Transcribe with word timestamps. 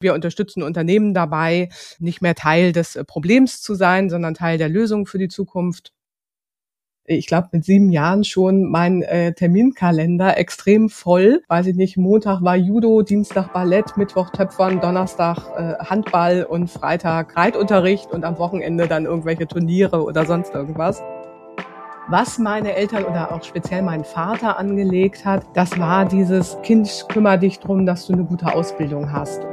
Wir 0.00 0.14
unterstützen 0.14 0.62
Unternehmen 0.62 1.12
dabei, 1.12 1.68
nicht 1.98 2.22
mehr 2.22 2.34
Teil 2.34 2.72
des 2.72 2.96
äh, 2.96 3.04
Problems 3.04 3.60
zu 3.60 3.74
sein, 3.74 4.08
sondern 4.08 4.32
Teil 4.32 4.56
der 4.56 4.70
Lösung 4.70 5.04
für 5.04 5.18
die 5.18 5.28
Zukunft. 5.28 5.92
Ich 7.04 7.26
glaube, 7.26 7.48
mit 7.52 7.64
sieben 7.64 7.90
Jahren 7.90 8.24
schon 8.24 8.70
mein 8.70 9.02
äh, 9.02 9.34
Terminkalender 9.34 10.38
extrem 10.38 10.88
voll. 10.88 11.42
Weiß 11.48 11.66
ich 11.66 11.76
nicht, 11.76 11.96
Montag 11.98 12.42
war 12.42 12.56
Judo, 12.56 13.02
Dienstag 13.02 13.52
Ballett, 13.52 13.96
Mittwoch 13.96 14.30
Töpfern, 14.30 14.80
Donnerstag 14.80 15.38
äh, 15.56 15.84
Handball 15.84 16.44
und 16.44 16.70
Freitag 16.70 17.36
Reitunterricht 17.36 18.10
und 18.10 18.24
am 18.24 18.38
Wochenende 18.38 18.86
dann 18.86 19.04
irgendwelche 19.04 19.46
Turniere 19.46 20.02
oder 20.02 20.24
sonst 20.24 20.54
irgendwas. 20.54 21.02
Was 22.08 22.38
meine 22.38 22.74
Eltern 22.74 23.04
oder 23.04 23.32
auch 23.32 23.42
speziell 23.42 23.82
mein 23.82 24.04
Vater 24.04 24.58
angelegt 24.58 25.24
hat, 25.24 25.44
das 25.54 25.78
war 25.78 26.06
dieses 26.06 26.56
Kind, 26.62 27.06
kümmere 27.08 27.38
dich 27.38 27.58
drum, 27.58 27.86
dass 27.86 28.06
du 28.06 28.14
eine 28.14 28.24
gute 28.24 28.54
Ausbildung 28.54 29.12
hast. 29.12 29.49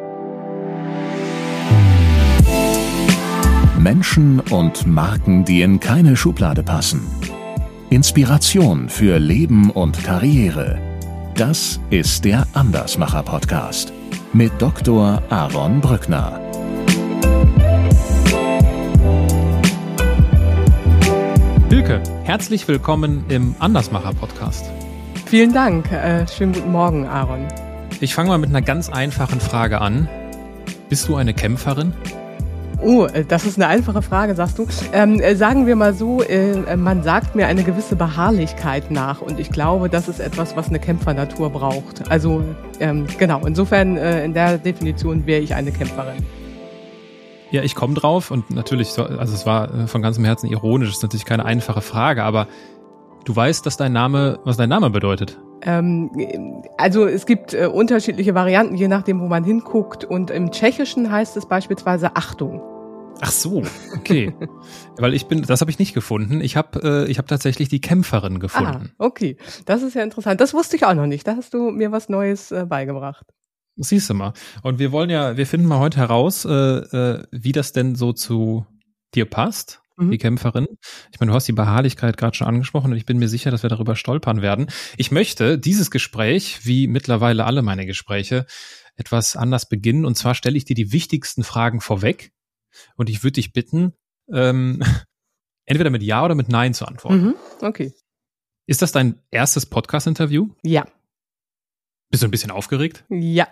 Menschen 3.78 4.40
und 4.40 4.88
Marken, 4.88 5.46
die 5.46 5.62
in 5.62 5.80
keine 5.80 6.16
Schublade 6.16 6.64
passen. 6.64 7.02
Inspiration 7.90 8.90
für 8.90 9.20
Leben 9.20 9.70
und 9.70 10.04
Karriere. 10.04 10.80
Das 11.36 11.80
ist 11.92 12.26
der 12.26 12.48
Andersmacher 12.54 13.22
Podcast 13.22 13.94
mit 14.34 14.52
Dr. 14.60 15.22
Aaron 15.30 15.80
Brückner. 15.80 16.42
Hilke, 21.70 22.02
herzlich 22.24 22.68
willkommen 22.68 23.26
im 23.30 23.56
Andersmacher 23.60 24.14
Podcast. 24.14 24.66
Vielen 25.28 25.54
Dank. 25.54 25.92
Äh, 25.92 26.28
schönen 26.28 26.54
guten 26.54 26.72
Morgen, 26.72 27.06
Aaron. 27.06 27.48
Ich 28.02 28.16
fange 28.16 28.30
mal 28.30 28.38
mit 28.40 28.50
einer 28.50 28.64
ganz 28.64 28.90
einfachen 28.90 29.40
Frage 29.40 29.82
an. 29.82 30.10
Bist 30.90 31.08
du 31.08 31.16
eine 31.16 31.34
Kämpferin? 31.34 31.94
Oh, 32.80 33.06
äh, 33.06 33.26
das 33.26 33.46
ist 33.46 33.58
eine 33.58 33.68
einfache 33.68 34.02
Frage, 34.02 34.36
sagst 34.36 34.60
du. 34.60 34.68
Ähm, 34.94 35.20
äh, 35.20 35.36
sagen 35.36 35.66
wir 35.66 35.76
mal 35.76 35.94
so, 35.94 36.22
äh, 36.22 36.76
man 36.76 37.04
sagt 37.04 37.36
mir 37.36 37.48
eine 37.48 37.64
gewisse 37.64 37.96
Beharrlichkeit 37.96 38.92
nach 38.92 39.22
und 39.22 39.40
ich 39.40 39.50
glaube, 39.50 39.90
das 39.90 40.08
ist 40.08 40.20
etwas, 40.20 40.56
was 40.56 40.70
eine 40.70 40.80
Kämpfernatur 40.80 41.50
braucht. 41.50 42.10
Also 42.10 42.44
ähm, 42.80 43.06
genau, 43.18 43.46
insofern 43.46 43.98
äh, 43.98 44.24
in 44.24 44.34
der 44.34 44.58
Definition 44.58 45.26
wäre 45.26 45.42
ich 45.42 45.56
eine 45.56 45.72
Kämpferin. 45.72 46.24
Ja, 47.50 47.64
ich 47.64 47.76
komme 47.76 47.94
drauf 47.94 48.30
und 48.30 48.52
natürlich, 48.52 48.98
also 49.00 49.34
es 49.34 49.46
war 49.46 49.74
äh, 49.74 49.88
von 49.88 50.02
ganzem 50.02 50.26
Herzen 50.26 50.48
ironisch, 50.48 50.90
ist 50.90 51.02
natürlich 51.02 51.26
keine 51.26 51.46
einfache 51.46 51.82
Frage, 51.82 52.24
aber 52.24 52.48
du 53.26 53.36
weißt, 53.36 53.66
dass 53.66 53.78
dein 53.78 53.94
Name, 53.94 54.40
was 54.44 54.58
dein 54.58 54.70
Name 54.70 54.90
bedeutet. 54.90 55.40
Ähm, 55.62 56.64
also 56.78 57.06
es 57.06 57.26
gibt 57.26 57.54
äh, 57.54 57.68
unterschiedliche 57.68 58.36
Varianten, 58.36 58.76
je 58.76 58.88
nachdem, 58.88 59.20
wo 59.20 59.28
man 59.28 59.44
hinguckt. 59.44 60.06
Und 60.06 60.32
im 60.32 60.52
Tschechischen 60.52 61.12
heißt 61.12 61.38
es 61.38 61.48
beispielsweise 61.48 62.16
Achtung. 62.16 62.62
Ach 63.20 63.32
so, 63.32 63.64
okay. 63.96 64.34
Weil 64.98 65.14
ich 65.14 65.28
bin, 65.28 65.42
das 65.42 65.62
habe 65.62 65.72
ich 65.72 65.80
nicht 65.80 65.94
gefunden. 65.94 66.42
Ich 66.42 66.56
habe 66.56 67.06
äh, 67.08 67.12
ich 67.12 67.18
habe 67.18 67.28
tatsächlich 67.28 67.68
die 67.68 67.82
Kämpferin 67.82 68.40
gefunden. 68.40 68.92
Ah, 68.98 69.06
okay, 69.06 69.38
das 69.66 69.82
ist 69.82 69.96
ja 69.96 70.04
interessant. 70.04 70.40
Das 70.40 70.54
wusste 70.54 70.76
ich 70.76 70.86
auch 70.86 70.94
noch 70.94 71.08
nicht. 71.08 71.28
Da 71.28 71.36
hast 71.36 71.54
du 71.54 71.72
mir 71.72 71.92
was 71.92 72.10
Neues 72.10 72.52
äh, 72.52 72.66
beigebracht. 72.68 73.26
Siehst 73.76 74.10
du 74.10 74.14
mal. 74.14 74.34
Und 74.64 74.80
wir 74.80 74.92
wollen 74.92 75.10
ja, 75.10 75.38
wir 75.38 75.46
finden 75.46 75.68
mal 75.68 75.80
heute 75.80 75.98
heraus, 75.98 76.46
äh, 76.46 76.52
äh, 76.52 77.24
wie 77.32 77.52
das 77.52 77.74
denn 77.74 77.96
so 77.96 78.14
zu 78.14 78.66
dir 79.14 79.26
passt 79.26 79.82
mhm. 79.98 80.12
die 80.12 80.18
Kämpferin. 80.18 80.68
Ich 81.12 81.20
meine, 81.20 81.32
du 81.32 81.36
hast 81.36 81.48
die 81.48 81.54
Beharrlichkeit 81.54 82.18
gerade 82.18 82.36
schon 82.36 82.48
angesprochen 82.48 82.92
und 82.92 82.98
ich 82.98 83.06
bin 83.06 83.18
mir 83.18 83.28
sicher, 83.28 83.52
dass 83.52 83.64
wir 83.64 83.70
darüber 83.70 83.96
stolpern 83.96 84.42
werden. 84.42 84.68
Ich 84.98 85.12
möchte 85.12 85.58
dieses 85.58 85.92
Gespräch, 85.92 86.66
wie 86.66 86.88
mittlerweile 86.88 87.46
alle 87.46 87.62
meine 87.62 87.86
Gespräche, 87.86 88.46
etwas 88.96 89.36
anders 89.36 89.70
beginnen. 89.70 90.06
Und 90.06 90.16
zwar 90.16 90.36
stelle 90.36 90.58
ich 90.58 90.66
dir 90.66 90.76
die 90.76 90.92
wichtigsten 90.92 91.44
Fragen 91.44 91.82
vorweg 91.82 92.32
und 92.96 93.10
ich 93.10 93.24
würde 93.24 93.34
dich 93.34 93.54
bitten, 93.54 93.94
ähm, 94.32 94.82
entweder 95.66 95.90
mit 95.90 96.04
Ja 96.04 96.24
oder 96.24 96.36
mit 96.36 96.50
Nein 96.50 96.74
zu 96.74 96.86
antworten. 96.86 97.22
Mhm. 97.22 97.36
Okay. 97.62 97.94
Ist 98.66 98.82
das 98.82 98.92
dein 98.92 99.22
erstes 99.32 99.66
Podcast-Interview? 99.66 100.50
Ja. 100.64 100.86
Bist 102.10 102.24
du 102.24 102.28
ein 102.28 102.32
bisschen 102.32 102.52
aufgeregt? 102.52 103.06
Ja. 103.10 103.48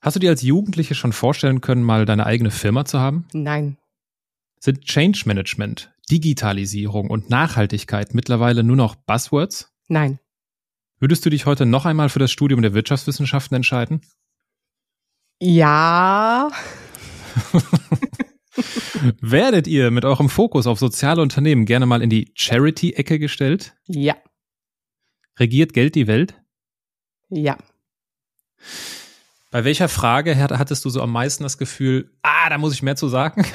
Hast 0.00 0.16
du 0.16 0.20
dir 0.20 0.30
als 0.30 0.42
Jugendliche 0.42 0.94
schon 0.94 1.12
vorstellen 1.12 1.60
können, 1.60 1.82
mal 1.82 2.04
deine 2.04 2.26
eigene 2.26 2.50
Firma 2.50 2.84
zu 2.84 3.00
haben? 3.00 3.26
Nein. 3.32 3.78
Sind 4.64 4.86
Change 4.86 5.24
Management, 5.26 5.92
Digitalisierung 6.10 7.10
und 7.10 7.28
Nachhaltigkeit 7.28 8.14
mittlerweile 8.14 8.64
nur 8.64 8.76
noch 8.76 8.94
Buzzwords? 8.94 9.70
Nein. 9.88 10.20
Würdest 10.98 11.26
du 11.26 11.28
dich 11.28 11.44
heute 11.44 11.66
noch 11.66 11.84
einmal 11.84 12.08
für 12.08 12.18
das 12.18 12.32
Studium 12.32 12.62
der 12.62 12.72
Wirtschaftswissenschaften 12.72 13.56
entscheiden? 13.56 14.00
Ja. 15.38 16.48
Werdet 19.20 19.66
ihr 19.66 19.90
mit 19.90 20.06
eurem 20.06 20.30
Fokus 20.30 20.66
auf 20.66 20.78
soziale 20.78 21.20
Unternehmen 21.20 21.66
gerne 21.66 21.84
mal 21.84 22.00
in 22.00 22.08
die 22.08 22.32
Charity-Ecke 22.34 23.18
gestellt? 23.18 23.76
Ja. 23.86 24.16
Regiert 25.38 25.74
Geld 25.74 25.94
die 25.94 26.06
Welt? 26.06 26.42
Ja. 27.28 27.58
Bei 29.54 29.64
welcher 29.64 29.88
Frage 29.88 30.36
hattest 30.36 30.84
du 30.84 30.90
so 30.90 31.00
am 31.00 31.12
meisten 31.12 31.44
das 31.44 31.58
Gefühl, 31.58 32.10
ah, 32.22 32.50
da 32.50 32.58
muss 32.58 32.74
ich 32.74 32.82
mehr 32.82 32.96
zu 32.96 33.06
sagen? 33.06 33.46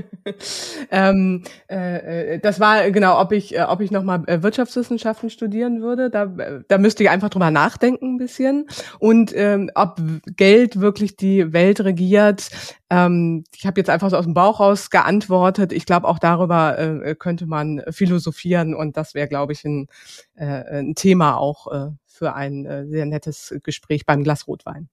ähm, 0.90 1.44
äh, 1.70 2.36
äh, 2.36 2.38
das 2.38 2.60
war 2.60 2.90
genau, 2.90 3.20
ob 3.20 3.32
ich, 3.32 3.54
äh, 3.54 3.64
ob 3.64 3.82
ich 3.82 3.90
nochmal 3.90 4.22
äh, 4.26 4.42
Wirtschaftswissenschaften 4.42 5.28
studieren 5.28 5.82
würde. 5.82 6.08
Da, 6.08 6.32
da 6.66 6.78
müsste 6.78 7.02
ich 7.02 7.10
einfach 7.10 7.28
drüber 7.28 7.50
nachdenken 7.50 8.14
ein 8.14 8.16
bisschen. 8.16 8.68
Und 9.00 9.34
ähm, 9.36 9.70
ob 9.74 10.00
Geld 10.38 10.80
wirklich 10.80 11.16
die 11.18 11.52
Welt 11.52 11.82
regiert. 11.82 12.48
Ähm, 12.88 13.44
ich 13.54 13.66
habe 13.66 13.78
jetzt 13.78 13.90
einfach 13.90 14.08
so 14.08 14.16
aus 14.16 14.24
dem 14.24 14.32
Bauch 14.32 14.60
raus 14.60 14.88
geantwortet. 14.88 15.74
Ich 15.74 15.84
glaube, 15.84 16.08
auch 16.08 16.18
darüber 16.18 16.78
äh, 16.78 17.14
könnte 17.14 17.44
man 17.44 17.82
philosophieren 17.90 18.74
und 18.74 18.96
das 18.96 19.12
wäre, 19.12 19.28
glaube 19.28 19.52
ich, 19.52 19.62
ein, 19.66 19.88
äh, 20.36 20.46
ein 20.46 20.94
Thema 20.94 21.36
auch 21.36 21.70
äh, 21.70 21.90
für 22.06 22.32
ein 22.32 22.64
äh, 22.64 22.86
sehr 22.86 23.04
nettes 23.04 23.54
Gespräch 23.62 24.06
beim 24.06 24.24
Glas 24.24 24.48
Rotwein. 24.48 24.88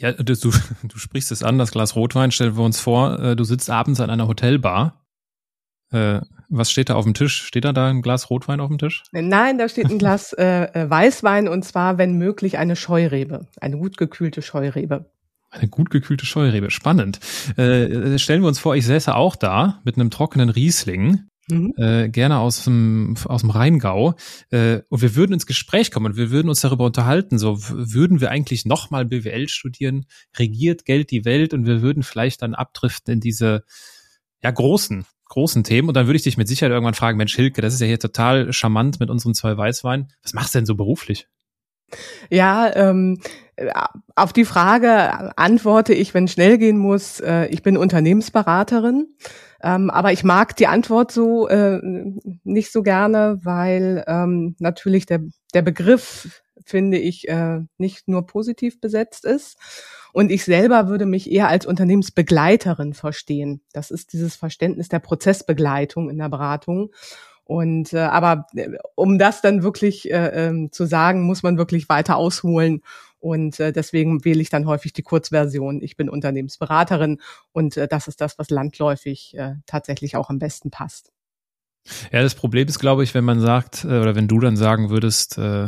Ja, 0.00 0.12
du, 0.12 0.34
du 0.34 0.98
sprichst 0.98 1.30
es 1.30 1.42
an, 1.42 1.58
das 1.58 1.72
Glas 1.72 1.94
Rotwein. 1.94 2.32
Stellen 2.32 2.56
wir 2.56 2.64
uns 2.64 2.80
vor, 2.80 3.20
äh, 3.20 3.36
du 3.36 3.44
sitzt 3.44 3.68
abends 3.68 4.00
an 4.00 4.08
einer 4.08 4.26
Hotelbar. 4.26 5.04
Äh, 5.92 6.20
was 6.48 6.70
steht 6.70 6.88
da 6.88 6.94
auf 6.94 7.04
dem 7.04 7.14
Tisch? 7.14 7.42
Steht 7.42 7.64
da 7.66 7.72
da 7.72 7.88
ein 7.88 8.00
Glas 8.00 8.30
Rotwein 8.30 8.60
auf 8.60 8.68
dem 8.68 8.78
Tisch? 8.78 9.02
Nein, 9.12 9.58
da 9.58 9.68
steht 9.68 9.90
ein 9.90 9.98
Glas 10.00 10.32
äh, 10.32 10.64
äh, 10.72 10.88
Weißwein 10.88 11.48
und 11.48 11.64
zwar, 11.64 11.98
wenn 11.98 12.16
möglich, 12.16 12.56
eine 12.56 12.76
Scheurebe, 12.76 13.46
eine 13.60 13.76
gut 13.76 13.98
gekühlte 13.98 14.40
Scheurebe. 14.40 15.10
Eine 15.50 15.68
gut 15.68 15.90
gekühlte 15.90 16.24
Scheurebe, 16.24 16.70
spannend. 16.70 17.20
Äh, 17.56 18.18
stellen 18.18 18.40
wir 18.42 18.48
uns 18.48 18.58
vor, 18.58 18.76
ich 18.76 18.86
säße 18.86 19.14
auch 19.14 19.36
da 19.36 19.80
mit 19.84 19.96
einem 19.96 20.10
trockenen 20.10 20.48
Riesling 20.48 21.24
Mhm. 21.50 21.74
Äh, 21.76 22.08
gerne 22.08 22.38
aus 22.38 22.64
dem, 22.64 23.16
aus 23.24 23.42
dem 23.42 23.50
Rheingau. 23.50 24.14
Äh, 24.50 24.80
und 24.88 25.02
wir 25.02 25.16
würden 25.16 25.32
ins 25.32 25.46
Gespräch 25.46 25.90
kommen 25.90 26.06
und 26.06 26.16
wir 26.16 26.30
würden 26.30 26.48
uns 26.48 26.60
darüber 26.60 26.84
unterhalten. 26.84 27.38
So 27.38 27.58
würden 27.68 28.20
wir 28.20 28.30
eigentlich 28.30 28.64
nochmal 28.64 29.04
BWL 29.04 29.48
studieren? 29.48 30.06
Regiert 30.38 30.84
Geld 30.84 31.10
die 31.10 31.24
Welt? 31.24 31.54
Und 31.54 31.66
wir 31.66 31.82
würden 31.82 32.02
vielleicht 32.02 32.42
dann 32.42 32.54
abdriften 32.54 33.14
in 33.14 33.20
diese 33.20 33.64
ja 34.42 34.50
großen, 34.50 35.04
großen 35.26 35.64
Themen. 35.64 35.88
Und 35.88 35.94
dann 35.94 36.06
würde 36.06 36.16
ich 36.16 36.22
dich 36.22 36.36
mit 36.36 36.48
Sicherheit 36.48 36.72
irgendwann 36.72 36.94
fragen, 36.94 37.18
Mensch, 37.18 37.34
Hilke, 37.34 37.62
das 37.62 37.74
ist 37.74 37.80
ja 37.80 37.86
hier 37.86 37.98
total 37.98 38.52
charmant 38.52 39.00
mit 39.00 39.10
unseren 39.10 39.34
zwei 39.34 39.56
Weißweinen. 39.56 40.12
Was 40.22 40.34
machst 40.34 40.54
du 40.54 40.58
denn 40.58 40.66
so 40.66 40.74
beruflich? 40.74 41.28
Ja, 42.30 42.74
ähm, 42.74 43.20
auf 44.14 44.32
die 44.32 44.44
Frage 44.44 45.36
antworte 45.36 45.92
ich, 45.92 46.14
wenn 46.14 46.28
schnell 46.28 46.58
gehen 46.58 46.78
muss. 46.78 47.20
Äh, 47.20 47.46
ich 47.46 47.62
bin 47.62 47.76
Unternehmensberaterin. 47.76 49.08
Ähm, 49.62 49.90
aber 49.90 50.12
ich 50.12 50.24
mag 50.24 50.56
die 50.56 50.66
Antwort 50.66 51.12
so 51.12 51.48
äh, 51.48 51.80
nicht 52.44 52.72
so 52.72 52.82
gerne, 52.82 53.38
weil 53.42 54.04
ähm, 54.06 54.56
natürlich 54.58 55.06
der, 55.06 55.20
der 55.54 55.62
Begriff, 55.62 56.42
finde 56.64 56.98
ich, 56.98 57.28
äh, 57.28 57.60
nicht 57.78 58.08
nur 58.08 58.26
positiv 58.26 58.80
besetzt 58.80 59.24
ist. 59.24 59.58
Und 60.12 60.30
ich 60.30 60.44
selber 60.44 60.88
würde 60.88 61.06
mich 61.06 61.30
eher 61.30 61.48
als 61.48 61.66
Unternehmensbegleiterin 61.66 62.94
verstehen. 62.94 63.62
Das 63.72 63.90
ist 63.90 64.12
dieses 64.12 64.34
Verständnis 64.34 64.88
der 64.88 64.98
Prozessbegleitung 64.98 66.10
in 66.10 66.18
der 66.18 66.28
Beratung. 66.28 66.90
Und 67.44 67.92
äh, 67.92 67.98
aber 67.98 68.46
äh, 68.54 68.70
um 68.94 69.18
das 69.18 69.42
dann 69.42 69.62
wirklich 69.62 70.10
äh, 70.10 70.48
äh, 70.48 70.70
zu 70.70 70.86
sagen, 70.86 71.22
muss 71.22 71.42
man 71.42 71.58
wirklich 71.58 71.88
weiter 71.88 72.16
ausholen. 72.16 72.82
Und 73.20 73.60
äh, 73.60 73.72
deswegen 73.72 74.24
wähle 74.24 74.40
ich 74.40 74.48
dann 74.48 74.66
häufig 74.66 74.92
die 74.92 75.02
Kurzversion. 75.02 75.82
Ich 75.82 75.96
bin 75.96 76.08
Unternehmensberaterin 76.08 77.20
und 77.52 77.76
äh, 77.76 77.86
das 77.86 78.08
ist 78.08 78.20
das, 78.20 78.38
was 78.38 78.50
landläufig 78.50 79.36
äh, 79.36 79.54
tatsächlich 79.66 80.16
auch 80.16 80.30
am 80.30 80.38
besten 80.38 80.70
passt. 80.70 81.12
Ja, 82.12 82.22
das 82.22 82.34
Problem 82.34 82.66
ist, 82.66 82.78
glaube 82.78 83.04
ich, 83.04 83.14
wenn 83.14 83.24
man 83.24 83.40
sagt, 83.40 83.84
äh, 83.84 83.88
oder 83.88 84.14
wenn 84.14 84.28
du 84.28 84.40
dann 84.40 84.56
sagen 84.56 84.90
würdest, 84.90 85.38
äh, 85.38 85.66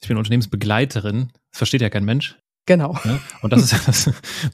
ich 0.00 0.08
bin 0.08 0.16
Unternehmensbegleiterin, 0.16 1.28
das 1.50 1.58
versteht 1.58 1.82
ja 1.82 1.90
kein 1.90 2.04
Mensch. 2.04 2.38
Genau. 2.68 2.98
Ja? 3.04 3.18
Und 3.40 3.52
das 3.52 3.62
ist 3.62 3.72
ja 3.72 3.78
das, 3.86 4.04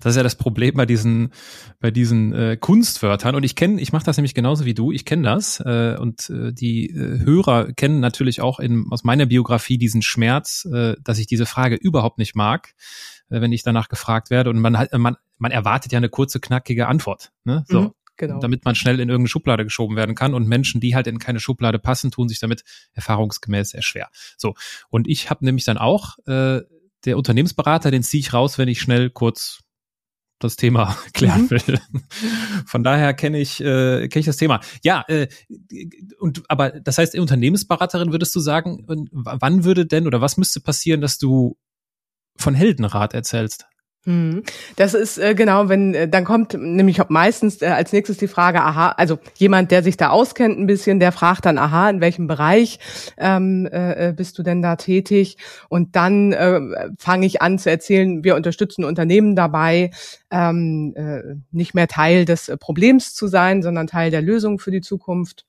das 0.01 0.11
ist 0.13 0.17
ja 0.17 0.23
das 0.23 0.37
Problem 0.37 0.75
bei 0.77 0.87
diesen, 0.87 1.33
bei 1.81 1.91
diesen 1.91 2.33
äh, 2.33 2.57
Kunstwörtern. 2.57 3.35
Und 3.35 3.43
ich 3.43 3.57
kenne, 3.57 3.81
ich 3.81 3.93
mache 3.93 4.05
das 4.05 4.17
nämlich 4.17 4.35
genauso 4.35 4.65
wie 4.65 4.73
du, 4.73 4.93
ich 4.93 5.05
kenne 5.05 5.25
das. 5.25 5.59
Äh, 5.59 5.97
und 5.99 6.31
äh, 6.31 6.53
die 6.53 6.91
äh, 6.91 7.25
Hörer 7.25 7.73
kennen 7.73 7.99
natürlich 7.99 8.41
auch 8.41 8.61
in, 8.61 8.87
aus 8.91 9.03
meiner 9.03 9.27
Biografie 9.27 9.79
diesen 9.79 10.01
Schmerz, 10.01 10.65
äh, 10.73 10.95
dass 11.03 11.19
ich 11.19 11.27
diese 11.27 11.45
Frage 11.45 11.75
überhaupt 11.75 12.19
nicht 12.19 12.37
mag. 12.37 12.75
äh, 13.31 13.41
wenn 13.41 13.53
ich 13.53 13.63
danach 13.63 13.89
gefragt 13.89 14.31
werde. 14.31 14.51
Und 14.51 14.61
man, 14.61 14.87
man, 14.93 15.17
man 15.39 15.53
erwartet 15.53 15.93
ja 15.93 15.99
eine 15.99 16.09
kurze, 16.09 16.41
knackige 16.41 16.87
Antwort. 16.87 17.33
Ne? 17.45 17.65
So. 17.69 17.81
Mhm. 17.81 17.91
Genau. 18.17 18.39
damit 18.39 18.65
man 18.65 18.77
schnell 18.77 19.01
in 19.01 19.09
irgendeine 19.09 19.27
Schublade 19.27 19.65
geschoben 19.65 19.97
werden 19.97 20.15
kann. 20.15 20.35
Und 20.35 20.47
Menschen, 20.47 20.81
die 20.81 20.95
halt 20.95 21.09
in 21.09 21.19
keine 21.19 21.41
Schublade 21.41 21.81
passen, 21.81 22.13
tun 22.13 22.29
sich 22.29 22.39
damit 22.39 22.63
erfahrungsgemäß 22.93 23.71
sehr 23.71 23.83
schwer. 23.83 24.09
So. 24.37 24.55
Und 24.89 25.09
ich 25.09 25.31
habe 25.31 25.45
nämlich 25.45 25.65
dann 25.65 25.79
auch 25.79 26.17
äh, 26.29 26.61
der 27.05 27.17
Unternehmensberater, 27.17 27.91
den 27.91 28.03
ziehe 28.03 28.21
ich 28.21 28.33
raus, 28.33 28.59
wenn 28.59 28.69
ich 28.69 28.81
schnell 28.81 29.11
kurz 29.11 29.61
das 30.39 30.57
Thema 30.57 30.97
klären 31.15 31.43
mhm. 31.43 31.51
will. 31.51 31.81
Von 32.67 32.83
daher 32.83 33.15
kenne 33.15 33.39
ich 33.41 33.61
äh, 33.61 34.09
kenne 34.09 34.21
ich 34.21 34.27
das 34.27 34.37
Thema. 34.37 34.61
Ja, 34.83 35.05
äh, 35.09 35.29
und 36.19 36.43
aber 36.49 36.71
das 36.71 36.99
heißt, 36.99 37.17
Unternehmensberaterin 37.19 38.13
würdest 38.13 38.35
du 38.35 38.41
sagen, 38.41 38.85
wann 38.87 39.65
würde 39.65 39.87
denn 39.87 40.07
oder 40.07 40.21
was 40.21 40.37
müsste 40.37 40.61
passieren, 40.61 41.01
dass 41.01 41.19
du 41.19 41.57
von 42.37 42.55
Heldenrat 42.55 43.15
erzählst? 43.15 43.67
Hm. 44.07 44.43
Das 44.77 44.93
ist 44.93 45.17
äh, 45.17 45.35
genau, 45.35 45.71
wenn 45.71 45.95
äh, 45.95 46.07
dann 46.07 46.25
kommt 46.25 46.53
nämlich 46.53 47.01
meistens 47.09 47.63
äh, 47.63 47.69
als 47.69 47.91
nächstes 47.95 48.19
die 48.19 48.29
Frage, 48.29 48.61
aha, 48.61 48.91
also 48.91 49.19
jemand, 49.37 49.71
der 49.71 49.83
sich 49.83 49.97
da 49.97 50.11
auskennt 50.11 50.59
ein 50.59 50.67
bisschen, 50.67 51.01
der 51.01 51.11
fragt 51.11 51.47
dann, 51.47 51.57
aha, 51.57 51.89
in 51.89 52.03
welchem 52.03 52.27
Bereich 52.27 52.79
ähm, 53.17 53.67
äh, 53.73 54.09
äh 54.09 54.13
bist 54.13 54.39
du 54.39 54.43
denn 54.43 54.61
da 54.61 54.77
tätig? 54.77 55.39
Und 55.71 55.97
dann 55.97 56.33
äh, 56.33 56.61
fange 56.99 57.25
ich 57.25 57.41
an 57.41 57.59
zu 57.59 57.71
erzählen, 57.71 58.23
wir 58.25 58.37
unterstützen 58.37 58.85
Unternehmen 58.85 59.37
dabei, 59.37 59.91
ähm, 60.31 60.93
äh, 60.97 61.37
nicht 61.51 61.73
mehr 61.73 61.89
Teil 61.89 62.27
des 62.27 62.53
Problems 62.61 63.15
zu 63.15 63.27
sein, 63.27 63.63
sondern 63.63 63.87
Teil 63.87 64.11
der 64.11 64.21
Lösung 64.21 64.59
für 64.59 64.71
die 64.71 64.83
Zukunft 64.83 65.47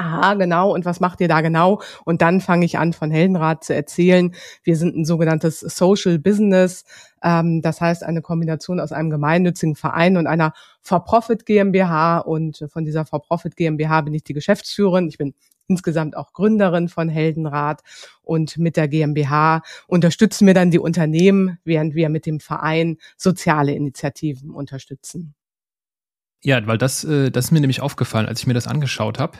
aha, 0.00 0.34
genau, 0.34 0.72
und 0.72 0.84
was 0.84 0.98
macht 0.98 1.20
ihr 1.20 1.28
da 1.28 1.42
genau? 1.42 1.82
Und 2.04 2.22
dann 2.22 2.40
fange 2.40 2.64
ich 2.64 2.78
an, 2.78 2.92
von 2.92 3.10
Heldenrat 3.10 3.64
zu 3.64 3.74
erzählen. 3.74 4.34
Wir 4.62 4.76
sind 4.76 4.96
ein 4.96 5.04
sogenanntes 5.04 5.60
Social 5.60 6.18
Business, 6.18 6.84
ähm, 7.22 7.60
das 7.60 7.80
heißt 7.80 8.02
eine 8.02 8.22
Kombination 8.22 8.80
aus 8.80 8.92
einem 8.92 9.10
gemeinnützigen 9.10 9.76
Verein 9.76 10.16
und 10.16 10.26
einer 10.26 10.54
For-Profit 10.80 11.44
GmbH. 11.44 12.18
Und 12.18 12.64
von 12.72 12.84
dieser 12.84 13.04
For-Profit 13.04 13.56
GmbH 13.56 14.00
bin 14.00 14.14
ich 14.14 14.24
die 14.24 14.32
Geschäftsführerin. 14.32 15.08
Ich 15.08 15.18
bin 15.18 15.34
insgesamt 15.68 16.16
auch 16.16 16.32
Gründerin 16.32 16.88
von 16.88 17.08
Heldenrat 17.08 17.82
und 18.22 18.58
mit 18.58 18.76
der 18.76 18.88
GmbH 18.88 19.62
unterstützen 19.86 20.46
wir 20.46 20.54
dann 20.54 20.72
die 20.72 20.80
Unternehmen, 20.80 21.58
während 21.62 21.94
wir 21.94 22.08
mit 22.08 22.26
dem 22.26 22.40
Verein 22.40 22.96
soziale 23.16 23.72
Initiativen 23.72 24.50
unterstützen. 24.50 25.34
Ja, 26.42 26.66
weil 26.66 26.78
das, 26.78 27.04
äh, 27.04 27.30
das 27.30 27.46
ist 27.46 27.50
mir 27.52 27.60
nämlich 27.60 27.82
aufgefallen, 27.82 28.26
als 28.26 28.40
ich 28.40 28.46
mir 28.46 28.54
das 28.54 28.66
angeschaut 28.66 29.20
habe 29.20 29.38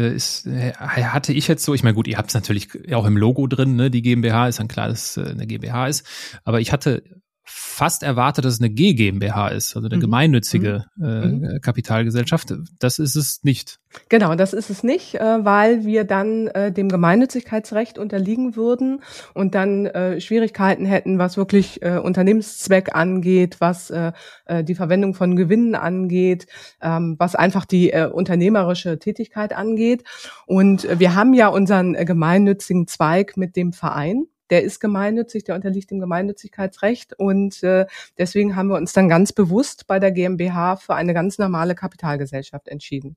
ist, 0.00 0.46
äh, 0.46 0.72
hatte 0.72 1.32
ich 1.32 1.48
jetzt 1.48 1.64
so, 1.64 1.74
ich 1.74 1.82
meine, 1.82 1.94
gut, 1.94 2.08
ihr 2.08 2.18
habt 2.18 2.28
es 2.28 2.34
natürlich 2.34 2.92
auch 2.94 3.06
im 3.06 3.16
Logo 3.16 3.46
drin, 3.46 3.76
ne? 3.76 3.90
Die 3.90 4.02
GmbH 4.02 4.48
ist 4.48 4.58
dann 4.58 4.68
klar, 4.68 4.88
dass 4.88 5.16
äh, 5.16 5.24
eine 5.30 5.46
GmbH 5.46 5.88
ist. 5.88 6.06
Aber 6.44 6.60
ich 6.60 6.72
hatte 6.72 7.02
fast 7.44 8.02
erwartet, 8.02 8.44
dass 8.44 8.54
es 8.54 8.60
eine 8.60 8.70
G 8.70 8.94
GmbH 8.94 9.48
ist, 9.48 9.76
also 9.76 9.86
eine 9.86 9.96
mhm. 9.96 10.00
gemeinnützige 10.00 10.86
mhm. 10.96 11.04
äh, 11.04 11.26
mhm. 11.26 11.60
Kapitalgesellschaft. 11.60 12.54
Das 12.78 12.98
ist 12.98 13.16
es 13.16 13.44
nicht. 13.44 13.80
Genau, 14.08 14.34
das 14.34 14.54
ist 14.54 14.70
es 14.70 14.82
nicht, 14.82 15.16
äh, 15.16 15.44
weil 15.44 15.84
wir 15.84 16.04
dann 16.04 16.48
äh, 16.48 16.72
dem 16.72 16.88
Gemeinnützigkeitsrecht 16.88 17.98
unterliegen 17.98 18.56
würden 18.56 19.02
und 19.34 19.54
dann 19.54 19.86
äh, 19.86 20.20
Schwierigkeiten 20.20 20.86
hätten, 20.86 21.18
was 21.18 21.36
wirklich 21.36 21.82
äh, 21.82 21.98
Unternehmenszweck 21.98 22.94
angeht, 22.94 23.56
was 23.60 23.90
äh, 23.90 24.12
äh, 24.46 24.64
die 24.64 24.74
Verwendung 24.74 25.14
von 25.14 25.36
Gewinnen 25.36 25.74
angeht, 25.74 26.46
ähm, 26.80 27.16
was 27.18 27.34
einfach 27.34 27.66
die 27.66 27.90
äh, 27.90 28.06
unternehmerische 28.06 28.98
Tätigkeit 28.98 29.54
angeht. 29.54 30.02
Und 30.46 30.88
wir 30.98 31.14
haben 31.14 31.34
ja 31.34 31.48
unseren 31.48 31.94
äh, 31.94 32.04
gemeinnützigen 32.04 32.86
Zweig 32.86 33.36
mit 33.36 33.54
dem 33.54 33.72
Verein 33.72 34.24
der 34.50 34.62
ist 34.62 34.80
gemeinnützig, 34.80 35.44
der 35.44 35.54
unterliegt 35.54 35.90
dem 35.90 36.00
Gemeinnützigkeitsrecht 36.00 37.18
und 37.18 37.62
äh, 37.62 37.86
deswegen 38.18 38.56
haben 38.56 38.68
wir 38.68 38.76
uns 38.76 38.92
dann 38.92 39.08
ganz 39.08 39.32
bewusst 39.32 39.86
bei 39.86 39.98
der 39.98 40.12
GmbH 40.12 40.76
für 40.76 40.94
eine 40.94 41.14
ganz 41.14 41.38
normale 41.38 41.74
Kapitalgesellschaft 41.74 42.68
entschieden. 42.68 43.16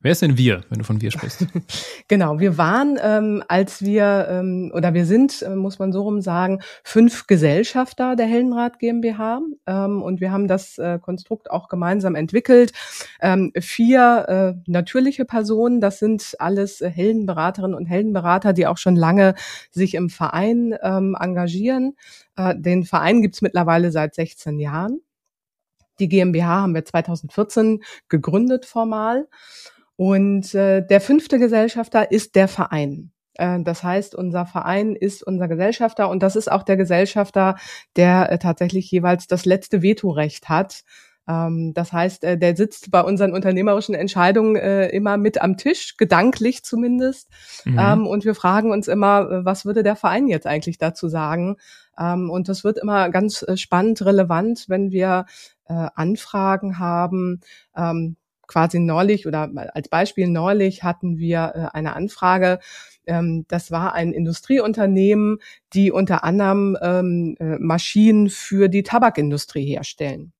Wer 0.00 0.12
ist 0.12 0.22
denn 0.22 0.38
wir, 0.38 0.62
wenn 0.68 0.78
du 0.78 0.84
von 0.84 1.00
wir 1.00 1.10
sprichst? 1.10 1.46
genau, 2.08 2.38
wir 2.38 2.56
waren, 2.58 2.98
ähm, 3.02 3.42
als 3.48 3.82
wir, 3.82 4.28
ähm, 4.30 4.70
oder 4.74 4.94
wir 4.94 5.06
sind, 5.06 5.42
äh, 5.42 5.54
muss 5.54 5.78
man 5.78 5.92
so 5.92 6.02
rum 6.02 6.20
sagen, 6.20 6.60
fünf 6.84 7.26
Gesellschafter 7.26 8.16
der 8.16 8.26
Heldenrat 8.26 8.78
GmbH 8.78 9.40
ähm, 9.66 10.02
und 10.02 10.20
wir 10.20 10.30
haben 10.32 10.48
das 10.48 10.78
äh, 10.78 10.98
Konstrukt 11.00 11.50
auch 11.50 11.68
gemeinsam 11.68 12.14
entwickelt. 12.14 12.72
Ähm, 13.20 13.52
vier 13.58 14.54
äh, 14.56 14.70
natürliche 14.70 15.24
Personen, 15.24 15.80
das 15.80 15.98
sind 15.98 16.36
alles 16.38 16.80
äh, 16.80 16.90
Heldenberaterinnen 16.90 17.76
und 17.76 17.86
Heldenberater, 17.86 18.52
die 18.52 18.66
auch 18.66 18.78
schon 18.78 18.96
lange 18.96 19.34
sich 19.70 19.94
im 19.94 20.10
Verein 20.10 20.74
ähm, 20.82 21.16
engagieren. 21.18 21.96
Äh, 22.36 22.54
den 22.56 22.84
Verein 22.84 23.22
gibt's 23.22 23.42
mittlerweile 23.42 23.90
seit 23.90 24.14
16 24.14 24.58
Jahren. 24.58 25.00
Die 26.00 26.08
GmbH 26.08 26.62
haben 26.62 26.74
wir 26.74 26.84
2014 26.84 27.82
gegründet 28.08 28.66
formal. 28.66 29.28
Und 29.96 30.54
äh, 30.54 30.86
der 30.86 31.00
fünfte 31.00 31.38
Gesellschafter 31.38 32.12
ist 32.12 32.36
der 32.36 32.48
Verein. 32.48 33.10
Äh, 33.34 33.60
das 33.62 33.82
heißt, 33.82 34.14
unser 34.14 34.46
Verein 34.46 34.94
ist 34.94 35.22
unser 35.22 35.48
Gesellschafter 35.48 36.10
und 36.10 36.22
das 36.22 36.36
ist 36.36 36.50
auch 36.50 36.62
der 36.62 36.76
Gesellschafter, 36.76 37.56
der 37.96 38.30
äh, 38.30 38.38
tatsächlich 38.38 38.90
jeweils 38.90 39.26
das 39.26 39.44
letzte 39.44 39.82
Vetorecht 39.82 40.48
hat. 40.48 40.82
Ähm, 41.28 41.74
das 41.74 41.92
heißt, 41.92 42.24
äh, 42.24 42.38
der 42.38 42.56
sitzt 42.56 42.90
bei 42.90 43.02
unseren 43.02 43.32
unternehmerischen 43.32 43.94
Entscheidungen 43.94 44.56
äh, 44.56 44.88
immer 44.88 45.18
mit 45.18 45.40
am 45.40 45.56
Tisch, 45.56 45.96
gedanklich 45.96 46.64
zumindest. 46.64 47.28
Mhm. 47.64 47.78
Ähm, 47.78 48.06
und 48.06 48.24
wir 48.24 48.34
fragen 48.34 48.72
uns 48.72 48.88
immer, 48.88 49.30
äh, 49.30 49.44
was 49.44 49.64
würde 49.64 49.82
der 49.82 49.96
Verein 49.96 50.26
jetzt 50.26 50.46
eigentlich 50.46 50.78
dazu 50.78 51.08
sagen? 51.08 51.56
Ähm, 51.98 52.30
und 52.30 52.48
das 52.48 52.64
wird 52.64 52.78
immer 52.78 53.10
ganz 53.10 53.44
spannend, 53.56 54.04
relevant, 54.04 54.64
wenn 54.68 54.90
wir 54.90 55.26
Anfragen 55.66 56.78
haben. 56.78 57.42
Quasi 58.46 58.78
neulich 58.78 59.26
oder 59.26 59.50
als 59.74 59.90
Beispiel 59.90 60.26
neulich 60.26 60.82
hatten 60.82 61.18
wir 61.18 61.74
eine 61.74 61.94
Anfrage. 61.94 62.58
Das 63.04 63.70
war 63.70 63.92
ein 63.92 64.14
Industrieunternehmen, 64.14 65.40
die 65.74 65.92
unter 65.92 66.24
anderem 66.24 67.36
Maschinen 67.58 68.30
für 68.30 68.68
die 68.68 68.82
Tabakindustrie 68.82 69.66
herstellen. 69.66 70.32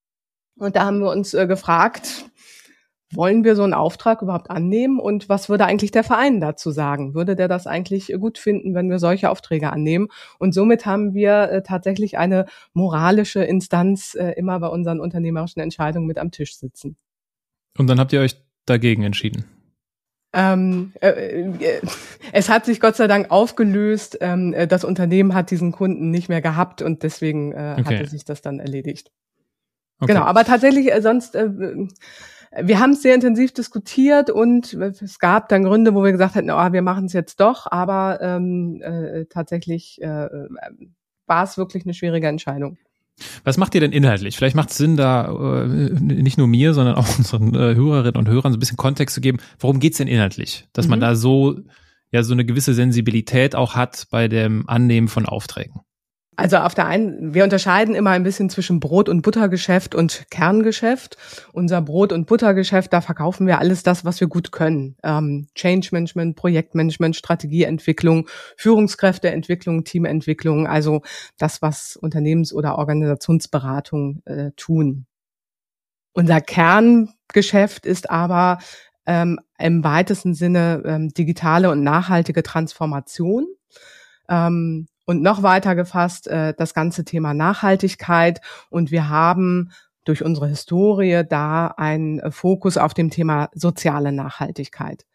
Und 0.58 0.76
da 0.76 0.84
haben 0.84 1.00
wir 1.00 1.10
uns 1.10 1.34
äh, 1.34 1.46
gefragt, 1.46 2.24
wollen 3.12 3.42
wir 3.42 3.56
so 3.56 3.62
einen 3.62 3.74
Auftrag 3.74 4.20
überhaupt 4.20 4.50
annehmen 4.50 4.98
und 4.98 5.28
was 5.28 5.48
würde 5.48 5.64
eigentlich 5.64 5.92
der 5.92 6.04
Verein 6.04 6.40
dazu 6.40 6.70
sagen? 6.70 7.14
Würde 7.14 7.36
der 7.36 7.48
das 7.48 7.66
eigentlich 7.66 8.12
gut 8.20 8.36
finden, 8.36 8.74
wenn 8.74 8.90
wir 8.90 8.98
solche 8.98 9.30
Aufträge 9.30 9.72
annehmen? 9.72 10.08
Und 10.38 10.52
somit 10.52 10.84
haben 10.84 11.14
wir 11.14 11.50
äh, 11.50 11.62
tatsächlich 11.62 12.18
eine 12.18 12.44
moralische 12.74 13.42
Instanz 13.42 14.14
äh, 14.14 14.32
immer 14.32 14.60
bei 14.60 14.68
unseren 14.68 15.00
unternehmerischen 15.00 15.60
Entscheidungen 15.60 16.06
mit 16.06 16.18
am 16.18 16.30
Tisch 16.30 16.56
sitzen. 16.56 16.96
Und 17.78 17.86
dann 17.86 17.98
habt 17.98 18.12
ihr 18.12 18.20
euch 18.20 18.36
dagegen 18.66 19.04
entschieden? 19.04 19.44
Ähm, 20.34 20.92
äh, 21.00 21.08
äh, 21.08 21.80
es 22.32 22.50
hat 22.50 22.66
sich 22.66 22.80
Gott 22.80 22.96
sei 22.96 23.06
Dank 23.06 23.30
aufgelöst. 23.30 24.18
Ähm, 24.20 24.52
äh, 24.52 24.66
das 24.66 24.84
Unternehmen 24.84 25.34
hat 25.34 25.50
diesen 25.50 25.72
Kunden 25.72 26.10
nicht 26.10 26.28
mehr 26.28 26.42
gehabt 26.42 26.82
und 26.82 27.02
deswegen 27.02 27.52
äh, 27.52 27.76
okay. 27.78 27.84
hatte 27.84 28.10
sich 28.10 28.26
das 28.26 28.42
dann 28.42 28.60
erledigt. 28.60 29.10
Okay. 30.00 30.12
Genau, 30.12 30.24
aber 30.24 30.44
tatsächlich 30.44 30.92
äh, 30.92 31.02
sonst 31.02 31.34
äh, 31.34 31.50
wir 32.56 32.78
haben 32.80 32.92
es 32.92 33.02
sehr 33.02 33.14
intensiv 33.14 33.52
diskutiert 33.52 34.30
und 34.30 34.72
es 34.72 35.18
gab 35.18 35.48
dann 35.48 35.64
Gründe, 35.64 35.94
wo 35.94 36.02
wir 36.02 36.12
gesagt 36.12 36.34
hätten, 36.34 36.50
oh, 36.50 36.72
wir 36.72 36.82
machen 36.82 37.04
es 37.06 37.12
jetzt 37.12 37.40
doch, 37.40 37.66
aber 37.70 38.20
ähm, 38.22 38.80
äh, 38.82 39.26
tatsächlich 39.26 40.00
äh, 40.00 40.28
war 41.26 41.44
es 41.44 41.58
wirklich 41.58 41.84
eine 41.84 41.94
schwierige 41.94 42.26
Entscheidung. 42.26 42.78
Was 43.44 43.58
macht 43.58 43.74
ihr 43.74 43.80
denn 43.80 43.92
inhaltlich? 43.92 44.36
Vielleicht 44.36 44.56
macht 44.56 44.70
es 44.70 44.76
Sinn, 44.76 44.96
da 44.96 45.26
äh, 45.64 45.68
nicht 45.68 46.38
nur 46.38 46.46
mir, 46.46 46.72
sondern 46.72 46.94
auch 46.94 47.06
unseren 47.18 47.54
äh, 47.54 47.74
Hörerinnen 47.74 48.16
und 48.16 48.28
Hörern 48.28 48.52
so 48.52 48.56
ein 48.56 48.60
bisschen 48.60 48.76
Kontext 48.76 49.14
zu 49.14 49.20
geben. 49.20 49.38
Worum 49.58 49.80
geht's 49.80 49.98
denn 49.98 50.08
inhaltlich? 50.08 50.68
Dass 50.72 50.86
mhm. 50.86 50.90
man 50.90 51.00
da 51.00 51.14
so 51.14 51.56
ja 52.10 52.22
so 52.22 52.32
eine 52.32 52.44
gewisse 52.46 52.72
Sensibilität 52.72 53.54
auch 53.54 53.74
hat 53.74 54.06
bei 54.10 54.28
dem 54.28 54.68
Annehmen 54.68 55.08
von 55.08 55.26
Aufträgen. 55.26 55.80
Also 56.38 56.58
auf 56.58 56.76
der 56.76 56.86
einen, 56.86 57.34
wir 57.34 57.42
unterscheiden 57.42 57.96
immer 57.96 58.10
ein 58.10 58.22
bisschen 58.22 58.48
zwischen 58.48 58.78
Brot- 58.78 59.08
und 59.08 59.22
Buttergeschäft 59.22 59.96
und 59.96 60.26
Kerngeschäft. 60.30 61.16
Unser 61.52 61.82
Brot- 61.82 62.12
und 62.12 62.28
Buttergeschäft, 62.28 62.92
da 62.92 63.00
verkaufen 63.00 63.48
wir 63.48 63.58
alles 63.58 63.82
das, 63.82 64.04
was 64.04 64.20
wir 64.20 64.28
gut 64.28 64.52
können. 64.52 64.94
Ähm, 65.02 65.48
Change 65.56 65.88
Management, 65.90 66.36
Projektmanagement, 66.36 67.16
Strategieentwicklung, 67.16 68.28
Führungskräfteentwicklung, 68.56 69.82
Teamentwicklung, 69.82 70.68
also 70.68 71.02
das, 71.38 71.60
was 71.60 71.96
Unternehmens- 72.00 72.54
oder 72.54 72.78
Organisationsberatung 72.78 74.22
äh, 74.24 74.52
tun. 74.56 75.06
Unser 76.12 76.40
Kerngeschäft 76.40 77.84
ist 77.84 78.10
aber 78.10 78.58
ähm, 79.06 79.40
im 79.58 79.82
weitesten 79.82 80.34
Sinne 80.34 80.84
ähm, 80.86 81.08
digitale 81.08 81.68
und 81.68 81.82
nachhaltige 81.82 82.44
Transformation. 82.44 83.48
Ähm, 84.28 84.86
und 85.08 85.22
noch 85.22 85.42
weiter 85.42 85.74
gefasst 85.74 86.28
äh, 86.28 86.52
das 86.52 86.74
ganze 86.74 87.02
Thema 87.02 87.32
Nachhaltigkeit. 87.32 88.42
Und 88.68 88.90
wir 88.90 89.08
haben 89.08 89.70
durch 90.04 90.22
unsere 90.22 90.48
Historie 90.48 91.24
da 91.26 91.68
einen 91.68 92.30
Fokus 92.30 92.76
auf 92.76 92.92
dem 92.92 93.08
Thema 93.08 93.48
soziale 93.54 94.12
Nachhaltigkeit. 94.12 95.06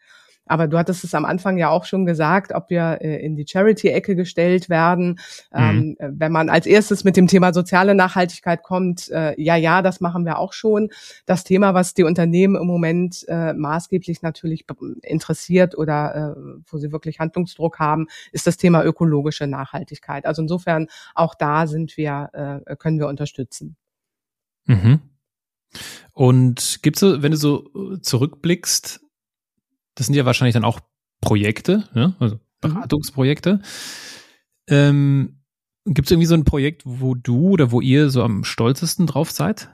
Aber 0.46 0.68
du 0.68 0.78
hattest 0.78 1.04
es 1.04 1.14
am 1.14 1.24
Anfang 1.24 1.56
ja 1.56 1.70
auch 1.70 1.84
schon 1.84 2.04
gesagt, 2.04 2.52
ob 2.52 2.70
wir 2.70 2.98
äh, 3.00 3.24
in 3.24 3.36
die 3.36 3.46
Charity-Ecke 3.46 4.14
gestellt 4.14 4.68
werden. 4.68 5.18
Mhm. 5.52 5.96
Ähm, 5.98 6.18
wenn 6.18 6.32
man 6.32 6.50
als 6.50 6.66
erstes 6.66 7.04
mit 7.04 7.16
dem 7.16 7.26
Thema 7.26 7.52
soziale 7.52 7.94
Nachhaltigkeit 7.94 8.62
kommt, 8.62 9.10
äh, 9.10 9.40
ja, 9.40 9.56
ja, 9.56 9.80
das 9.82 10.00
machen 10.00 10.24
wir 10.24 10.38
auch 10.38 10.52
schon. 10.52 10.90
Das 11.26 11.44
Thema, 11.44 11.74
was 11.74 11.94
die 11.94 12.04
Unternehmen 12.04 12.56
im 12.56 12.66
Moment 12.66 13.24
äh, 13.28 13.54
maßgeblich 13.54 14.22
natürlich 14.22 14.66
interessiert 15.02 15.76
oder 15.78 16.36
äh, 16.36 16.60
wo 16.66 16.78
sie 16.78 16.92
wirklich 16.92 17.20
Handlungsdruck 17.20 17.78
haben, 17.78 18.06
ist 18.32 18.46
das 18.46 18.56
Thema 18.56 18.84
ökologische 18.84 19.46
Nachhaltigkeit. 19.46 20.26
Also 20.26 20.42
insofern 20.42 20.88
auch 21.14 21.34
da 21.34 21.66
sind 21.66 21.96
wir, 21.96 22.62
äh, 22.66 22.76
können 22.76 22.98
wir 22.98 23.08
unterstützen. 23.08 23.76
Mhm. 24.66 25.00
Und 26.12 26.78
gibt's 26.82 27.00
so, 27.00 27.22
wenn 27.22 27.32
du 27.32 27.36
so 27.36 27.70
äh, 27.74 28.00
zurückblickst, 28.00 29.03
das 29.94 30.06
sind 30.06 30.14
ja 30.14 30.24
wahrscheinlich 30.24 30.54
dann 30.54 30.64
auch 30.64 30.80
Projekte, 31.20 31.88
ne? 31.94 32.14
also 32.18 32.36
mhm. 32.36 32.40
Beratungsprojekte. 32.60 33.60
Ähm, 34.68 35.40
Gibt 35.86 36.06
es 36.06 36.12
irgendwie 36.12 36.26
so 36.26 36.34
ein 36.34 36.44
Projekt, 36.44 36.82
wo 36.86 37.14
du 37.14 37.50
oder 37.50 37.70
wo 37.70 37.80
ihr 37.80 38.08
so 38.08 38.22
am 38.22 38.44
stolzesten 38.44 39.06
drauf 39.06 39.30
seid? 39.30 39.70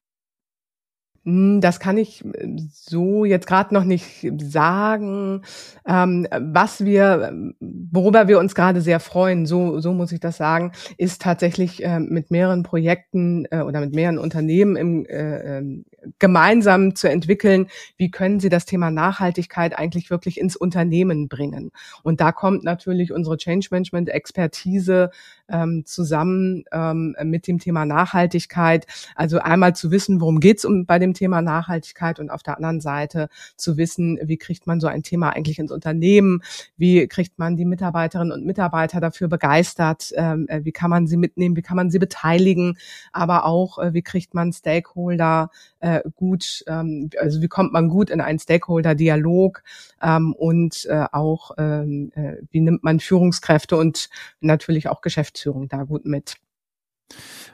Hm, 1.25 1.61
das 1.61 1.81
kann 1.81 1.99
ich 1.99 2.25
äh, 2.25 2.57
so 2.73 3.27
jetzt 3.27 3.47
gerade 3.47 3.75
noch 3.75 3.85
nicht 3.85 4.27
sagen. 4.39 5.43
Ähm, 5.87 6.27
was 6.33 6.85
wir, 6.85 7.53
worüber 7.61 8.27
wir 8.27 8.39
uns 8.39 8.55
gerade 8.55 8.81
sehr 8.81 9.01
freuen, 9.01 9.45
so, 9.45 9.81
so 9.81 9.93
muss 9.93 10.13
ich 10.13 10.21
das 10.21 10.39
sagen, 10.39 10.73
ist 10.97 11.21
tatsächlich 11.21 11.85
äh, 11.85 12.01
mit 12.01 12.31
mehreren 12.31 12.63
Projekten 12.63 13.47
äh, 13.51 13.61
oder 13.61 13.81
mit 13.81 13.95
mehreren 13.95 14.19
Unternehmen 14.19 14.77
im, 14.77 15.05
äh, 15.05 15.59
ähm, 15.59 15.85
gemeinsam 16.19 16.95
zu 16.95 17.11
entwickeln, 17.11 17.67
wie 17.99 18.11
können 18.11 18.41
sie 18.41 18.49
das 18.49 18.65
Thema 18.65 18.91
Nachhaltigkeit 18.91 19.79
eigentlich 19.79 20.11
wirklich 20.11 20.41
ins 20.41 20.57
Unternehmen 20.57 21.29
bringen. 21.29 21.71
Und 22.03 22.23
da 22.23 22.33
kommt 22.33 22.65
natürlich 22.65 23.13
unsere 23.13 23.37
Change 23.37 23.69
Management 23.71 24.09
Expertise 24.09 25.11
ähm, 25.51 25.85
zusammen 25.85 26.65
ähm, 26.73 27.17
mit 27.25 27.47
dem 27.47 27.59
Thema 27.59 27.85
Nachhaltigkeit. 27.85 28.87
Also 29.15 29.39
einmal 29.39 29.75
zu 29.75 29.91
wissen, 29.91 30.21
worum 30.21 30.41
geht's 30.41 30.65
um 30.65 30.87
bei 30.87 30.99
dem 30.99 31.15
Thema 31.15 31.43
Nachhaltigkeit 31.43 32.19
und 32.19 32.31
auf 32.31 32.43
der 32.43 32.57
anderen 32.57 32.81
Seite 32.81 33.29
zu 33.57 33.77
wissen, 33.77 34.19
wie 34.23 34.37
kriegt 34.37 34.67
man 34.67 34.81
so 34.81 34.87
ein 34.87 35.03
Thema 35.03 35.31
eigentlich 35.31 35.59
ins 35.59 35.73
Unternehmen, 35.73 36.43
wie 36.77 37.07
kriegt 37.09 37.39
man 37.39 37.57
die 37.57 37.65
Mitarbeiterinnen 37.65 38.33
und 38.33 38.47
Mitarbeiter 38.47 39.01
dafür 39.01 39.29
begeistert, 39.29 40.13
ähm, 40.17 40.47
äh, 40.49 40.65
wie 40.65 40.73
kann 40.73 40.91
man 40.91 41.07
sie 41.07 41.17
mitnehmen, 41.17 41.57
wie 41.57 41.63
kann 41.63 41.77
man 41.77 41.91
sie 41.91 41.99
beteiligen, 41.99 42.79
aber 43.13 43.45
auch, 43.45 43.79
äh, 43.79 43.95
wie 43.95 44.03
kriegt 44.03 44.35
man 44.35 44.53
Stakeholder 44.53 45.51
äh, 45.81 46.01
gut, 46.15 46.65
ähm, 46.67 47.11
also 47.19 47.43
wie 47.43 47.49
kommt 47.49 47.73
man 47.73 47.89
gut 47.89 48.11
in 48.11 48.21
einen 48.21 48.39
Stakeholder-Dialog? 48.39 49.63
Ähm, 50.03 50.35
und 50.35 50.87
äh, 50.87 51.07
auch, 51.13 51.53
ähm, 51.59 52.13
äh, 52.15 52.37
wie 52.51 52.61
nimmt 52.61 52.85
man 52.85 53.01
Führungskräfte 53.01 53.77
und 53.77 54.09
natürlich 54.41 54.89
auch 54.89 55.01
Geschäftsführung 55.41 55.69
da 55.69 55.85
gut 55.85 56.05
mit. 56.05 56.37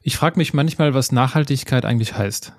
Ich 0.03 0.17
frage 0.17 0.39
mich 0.39 0.55
manchmal, 0.55 0.95
was 0.95 1.13
Nachhaltigkeit 1.13 1.85
eigentlich 1.85 2.17
heißt. 2.17 2.53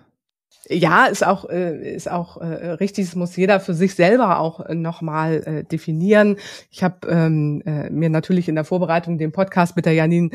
Ja, 0.69 1.05
ist 1.05 1.25
auch 1.25 1.49
äh, 1.49 1.95
ist 1.95 2.11
auch 2.11 2.41
äh, 2.41 2.71
richtig. 2.71 3.05
Es 3.05 3.15
muss 3.15 3.37
jeder 3.37 3.61
für 3.61 3.73
sich 3.73 3.95
selber 3.95 4.39
auch 4.39 4.59
äh, 4.59 4.75
nochmal 4.75 5.63
definieren. 5.71 6.35
Ich 6.69 6.83
habe 6.83 7.07
ähm, 7.07 7.61
äh, 7.65 7.89
mir 7.89 8.09
natürlich 8.09 8.49
in 8.49 8.55
der 8.55 8.65
Vorbereitung 8.65 9.17
den 9.17 9.31
Podcast 9.31 9.77
mit 9.77 9.85
der 9.85 9.93
Janine 9.93 10.31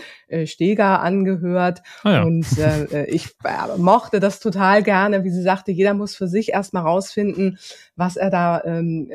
Steger 0.47 1.03
angehört 1.03 1.83
ah, 2.03 2.13
ja. 2.13 2.23
und 2.23 2.47
äh, 2.57 3.05
ich 3.07 3.35
mochte 3.77 4.21
das 4.21 4.41
total 4.41 4.83
gerne, 4.83 5.23
wie 5.25 5.31
sie 5.31 5.43
sagte. 5.43 5.71
Jeder 5.71 5.93
muss 5.93 6.17
für 6.17 6.29
sich 6.29 6.53
erstmal 6.53 6.85
rausfinden, 6.85 7.59
was 7.95 8.17
er 8.17 8.31
da 8.31 8.63
ähm, 8.65 9.11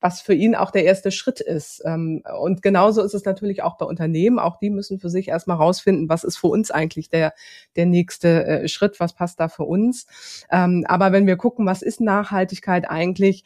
was 0.00 0.20
für 0.20 0.34
ihn 0.34 0.54
auch 0.54 0.70
der 0.70 0.84
erste 0.84 1.10
Schritt 1.10 1.40
ist. 1.40 1.82
Ähm, 1.84 2.22
und 2.40 2.62
genauso 2.62 3.02
ist 3.02 3.14
es 3.14 3.24
natürlich 3.24 3.62
auch 3.62 3.76
bei 3.76 3.86
Unternehmen. 3.86 4.38
Auch 4.38 4.58
die 4.58 4.70
müssen 4.70 4.98
für 4.98 5.10
sich 5.10 5.28
erstmal 5.28 5.58
rausfinden, 5.58 6.08
was 6.08 6.24
ist 6.24 6.38
für 6.38 6.48
uns 6.48 6.70
eigentlich 6.70 7.10
der, 7.10 7.34
der 7.76 7.86
nächste 7.86 8.46
äh, 8.46 8.68
Schritt, 8.68 8.98
was 8.98 9.14
passt 9.14 9.40
da 9.40 9.48
für 9.48 9.64
uns. 9.64 10.06
Ähm, 10.50 10.84
aber 10.88 11.12
wenn 11.12 11.26
wir 11.26 11.36
gucken, 11.36 11.66
was 11.66 11.82
ist 11.82 12.00
Nachhaltigkeit 12.00 12.88
eigentlich, 12.88 13.44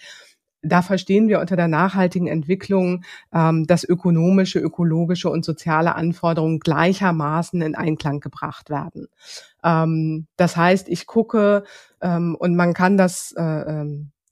da 0.63 0.81
verstehen 0.81 1.29
wir 1.29 1.41
unter 1.41 1.57
der 1.57 1.69
nachhaltigen 1.69 2.27
Entwicklung, 2.27 3.05
ähm, 3.35 3.67
dass 3.67 3.85
ökonomische, 3.85 4.61
ökologische 4.61 5.29
und 5.29 5.45
soziale 5.45 5.95
Anforderungen 5.95 6.61
gleichermaßen 6.61 7.61
in 7.61 7.75
Einklang 7.75 8.21
gebracht 8.21 8.71
werden. 8.71 9.09
das 9.63 10.57
heißt, 10.57 10.91
ich 10.91 11.07
gucke 11.07 11.65
und 12.01 12.55
man 12.55 12.75
kann 12.75 12.99
das 12.99 13.33
äh, 13.33 13.85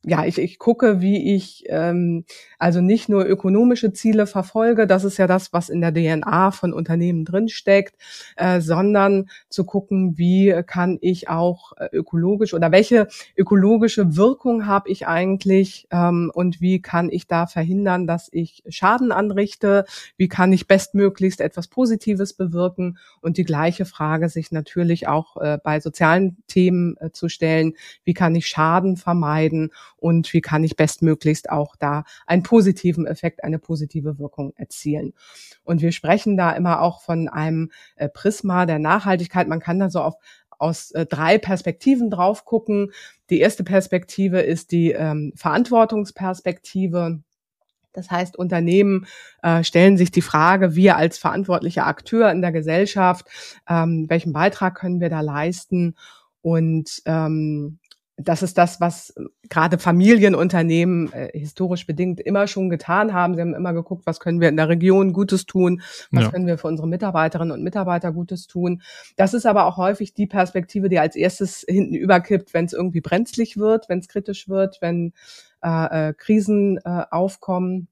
ja, 0.05 0.25
ich, 0.25 0.39
ich 0.39 0.59
gucke, 0.59 1.01
wie 1.01 1.35
ich 1.35 1.65
ähm, 1.69 2.25
also 2.59 2.81
nicht 2.81 3.09
nur 3.09 3.25
ökonomische 3.25 3.93
Ziele 3.93 4.27
verfolge, 4.27 4.89
das 4.89 5.05
ist 5.05 5.17
ja 5.17 5.29
das, 5.29 5.53
was 5.53 5.69
in 5.69 5.81
der 5.81 5.95
DNA 5.95 6.51
von 6.51 6.73
Unternehmen 6.73 7.25
drinsteckt, 7.25 7.95
äh, 8.37 8.61
sondern 8.61 9.29
zu 9.49 9.65
gucken, 9.65 10.19
wie 10.19 10.63
kann 10.67 10.99
ich 11.01 11.29
auch 11.29 11.73
äh, 11.77 11.89
ökologisch 11.93 12.53
oder 12.53 12.73
welche 12.73 13.07
ökologische 13.37 14.17
Wirkung 14.17 14.67
habe 14.67 14.91
ich 14.91 15.07
eigentlich 15.07 15.87
ähm, 15.93 16.33
und 16.35 16.61
wie 16.61 16.83
kann 16.83 17.09
ich 17.09 17.29
da 17.29 17.47
verhindern, 17.47 18.09
dass 18.09 18.29
ich 18.33 18.65
Schaden 18.69 19.13
anrichte, 19.13 19.85
wie 20.17 20.29
kann 20.29 20.53
ich 20.53 20.67
bestmöglichst 20.67 21.41
etwas 21.41 21.69
Positives 21.69 22.33
bewirken? 22.33 22.99
Und 23.21 23.37
die 23.37 23.45
gleiche 23.45 23.85
Frage 23.85 24.29
sich 24.29 24.51
natürlich 24.51 25.07
auch 25.07 25.37
äh, 25.37 25.59
bei 25.63 25.79
sozialen 25.79 26.39
Themen 26.49 26.97
äh, 26.99 27.11
zu 27.13 27.29
stellen, 27.29 27.75
wie 28.05 28.15
kann 28.15 28.35
ich 28.35 28.49
Schaden 28.49 28.97
vermeiden 28.97 29.71
und 30.03 30.33
wie 30.33 30.41
kann 30.41 30.65
ich 30.65 30.75
bestmöglichst 30.75 31.49
auch 31.49 31.77
da 31.77 32.03
einen 32.27 32.43
positiven 32.43 33.07
Effekt, 33.07 33.45
eine 33.45 33.61
positive 33.61 34.19
Wirkung 34.19 34.53
erzielen. 34.57 35.15
Und 35.63 35.81
wir 35.81 35.93
sprechen 35.93 36.37
da 36.37 36.51
immer 36.51 36.83
auch 36.83 37.01
von 37.01 37.29
einem 37.29 37.71
äh, 37.95 38.09
Prisma 38.09 38.67
der 38.67 38.81
Nachhaltigkeit. 38.81 39.47
Man 39.47 39.61
kann 39.61 39.79
da 39.79 39.91
so 39.91 40.01
auf 40.01 40.15
aus 40.59 40.93
äh, 40.93 41.07
drei 41.07 41.39
Perspektiven 41.39 42.11
drauf 42.11 42.45
gucken. 42.45 42.93
Die 43.31 43.41
erste 43.41 43.65
Perspektive 43.65 44.41
ist 44.41 44.71
die 44.71 44.93
ähm, 44.93 45.33
Verantwortungsperspektive. 45.35 47.21
Das 47.93 48.11
heißt, 48.11 48.37
Unternehmen 48.37 49.07
äh, 49.43 49.65
stellen 49.65 49.97
sich 49.97 50.11
die 50.11 50.23
Frage, 50.23 50.77
wir 50.77 50.97
als 50.97 51.19
verantwortlicher 51.19 51.87
Akteur 51.87 52.31
in 52.31 52.43
der 52.43 52.53
Gesellschaft, 52.53 53.27
ähm, 53.69 54.07
welchen 54.09 54.33
Beitrag 54.33 54.77
können 54.77 55.01
wir 55.01 55.11
da 55.11 55.21
leisten? 55.21 55.97
Und 56.43 57.03
ähm, 57.07 57.79
das 58.29 58.43
ist 58.43 58.59
das, 58.59 58.81
was 58.81 59.11
äh, 59.11 59.25
gerade 59.49 59.79
Familienunternehmen 59.79 61.13
äh, 61.13 61.39
historisch 61.39 61.87
bedingt 61.87 62.21
immer 62.21 62.47
schon 62.47 62.71
getan 62.71 63.13
haben. 63.13 63.35
Sie 63.35 63.41
haben 63.41 63.55
immer 63.55 63.73
geguckt, 63.73 64.07
was 64.07 64.21
können 64.21 64.41
wir 64.41 64.49
in 64.49 64.57
der 64.57 64.69
Region 64.69 65.13
Gutes 65.13 65.47
tun, 65.47 65.83
was 66.11 66.25
ja. 66.25 66.31
können 66.31 66.47
wir 66.47 66.59
für 66.59 66.69
unsere 66.69 66.89
Mitarbeiterinnen 66.89 67.53
und 67.53 67.63
Mitarbeiter 67.63 68.13
Gutes 68.13 68.47
tun. 68.47 68.83
Das 69.17 69.35
ist 69.35 69.47
aber 69.47 69.67
auch 69.67 69.77
häufig 69.77 70.15
die 70.15 70.27
Perspektive, 70.27 70.89
die 70.89 70.99
als 70.99 71.17
erstes 71.17 71.65
hinten 71.69 71.95
überkippt, 71.95 72.55
wenn 72.55 72.65
es 72.65 72.73
irgendwie 72.73 73.01
brenzlig 73.01 73.57
wird, 73.57 73.89
wenn 73.89 73.99
es 73.99 74.09
kritisch 74.09 74.49
wird, 74.49 74.79
wenn 74.81 75.13
äh, 75.63 76.09
äh, 76.09 76.15
Krisen 76.15 76.79
äh, 76.79 77.05
aufkommen. 77.11 77.89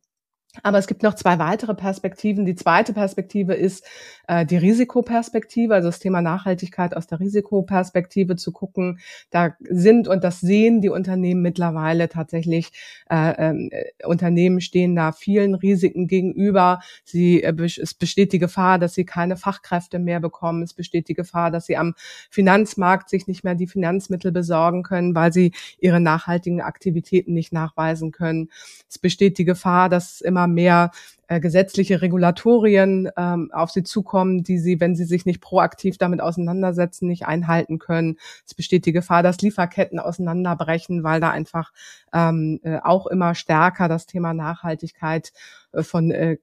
Aber 0.64 0.78
es 0.78 0.88
gibt 0.88 1.04
noch 1.04 1.14
zwei 1.14 1.38
weitere 1.38 1.75
Perspektiven. 1.75 2.45
Die 2.45 2.57
zweite 2.57 2.92
Perspektive 2.92 3.54
ist 3.54 3.85
äh, 4.26 4.45
die 4.45 4.57
Risikoperspektive, 4.57 5.75
also 5.75 5.88
das 5.88 6.00
Thema 6.00 6.23
Nachhaltigkeit 6.23 6.97
aus 6.97 7.07
der 7.07 7.21
Risikoperspektive 7.21 8.35
zu 8.35 8.50
gucken. 8.50 8.99
Da 9.30 9.54
sind 9.61 10.09
und 10.09 10.25
das 10.25 10.40
sehen 10.40 10.80
die 10.80 10.88
Unternehmen 10.88 11.40
mittlerweile 11.42 12.09
tatsächlich. 12.09 12.73
Äh, 13.09 13.69
äh, 13.69 13.85
Unternehmen 14.04 14.61
stehen 14.61 14.97
da 14.97 15.12
vielen 15.12 15.54
Risiken 15.54 16.09
gegenüber. 16.09 16.80
Sie, 17.04 17.45
äh, 17.45 17.54
es 17.64 17.95
besteht 17.95 18.33
die 18.33 18.40
Gefahr, 18.40 18.80
dass 18.80 18.95
sie 18.95 19.04
keine 19.04 19.37
Fachkräfte 19.37 20.00
mehr 20.00 20.19
bekommen. 20.19 20.64
Es 20.64 20.75
besteht 20.75 21.09
die 21.09 21.14
Gefahr, 21.14 21.52
dass 21.52 21.66
sie 21.66 21.76
am 21.76 21.95
Finanzmarkt 22.28 23.09
sich 23.09 23.28
nicht 23.28 23.45
mehr 23.45 23.54
die 23.54 23.69
Finanzmittel 23.69 24.33
besorgen 24.33 24.83
können, 24.83 25.14
weil 25.14 25.33
sie 25.33 25.52
ihre 25.78 26.00
nachhaltigen 26.00 26.61
Aktivitäten 26.61 27.35
nicht 27.35 27.52
nachweisen 27.52 28.11
können. 28.11 28.50
Es 28.88 28.99
besteht 28.99 29.38
die 29.38 29.45
Gefahr, 29.45 29.88
dass 29.88 30.21
immer 30.21 30.39
immer 30.40 30.47
mehr 30.47 30.90
äh, 31.28 31.40
gesetzliche 31.40 32.02
Regulatorien 32.02 33.09
ähm, 33.16 33.50
auf 33.52 33.70
sie 33.70 33.82
zukommen, 33.82 34.42
die 34.42 34.59
sie, 34.59 34.80
wenn 34.80 34.97
sie 34.97 35.04
sich 35.04 35.26
nicht 35.26 35.40
proaktiv 35.40 35.99
damit 35.99 36.20
auseinandersetzen, 36.20 37.06
nicht 37.06 37.26
einhalten 37.26 37.78
können. 37.78 38.16
Es 38.47 38.54
besteht 38.54 38.87
die 38.87 38.92
Gefahr, 38.92 39.23
dass 39.23 39.40
Lieferketten 39.40 39.99
auseinanderbrechen, 39.99 41.04
weil 41.04 41.20
da 41.20 41.30
einfach 41.30 41.73
ähm, 42.12 42.61
äh, 42.62 42.78
auch 42.82 43.06
immer 43.06 43.35
stärker 43.35 43.88
das 43.88 44.06
Thema 44.06 44.35
Nachhaltigkeit 44.35 45.32
äh, 45.73 45.82
von 45.82 46.11
äh, 46.11 46.38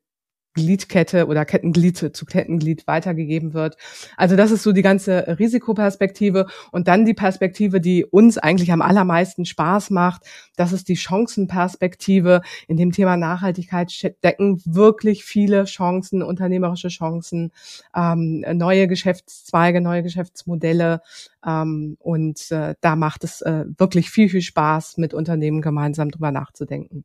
Gliedkette 0.57 1.27
oder 1.27 1.45
Kettenglied 1.45 1.97
zu 1.97 2.25
Kettenglied 2.25 2.87
weitergegeben 2.87 3.53
wird. 3.53 3.77
Also 4.17 4.35
das 4.35 4.51
ist 4.51 4.63
so 4.63 4.71
die 4.71 4.81
ganze 4.81 5.37
Risikoperspektive 5.39 6.47
und 6.71 6.87
dann 6.87 7.05
die 7.05 7.13
Perspektive, 7.13 7.79
die 7.79 8.03
uns 8.03 8.37
eigentlich 8.37 8.71
am 8.71 8.81
allermeisten 8.81 9.45
Spaß 9.45 9.91
macht. 9.91 10.23
Das 10.55 10.73
ist 10.73 10.89
die 10.89 10.97
Chancenperspektive. 10.97 12.41
In 12.67 12.77
dem 12.77 12.91
Thema 12.91 13.17
Nachhaltigkeit 13.17 13.91
stecken 13.91 14.61
wirklich 14.65 15.23
viele 15.23 15.65
Chancen, 15.65 16.23
unternehmerische 16.23 16.89
Chancen, 16.89 17.51
ähm, 17.95 18.43
neue 18.53 18.87
Geschäftszweige, 18.87 19.79
neue 19.79 20.01
Geschäftsmodelle. 20.01 21.01
Ähm, 21.45 21.97
und 21.99 22.51
äh, 22.51 22.73
da 22.81 22.95
macht 22.95 23.23
es 23.23 23.41
äh, 23.41 23.65
wirklich 23.77 24.09
viel, 24.09 24.29
viel 24.29 24.41
Spaß, 24.41 24.97
mit 24.97 25.13
Unternehmen 25.13 25.61
gemeinsam 25.61 26.09
drüber 26.09 26.31
nachzudenken. 26.31 27.03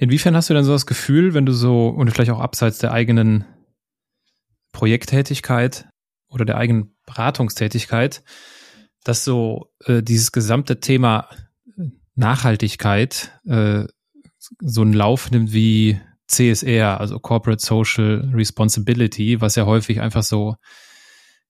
Inwiefern 0.00 0.34
hast 0.34 0.48
du 0.48 0.54
denn 0.54 0.64
so 0.64 0.72
das 0.72 0.86
Gefühl, 0.86 1.34
wenn 1.34 1.44
du 1.44 1.52
so, 1.52 1.88
und 1.88 2.10
vielleicht 2.10 2.30
auch 2.30 2.40
abseits 2.40 2.78
der 2.78 2.90
eigenen 2.90 3.44
Projekttätigkeit 4.72 5.90
oder 6.30 6.46
der 6.46 6.56
eigenen 6.56 6.96
Beratungstätigkeit, 7.04 8.22
dass 9.04 9.24
so 9.24 9.70
äh, 9.84 10.02
dieses 10.02 10.32
gesamte 10.32 10.80
Thema 10.80 11.28
Nachhaltigkeit 12.14 13.38
äh, 13.44 13.84
so 14.38 14.80
einen 14.80 14.94
Lauf 14.94 15.30
nimmt 15.30 15.52
wie 15.52 16.00
CSR, 16.28 16.98
also 16.98 17.18
Corporate 17.18 17.62
Social 17.62 18.30
Responsibility, 18.32 19.42
was 19.42 19.54
ja 19.56 19.66
häufig 19.66 20.00
einfach 20.00 20.22
so, 20.22 20.56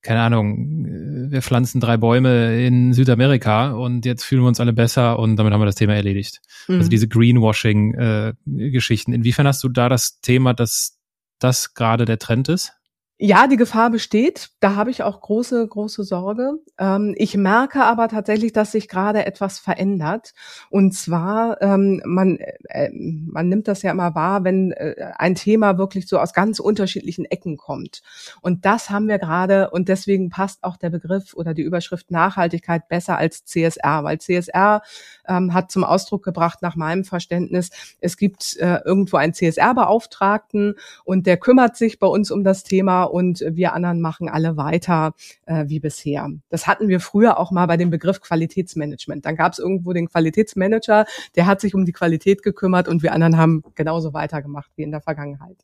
keine 0.02 0.22
Ahnung, 0.22 1.30
wir 1.30 1.42
pflanzen 1.42 1.80
drei 1.80 1.96
Bäume 1.96 2.64
in 2.64 2.92
Südamerika 2.92 3.72
und 3.72 4.06
jetzt 4.06 4.24
fühlen 4.24 4.42
wir 4.42 4.48
uns 4.48 4.60
alle 4.60 4.72
besser 4.72 5.18
und 5.18 5.36
damit 5.36 5.52
haben 5.52 5.60
wir 5.60 5.66
das 5.66 5.74
Thema 5.74 5.94
erledigt. 5.94 6.40
Mhm. 6.68 6.76
Also 6.76 6.88
diese 6.88 7.08
Greenwashing-Geschichten. 7.08 9.12
Äh, 9.12 9.16
Inwiefern 9.16 9.46
hast 9.46 9.62
du 9.62 9.68
da 9.68 9.88
das 9.88 10.20
Thema, 10.20 10.54
dass 10.54 10.98
das 11.38 11.74
gerade 11.74 12.04
der 12.04 12.18
Trend 12.18 12.48
ist? 12.48 12.72
Ja, 13.22 13.46
die 13.46 13.58
Gefahr 13.58 13.90
besteht. 13.90 14.48
Da 14.60 14.76
habe 14.76 14.90
ich 14.90 15.02
auch 15.02 15.20
große, 15.20 15.68
große 15.68 16.04
Sorge. 16.04 16.54
Ähm, 16.78 17.14
ich 17.18 17.36
merke 17.36 17.84
aber 17.84 18.08
tatsächlich, 18.08 18.54
dass 18.54 18.72
sich 18.72 18.88
gerade 18.88 19.26
etwas 19.26 19.58
verändert. 19.58 20.32
Und 20.70 20.94
zwar, 20.94 21.60
ähm, 21.60 22.00
man, 22.06 22.38
äh, 22.38 22.88
man 22.94 23.50
nimmt 23.50 23.68
das 23.68 23.82
ja 23.82 23.90
immer 23.90 24.14
wahr, 24.14 24.44
wenn 24.44 24.72
äh, 24.72 24.94
ein 25.18 25.34
Thema 25.34 25.76
wirklich 25.76 26.08
so 26.08 26.18
aus 26.18 26.32
ganz 26.32 26.60
unterschiedlichen 26.60 27.26
Ecken 27.26 27.58
kommt. 27.58 28.00
Und 28.40 28.64
das 28.64 28.88
haben 28.88 29.06
wir 29.06 29.18
gerade. 29.18 29.68
Und 29.68 29.90
deswegen 29.90 30.30
passt 30.30 30.64
auch 30.64 30.78
der 30.78 30.88
Begriff 30.88 31.34
oder 31.34 31.52
die 31.52 31.60
Überschrift 31.60 32.10
Nachhaltigkeit 32.10 32.88
besser 32.88 33.18
als 33.18 33.44
CSR, 33.44 34.02
weil 34.02 34.18
CSR 34.18 34.80
ähm, 35.28 35.52
hat 35.52 35.70
zum 35.70 35.84
Ausdruck 35.84 36.24
gebracht, 36.24 36.62
nach 36.62 36.74
meinem 36.74 37.04
Verständnis, 37.04 37.68
es 38.00 38.16
gibt 38.16 38.56
äh, 38.56 38.78
irgendwo 38.86 39.18
einen 39.18 39.34
CSR-Beauftragten 39.34 40.76
und 41.04 41.26
der 41.26 41.36
kümmert 41.36 41.76
sich 41.76 41.98
bei 41.98 42.06
uns 42.06 42.30
um 42.30 42.44
das 42.44 42.64
Thema 42.64 43.09
und 43.10 43.44
wir 43.46 43.72
anderen 43.72 44.00
machen 44.00 44.28
alle 44.28 44.56
weiter 44.56 45.14
äh, 45.46 45.64
wie 45.68 45.80
bisher. 45.80 46.28
Das 46.48 46.66
hatten 46.66 46.88
wir 46.88 47.00
früher 47.00 47.38
auch 47.38 47.50
mal 47.50 47.66
bei 47.66 47.76
dem 47.76 47.90
Begriff 47.90 48.20
Qualitätsmanagement. 48.20 49.24
Dann 49.26 49.36
gab 49.36 49.52
es 49.52 49.58
irgendwo 49.58 49.92
den 49.92 50.08
Qualitätsmanager, 50.08 51.06
der 51.36 51.46
hat 51.46 51.60
sich 51.60 51.74
um 51.74 51.84
die 51.84 51.92
Qualität 51.92 52.42
gekümmert 52.42 52.88
und 52.88 53.02
wir 53.02 53.12
anderen 53.12 53.36
haben 53.36 53.62
genauso 53.74 54.12
weitergemacht 54.12 54.70
wie 54.76 54.82
in 54.82 54.90
der 54.90 55.00
Vergangenheit. 55.00 55.56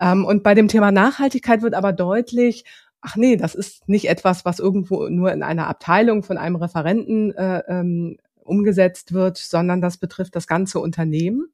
Ähm, 0.00 0.24
und 0.24 0.42
bei 0.42 0.54
dem 0.54 0.68
Thema 0.68 0.90
Nachhaltigkeit 0.90 1.62
wird 1.62 1.74
aber 1.74 1.92
deutlich, 1.92 2.64
ach 3.00 3.16
nee, 3.16 3.36
das 3.36 3.54
ist 3.54 3.88
nicht 3.88 4.08
etwas, 4.08 4.44
was 4.44 4.58
irgendwo 4.58 5.08
nur 5.08 5.32
in 5.32 5.42
einer 5.42 5.68
Abteilung 5.68 6.22
von 6.22 6.38
einem 6.38 6.56
Referenten 6.56 7.32
äh, 7.34 7.62
ähm, 7.68 8.18
umgesetzt 8.42 9.12
wird, 9.12 9.38
sondern 9.38 9.80
das 9.80 9.98
betrifft 9.98 10.34
das 10.36 10.46
ganze 10.46 10.80
Unternehmen. 10.80 11.52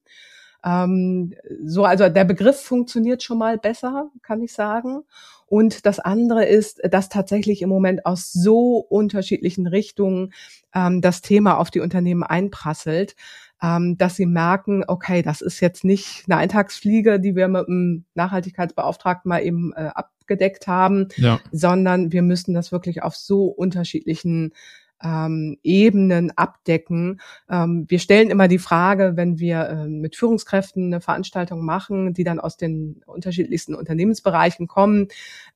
Ähm, 0.67 1.33
so, 1.65 1.85
also 1.85 2.09
der 2.09 2.25
Begriff 2.25 2.61
funktioniert 2.61 3.23
schon 3.23 3.39
mal 3.39 3.57
besser, 3.57 4.11
kann 4.23 4.43
ich 4.43 4.53
sagen. 4.53 5.05
Und 5.47 5.87
das 5.87 6.01
andere 6.01 6.45
ist, 6.45 6.81
dass 6.91 7.09
tatsächlich 7.09 7.63
im 7.63 7.69
Moment 7.69 8.05
aus 8.05 8.33
so 8.33 8.79
unterschiedlichen 8.79 9.69
Richtungen 9.69 10.33
ähm, 10.75 11.01
das 11.01 11.23
Thema 11.23 11.59
auf 11.59 11.71
die 11.71 11.79
Unternehmen 11.79 12.25
einprasselt, 12.25 13.15
ähm, 13.63 13.97
dass 13.97 14.17
sie 14.17 14.27
merken, 14.27 14.83
okay, 14.89 15.23
das 15.23 15.41
ist 15.41 15.61
jetzt 15.61 15.85
nicht 15.85 16.25
eine 16.27 16.39
Eintagsfliege, 16.39 17.21
die 17.21 17.37
wir 17.37 17.47
mit 17.47 17.69
einem 17.69 18.05
Nachhaltigkeitsbeauftragten 18.15 19.29
mal 19.29 19.43
eben 19.43 19.73
äh, 19.73 19.91
abgedeckt 19.95 20.67
haben, 20.67 21.09
ja. 21.17 21.39
sondern 21.53 22.11
wir 22.11 22.23
müssen 22.23 22.53
das 22.53 22.73
wirklich 22.73 23.05
auf 23.05 23.15
so 23.15 23.45
unterschiedlichen 23.47 24.53
ähm, 25.03 25.59
Ebenen 25.63 26.31
abdecken. 26.37 27.21
Ähm, 27.51 27.85
wir 27.89 27.99
stellen 27.99 28.31
immer 28.31 28.49
die 28.49 28.59
Frage, 28.59 29.13
wenn 29.17 29.39
wir 29.39 29.69
äh, 29.69 29.89
mit 29.89 30.17
Führungskräften 30.17 30.87
eine 30.87 31.01
Veranstaltung 31.01 31.65
machen, 31.65 32.15
die 32.15 32.25
dann 32.25 32.41
aus 32.41 32.57
den 32.57 33.03
unterschiedlichsten 33.07 33.75
Unternehmensbereichen 33.75 34.67
kommen, 34.67 35.09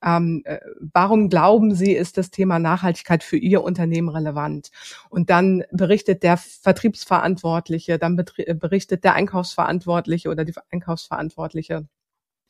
ähm, 0.03 0.41
äh, 0.45 0.59
warum 0.93 1.29
glauben 1.29 1.73
Sie, 1.73 1.93
ist 1.93 2.17
das 2.17 2.31
Thema 2.31 2.59
Nachhaltigkeit 2.59 3.23
für 3.23 3.37
Ihr 3.37 3.63
Unternehmen 3.63 4.09
relevant? 4.09 4.71
Und 5.09 5.29
dann 5.29 5.63
berichtet 5.71 6.23
der 6.23 6.37
Vertriebsverantwortliche, 6.37 7.97
dann 7.97 8.15
berichtet 8.15 9.03
der 9.03 9.13
Einkaufsverantwortliche 9.13 10.29
oder 10.29 10.45
die 10.45 10.53
Einkaufsverantwortliche 10.71 11.87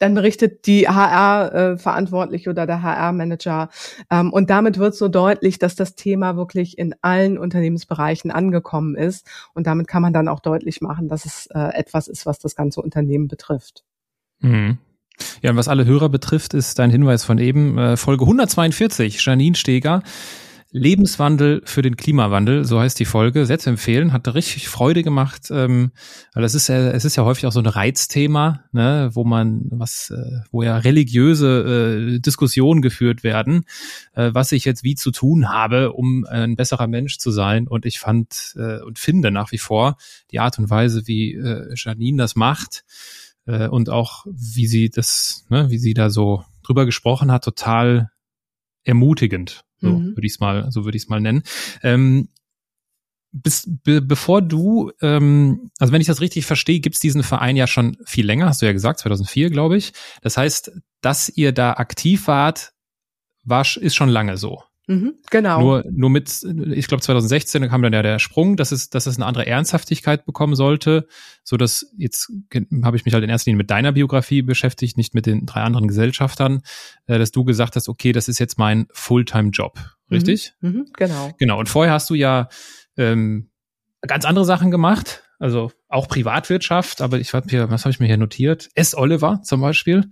dann 0.01 0.15
berichtet 0.15 0.65
die 0.65 0.87
HR-Verantwortliche 0.87 2.49
oder 2.49 2.65
der 2.65 2.81
HR-Manager. 2.81 3.69
Ähm, 4.09 4.33
und 4.33 4.49
damit 4.49 4.79
wird 4.79 4.95
so 4.95 5.07
deutlich, 5.07 5.59
dass 5.59 5.75
das 5.75 5.93
Thema 5.93 6.35
wirklich 6.35 6.79
in 6.79 6.95
allen 7.01 7.37
Unternehmensbereichen 7.37 8.31
angekommen 8.31 8.95
ist. 8.95 9.27
Und 9.53 9.67
damit 9.67 9.87
kann 9.87 10.01
man 10.01 10.11
dann 10.11 10.27
auch 10.27 10.39
deutlich 10.39 10.81
machen, 10.81 11.07
dass 11.07 11.25
es 11.25 11.45
äh, 11.53 11.59
etwas 11.75 12.07
ist, 12.07 12.25
was 12.25 12.39
das 12.39 12.55
ganze 12.55 12.81
Unternehmen 12.81 13.27
betrifft. 13.27 13.83
Mhm. 14.39 14.79
Ja, 15.43 15.51
und 15.51 15.57
was 15.57 15.67
alle 15.67 15.85
Hörer 15.85 16.09
betrifft, 16.09 16.55
ist 16.55 16.79
dein 16.79 16.89
Hinweis 16.89 17.23
von 17.23 17.37
eben, 17.37 17.77
äh, 17.77 17.95
Folge 17.95 18.23
142, 18.23 19.23
Janine 19.23 19.55
Steger. 19.55 20.01
Lebenswandel 20.73 21.61
für 21.65 21.81
den 21.81 21.97
Klimawandel, 21.97 22.63
so 22.63 22.79
heißt 22.79 22.97
die 22.97 23.05
Folge, 23.05 23.45
zu 23.45 23.69
empfehlen, 23.69 24.13
hat 24.13 24.33
richtig 24.33 24.69
Freude 24.69 25.03
gemacht, 25.03 25.49
ähm, 25.51 25.91
weil 26.33 26.45
es 26.45 26.55
ist 26.55 26.69
ja, 26.69 26.91
es 26.91 27.03
ist 27.03 27.17
ja 27.17 27.25
häufig 27.25 27.45
auch 27.45 27.51
so 27.51 27.59
ein 27.59 27.65
Reizthema, 27.65 28.63
ne, 28.71 29.09
wo 29.11 29.25
man 29.25 29.63
was, 29.69 30.11
äh, 30.11 30.39
wo 30.49 30.63
ja 30.63 30.77
religiöse 30.77 32.15
äh, 32.15 32.19
Diskussionen 32.19 32.81
geführt 32.81 33.23
werden, 33.23 33.65
äh, 34.13 34.31
was 34.33 34.53
ich 34.53 34.63
jetzt 34.63 34.85
wie 34.85 34.95
zu 34.95 35.11
tun 35.11 35.49
habe, 35.49 35.91
um 35.91 36.25
ein 36.25 36.55
besserer 36.55 36.87
Mensch 36.87 37.17
zu 37.17 37.31
sein. 37.31 37.67
Und 37.67 37.85
ich 37.85 37.99
fand 37.99 38.53
äh, 38.55 38.79
und 38.81 38.97
finde 38.97 39.29
nach 39.29 39.51
wie 39.51 39.57
vor 39.57 39.97
die 40.31 40.39
Art 40.39 40.57
und 40.57 40.69
Weise, 40.69 41.05
wie 41.05 41.33
äh, 41.33 41.73
Janine 41.75 42.17
das 42.17 42.37
macht 42.37 42.85
äh, 43.45 43.67
und 43.67 43.89
auch 43.89 44.25
wie 44.25 44.67
sie 44.67 44.89
das, 44.89 45.45
ne, 45.49 45.69
wie 45.69 45.79
sie 45.79 45.93
da 45.93 46.09
so 46.09 46.45
drüber 46.63 46.85
gesprochen 46.85 47.29
hat, 47.29 47.43
total 47.43 48.09
ermutigend. 48.85 49.65
So 49.81 49.89
mhm. 49.89 50.15
würde 50.15 50.25
ich 50.25 50.33
es 50.33 50.39
mal, 50.39 50.71
so 50.71 50.85
würde 50.85 50.97
ich 50.97 51.03
es 51.03 51.09
mal 51.09 51.19
nennen. 51.19 51.43
Ähm, 51.83 52.29
bis, 53.31 53.65
be, 53.67 54.01
bevor 54.01 54.41
du, 54.41 54.91
ähm, 55.01 55.71
also 55.79 55.93
wenn 55.93 56.01
ich 56.01 56.07
das 56.07 56.21
richtig 56.21 56.45
verstehe, 56.45 56.79
gibt 56.79 56.95
es 56.95 57.01
diesen 57.01 57.23
Verein 57.23 57.55
ja 57.55 57.67
schon 57.67 57.97
viel 58.05 58.25
länger, 58.25 58.47
hast 58.47 58.61
du 58.61 58.65
ja 58.65 58.73
gesagt, 58.73 58.99
2004, 58.99 59.49
glaube 59.49 59.77
ich. 59.77 59.93
Das 60.21 60.37
heißt, 60.37 60.71
dass 61.01 61.29
ihr 61.29 61.51
da 61.51 61.73
aktiv 61.73 62.27
wart, 62.27 62.73
war, 63.43 63.65
ist 63.77 63.95
schon 63.95 64.09
lange 64.09 64.37
so. 64.37 64.63
Mhm, 64.87 65.13
genau. 65.29 65.61
Nur, 65.61 65.85
nur 65.91 66.09
mit, 66.09 66.43
ich 66.73 66.87
glaube 66.87 67.01
2016 67.01 67.69
kam 67.69 67.81
dann 67.81 67.93
ja 67.93 68.01
der 68.01 68.19
Sprung, 68.19 68.57
dass 68.57 68.71
es, 68.71 68.89
dass 68.89 69.05
es 69.05 69.17
eine 69.17 69.25
andere 69.25 69.45
Ernsthaftigkeit 69.45 70.25
bekommen 70.25 70.55
sollte, 70.55 71.07
so 71.43 71.55
dass 71.55 71.93
jetzt 71.97 72.31
habe 72.83 72.97
ich 72.97 73.05
mich 73.05 73.13
halt 73.13 73.23
in 73.23 73.29
erster 73.29 73.51
Linie 73.51 73.59
mit 73.59 73.69
deiner 73.69 73.91
Biografie 73.91 74.41
beschäftigt, 74.41 74.97
nicht 74.97 75.13
mit 75.13 75.27
den 75.27 75.45
drei 75.45 75.61
anderen 75.61 75.87
Gesellschaftern, 75.87 76.61
äh, 77.05 77.19
dass 77.19 77.31
du 77.31 77.43
gesagt 77.43 77.75
hast, 77.75 77.89
okay, 77.89 78.11
das 78.11 78.27
ist 78.27 78.39
jetzt 78.39 78.57
mein 78.57 78.87
Fulltime-Job, 78.91 79.77
mhm, 79.77 80.15
richtig? 80.15 80.53
Mhm, 80.61 80.71
mh, 80.71 80.85
genau. 80.97 81.31
Genau. 81.37 81.59
Und 81.59 81.69
vorher 81.69 81.93
hast 81.93 82.09
du 82.09 82.15
ja 82.15 82.49
ähm, 82.97 83.50
ganz 84.01 84.25
andere 84.25 84.45
Sachen 84.45 84.71
gemacht, 84.71 85.23
also 85.39 85.71
auch 85.87 86.07
Privatwirtschaft, 86.07 87.01
aber 87.01 87.19
ich 87.19 87.33
habe 87.33 87.47
hier, 87.49 87.69
was 87.69 87.85
habe 87.85 87.91
ich 87.91 87.99
mir 87.99 88.07
hier 88.07 88.17
notiert? 88.17 88.69
S. 88.75 88.95
Oliver 88.95 89.41
zum 89.43 89.61
Beispiel. 89.61 90.09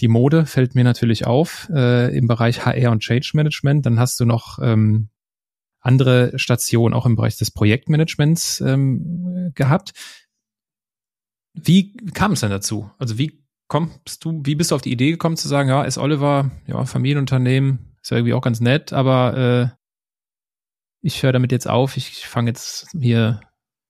Die 0.00 0.08
Mode 0.08 0.46
fällt 0.46 0.74
mir 0.74 0.84
natürlich 0.84 1.26
auf 1.26 1.68
äh, 1.72 2.16
im 2.16 2.26
Bereich 2.26 2.64
HR 2.64 2.92
und 2.92 3.00
Change 3.00 3.30
Management. 3.34 3.86
Dann 3.86 3.98
hast 3.98 4.18
du 4.20 4.24
noch 4.24 4.58
ähm, 4.60 5.08
andere 5.80 6.38
Stationen 6.38 6.94
auch 6.94 7.06
im 7.06 7.16
Bereich 7.16 7.36
des 7.36 7.50
Projektmanagements 7.50 8.60
ähm, 8.60 9.52
gehabt. 9.54 9.92
Wie 11.54 11.96
kam 12.12 12.32
es 12.32 12.40
denn 12.40 12.50
dazu? 12.50 12.90
Also 12.98 13.18
wie 13.18 13.44
kommst 13.68 14.24
du, 14.24 14.40
wie 14.44 14.54
bist 14.54 14.70
du 14.70 14.74
auf 14.74 14.82
die 14.82 14.92
Idee 14.92 15.12
gekommen 15.12 15.36
zu 15.36 15.48
sagen, 15.48 15.68
ja, 15.68 15.84
S. 15.84 15.98
Oliver, 15.98 16.50
ja, 16.66 16.84
Familienunternehmen, 16.84 17.96
ist 18.02 18.10
ja 18.10 18.16
irgendwie 18.16 18.34
auch 18.34 18.42
ganz 18.42 18.60
nett, 18.60 18.92
aber 18.92 19.36
äh, 19.36 19.79
ich 21.02 21.22
höre 21.22 21.32
damit 21.32 21.52
jetzt 21.52 21.68
auf, 21.68 21.96
ich 21.96 22.26
fange 22.26 22.50
jetzt 22.50 22.88
hier 22.98 23.40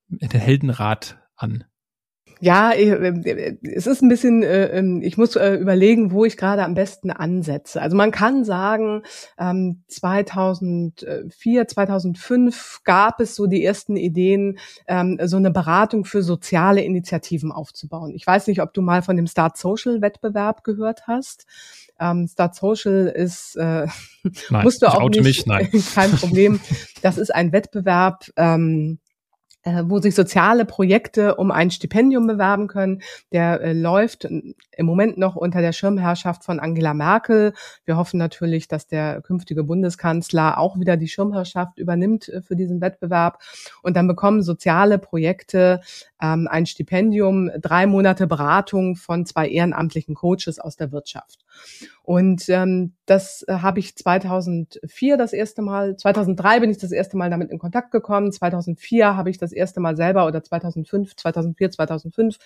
den 0.09 0.40
Heldenrat 0.40 1.18
an? 1.37 1.64
Ja, 2.42 2.73
äh, 2.73 2.88
äh, 2.88 3.59
es 3.62 3.87
ist 3.87 4.03
ein 4.03 4.09
bisschen, 4.09 4.42
äh, 4.42 4.68
ähm, 4.68 5.03
ich 5.03 5.18
muss 5.18 5.37
überlegen, 5.37 6.11
wo 6.11 6.25
ich 6.25 6.38
gerade 6.38 6.64
am 6.64 6.73
besten 6.73 7.11
ansetze. 7.11 7.83
Also 7.83 7.99
man 7.99 8.12
kann 8.12 8.44
sagen, 8.44 9.03
2004, 9.37 11.61
ähm, 11.61 11.68
2005 11.68 12.81
gab 12.85 13.20
es 13.20 13.37
so 13.37 13.46
die 13.46 13.62
ersten 13.62 13.96
Ideen, 13.96 14.59
ähm, 14.87 15.18
so 15.25 15.37
eine 15.37 15.51
Beratung 15.51 16.07
für 16.07 16.23
soziale 16.23 16.83
Initiativen 16.83 17.53
aufzubauen. 17.53 18.14
Ich 18.14 18.27
weiß 18.27 18.46
nicht, 18.46 18.62
ob 18.62 18.73
du 18.73 18.81
mal 18.81 19.03
von 19.03 19.16
dem 19.16 19.27
Start 19.27 19.59
Social 19.59 20.01
Wettbewerb 20.01 20.64
gehört 20.64 21.07
hast. 21.07 21.44
Start 22.28 22.54
Social 22.54 23.06
ist, 23.06 23.56
nein, 23.56 23.90
musst 24.50 24.82
du 24.82 24.86
auch 24.86 25.08
nicht, 25.08 25.22
mich, 25.22 25.46
nein. 25.46 25.68
kein 25.94 26.10
Problem. 26.12 26.60
Das 27.02 27.18
ist 27.18 27.34
ein 27.34 27.52
Wettbewerb, 27.52 28.26
äh, 29.62 29.82
wo 29.86 29.98
sich 29.98 30.14
soziale 30.14 30.64
Projekte 30.64 31.34
um 31.36 31.50
ein 31.50 31.70
Stipendium 31.70 32.26
bewerben 32.26 32.66
können. 32.66 33.02
Der 33.32 33.60
äh, 33.60 33.72
läuft 33.72 34.24
im 34.24 34.54
Moment 34.86 35.18
noch 35.18 35.36
unter 35.36 35.60
der 35.60 35.72
Schirmherrschaft 35.72 36.44
von 36.44 36.60
Angela 36.60 36.94
Merkel. 36.94 37.52
Wir 37.84 37.96
hoffen 37.96 38.16
natürlich, 38.16 38.68
dass 38.68 38.86
der 38.86 39.20
künftige 39.20 39.64
Bundeskanzler 39.64 40.58
auch 40.58 40.78
wieder 40.78 40.96
die 40.96 41.08
Schirmherrschaft 41.08 41.78
übernimmt 41.78 42.28
äh, 42.28 42.40
für 42.40 42.56
diesen 42.56 42.80
Wettbewerb. 42.80 43.42
Und 43.82 43.96
dann 43.96 44.08
bekommen 44.08 44.42
soziale 44.42 44.98
Projekte 44.98 45.80
ähm, 46.22 46.48
ein 46.50 46.64
Stipendium, 46.64 47.50
drei 47.60 47.86
Monate 47.86 48.26
Beratung 48.26 48.96
von 48.96 49.26
zwei 49.26 49.48
ehrenamtlichen 49.48 50.14
Coaches 50.14 50.58
aus 50.58 50.76
der 50.76 50.90
Wirtschaft. 50.92 51.44
Und 52.02 52.48
ähm, 52.48 52.94
das 53.06 53.44
äh, 53.46 53.52
habe 53.54 53.78
ich 53.78 53.94
2004 53.94 55.16
das 55.16 55.32
erste 55.32 55.62
Mal, 55.62 55.96
2003 55.96 56.58
bin 56.58 56.70
ich 56.70 56.78
das 56.78 56.90
erste 56.90 57.16
Mal 57.16 57.30
damit 57.30 57.50
in 57.50 57.58
Kontakt 57.58 57.92
gekommen, 57.92 58.32
2004 58.32 59.16
habe 59.16 59.30
ich 59.30 59.38
das 59.38 59.52
erste 59.52 59.78
Mal 59.78 59.96
selber 59.96 60.26
oder 60.26 60.42
2005, 60.42 61.14
2004, 61.14 61.70
2005 61.70 62.38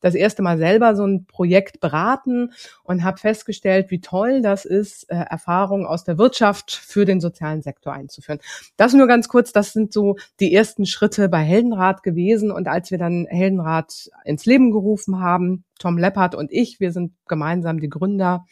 das 0.00 0.14
erste 0.14 0.42
Mal 0.42 0.58
selber 0.58 0.96
so 0.96 1.06
ein 1.06 1.26
Projekt 1.26 1.78
beraten 1.78 2.52
und 2.82 3.04
habe 3.04 3.18
festgestellt, 3.18 3.92
wie 3.92 4.00
toll 4.00 4.42
das 4.42 4.64
ist, 4.64 5.04
äh, 5.10 5.14
Erfahrungen 5.14 5.86
aus 5.86 6.02
der 6.02 6.18
Wirtschaft 6.18 6.72
für 6.72 7.04
den 7.04 7.20
sozialen 7.20 7.62
Sektor 7.62 7.92
einzuführen. 7.92 8.40
Das 8.76 8.92
nur 8.92 9.06
ganz 9.06 9.28
kurz, 9.28 9.52
das 9.52 9.72
sind 9.72 9.92
so 9.92 10.16
die 10.40 10.52
ersten 10.52 10.84
Schritte 10.84 11.28
bei 11.28 11.42
Heldenrat 11.42 12.02
gewesen 12.02 12.50
und 12.50 12.66
als 12.66 12.90
wir 12.90 12.98
dann 12.98 13.26
Heldenrat 13.28 14.10
ins 14.24 14.46
Leben 14.46 14.72
gerufen 14.72 15.20
haben, 15.20 15.64
Tom 15.82 15.98
Leppert 15.98 16.34
und 16.34 16.52
ich, 16.52 16.78
wir 16.78 16.92
sind 16.92 17.12
gemeinsam 17.26 17.80
die 17.80 17.88
Gründer, 17.88 18.46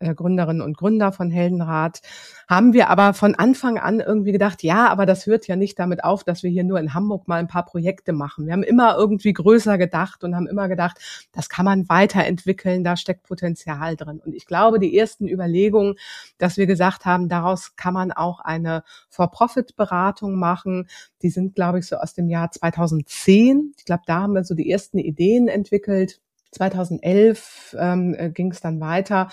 äh, 0.00 0.14
Gründerinnen 0.14 0.62
und 0.62 0.76
Gründer 0.76 1.10
von 1.12 1.30
Heldenrat, 1.30 2.02
haben 2.48 2.72
wir 2.72 2.88
aber 2.88 3.14
von 3.14 3.34
Anfang 3.34 3.78
an 3.78 4.00
irgendwie 4.00 4.32
gedacht, 4.32 4.62
ja, 4.62 4.88
aber 4.88 5.06
das 5.06 5.26
hört 5.26 5.48
ja 5.48 5.56
nicht 5.56 5.78
damit 5.78 6.04
auf, 6.04 6.22
dass 6.24 6.42
wir 6.42 6.50
hier 6.50 6.64
nur 6.64 6.78
in 6.78 6.94
Hamburg 6.94 7.26
mal 7.26 7.40
ein 7.40 7.48
paar 7.48 7.64
Projekte 7.64 8.12
machen. 8.12 8.46
Wir 8.46 8.52
haben 8.52 8.62
immer 8.62 8.96
irgendwie 8.96 9.32
größer 9.32 9.76
gedacht 9.76 10.22
und 10.24 10.36
haben 10.36 10.46
immer 10.46 10.68
gedacht, 10.68 10.98
das 11.32 11.48
kann 11.48 11.64
man 11.64 11.88
weiterentwickeln, 11.88 12.84
da 12.84 12.96
steckt 12.96 13.24
Potenzial 13.24 13.96
drin. 13.96 14.20
Und 14.24 14.34
ich 14.34 14.46
glaube, 14.46 14.78
die 14.78 14.96
ersten 14.96 15.26
Überlegungen, 15.26 15.96
dass 16.38 16.56
wir 16.56 16.66
gesagt 16.66 17.04
haben, 17.04 17.28
daraus 17.28 17.74
kann 17.76 17.94
man 17.94 18.12
auch 18.12 18.40
eine 18.40 18.84
For-Profit-Beratung 19.10 20.38
machen, 20.38 20.88
die 21.22 21.30
sind, 21.30 21.54
glaube 21.56 21.80
ich, 21.80 21.86
so 21.86 21.96
aus 21.96 22.14
dem 22.14 22.28
Jahr 22.28 22.50
2010. 22.50 23.72
Ich 23.76 23.84
glaube, 23.84 24.02
da 24.06 24.20
haben 24.22 24.34
wir 24.34 24.44
so 24.44 24.54
die 24.54 24.70
ersten 24.70 24.98
Ideen 24.98 25.48
entwickelt 25.48 26.20
2011 26.52 27.76
ähm, 27.78 28.14
äh, 28.18 28.30
ging 28.30 28.50
es 28.50 28.60
dann 28.60 28.80
weiter. 28.80 29.28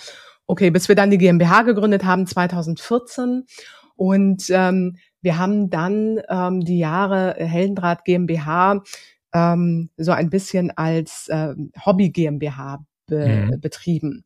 Okay, 0.46 0.70
bis 0.70 0.88
wir 0.88 0.94
dann 0.94 1.10
die 1.10 1.18
GmbH 1.18 1.62
gegründet 1.62 2.04
haben, 2.04 2.26
2014. 2.26 3.44
Und 3.96 4.44
ähm, 4.50 4.96
wir 5.22 5.38
haben 5.38 5.70
dann 5.70 6.20
ähm, 6.28 6.60
die 6.60 6.78
Jahre 6.78 7.34
Heldendraht 7.34 8.04
GmbH 8.04 8.82
ähm, 9.32 9.90
so 9.96 10.12
ein 10.12 10.30
bisschen 10.30 10.70
als 10.76 11.28
äh, 11.28 11.54
Hobby 11.84 12.10
GmbH 12.10 12.84
be 13.06 13.48
mhm. 13.50 13.60
betrieben. 13.60 14.24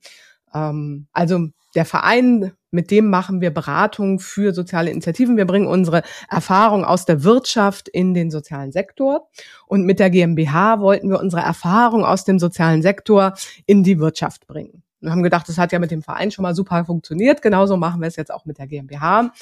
Ähm, 0.55 1.07
also 1.13 1.49
der 1.75 1.85
Verein, 1.85 2.53
mit 2.71 2.91
dem 2.91 3.11
machen 3.11 3.41
wir 3.41 3.53
Beratung 3.53 4.19
für 4.19 4.53
soziale 4.53 4.91
Initiativen. 4.91 5.37
Wir 5.37 5.47
bringen 5.47 5.67
unsere 5.67 6.03
Erfahrung 6.29 6.85
aus 6.85 7.05
der 7.05 7.23
Wirtschaft 7.25 7.89
in 7.89 8.15
den 8.15 8.31
sozialen 8.31 8.73
Sektor. 8.73 9.29
Und 9.67 9.85
mit 9.85 9.99
der 9.99 10.11
GmbH 10.11 10.81
wollten 10.81 11.11
wir 11.11 11.21
unsere 11.21 11.43
Erfahrung 11.43 12.05
aus 12.05 12.25
dem 12.25 12.39
sozialen 12.39 12.83
Sektor 12.83 13.35
in 13.67 13.83
die 13.83 13.99
Wirtschaft 13.99 14.47
bringen. 14.47 14.83
Wir 15.01 15.11
haben 15.11 15.23
gedacht, 15.23 15.49
das 15.49 15.59
hat 15.59 15.73
ja 15.73 15.79
mit 15.79 15.91
dem 15.91 16.03
Verein 16.03 16.31
schon 16.31 16.43
mal 16.43 16.55
super 16.55 16.85
funktioniert. 16.85 17.41
Genauso 17.43 17.77
machen 17.77 18.01
wir 18.01 18.09
es 18.09 18.17
jetzt 18.17 18.33
auch 18.33 18.45
mit 18.45 18.59
der 18.59 18.67
GmbH. 18.67 19.33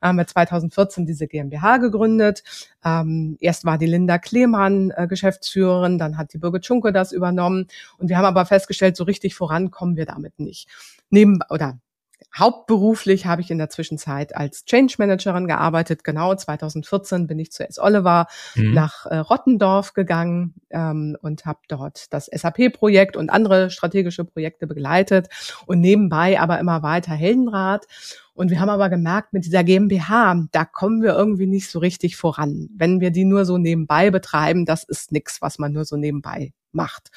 Da 0.00 0.08
haben 0.08 0.18
wir 0.18 0.26
2014 0.26 1.06
diese 1.06 1.28
GmbH 1.28 1.78
gegründet. 1.78 2.42
Ähm, 2.84 3.36
erst 3.40 3.64
war 3.64 3.78
die 3.78 3.86
Linda 3.86 4.18
Klemann 4.18 4.92
äh, 4.96 5.06
Geschäftsführerin, 5.06 5.98
dann 5.98 6.18
hat 6.18 6.32
die 6.32 6.38
Birgit 6.38 6.66
Schunke 6.66 6.92
das 6.92 7.12
übernommen. 7.12 7.68
Und 7.98 8.08
wir 8.08 8.18
haben 8.18 8.26
aber 8.26 8.44
festgestellt, 8.44 8.96
so 8.96 9.04
richtig 9.04 9.34
vorankommen 9.34 9.96
wir 9.96 10.06
damit 10.06 10.38
nicht. 10.38 10.68
Neben, 11.10 11.40
oder 11.48 11.78
Hauptberuflich 12.36 13.26
habe 13.26 13.42
ich 13.42 13.50
in 13.50 13.58
der 13.58 13.70
Zwischenzeit 13.70 14.36
als 14.36 14.64
Change 14.64 14.96
Managerin 14.98 15.46
gearbeitet. 15.46 16.02
Genau 16.02 16.34
2014 16.34 17.28
bin 17.28 17.38
ich 17.38 17.52
zu 17.52 17.68
S. 17.68 17.78
Oliver 17.78 18.26
mhm. 18.56 18.74
nach 18.74 19.06
äh, 19.06 19.18
Rottendorf 19.18 19.92
gegangen 19.92 20.54
ähm, 20.70 21.16
und 21.22 21.46
habe 21.46 21.60
dort 21.68 22.12
das 22.12 22.26
SAP-Projekt 22.26 23.16
und 23.16 23.30
andere 23.30 23.70
strategische 23.70 24.24
Projekte 24.24 24.66
begleitet 24.66 25.28
und 25.66 25.80
nebenbei 25.80 26.40
aber 26.40 26.58
immer 26.58 26.82
weiter 26.82 27.12
Heldenrat. 27.12 27.86
Und 28.34 28.50
wir 28.50 28.58
haben 28.58 28.70
aber 28.70 28.90
gemerkt, 28.90 29.32
mit 29.32 29.44
dieser 29.44 29.62
GmbH, 29.62 30.46
da 30.50 30.64
kommen 30.64 31.02
wir 31.02 31.14
irgendwie 31.14 31.46
nicht 31.46 31.70
so 31.70 31.78
richtig 31.78 32.16
voran. 32.16 32.68
Wenn 32.74 33.00
wir 33.00 33.12
die 33.12 33.24
nur 33.24 33.44
so 33.44 33.58
nebenbei 33.58 34.10
betreiben, 34.10 34.66
das 34.66 34.82
ist 34.82 35.12
nichts, 35.12 35.40
was 35.40 35.60
man 35.60 35.72
nur 35.72 35.84
so 35.84 35.96
nebenbei 35.96 36.52
macht. 36.72 37.10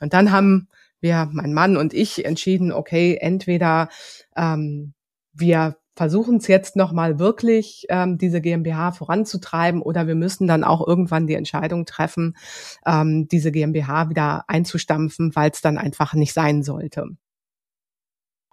Und 0.00 0.12
dann 0.12 0.32
haben 0.32 0.68
wir, 1.04 1.28
mein 1.32 1.52
Mann 1.52 1.76
und 1.76 1.94
ich, 1.94 2.24
entschieden, 2.24 2.72
okay, 2.72 3.16
entweder 3.20 3.88
ähm, 4.34 4.94
wir 5.32 5.76
versuchen 5.94 6.38
es 6.38 6.48
jetzt 6.48 6.74
nochmal 6.74 7.20
wirklich, 7.20 7.86
ähm, 7.88 8.18
diese 8.18 8.40
GmbH 8.40 8.90
voranzutreiben 8.90 9.80
oder 9.80 10.08
wir 10.08 10.16
müssen 10.16 10.48
dann 10.48 10.64
auch 10.64 10.84
irgendwann 10.84 11.28
die 11.28 11.34
Entscheidung 11.34 11.86
treffen, 11.86 12.36
ähm, 12.84 13.28
diese 13.28 13.52
GmbH 13.52 14.10
wieder 14.10 14.44
einzustampfen, 14.48 15.36
weil 15.36 15.50
es 15.50 15.60
dann 15.60 15.78
einfach 15.78 16.14
nicht 16.14 16.32
sein 16.32 16.64
sollte. 16.64 17.10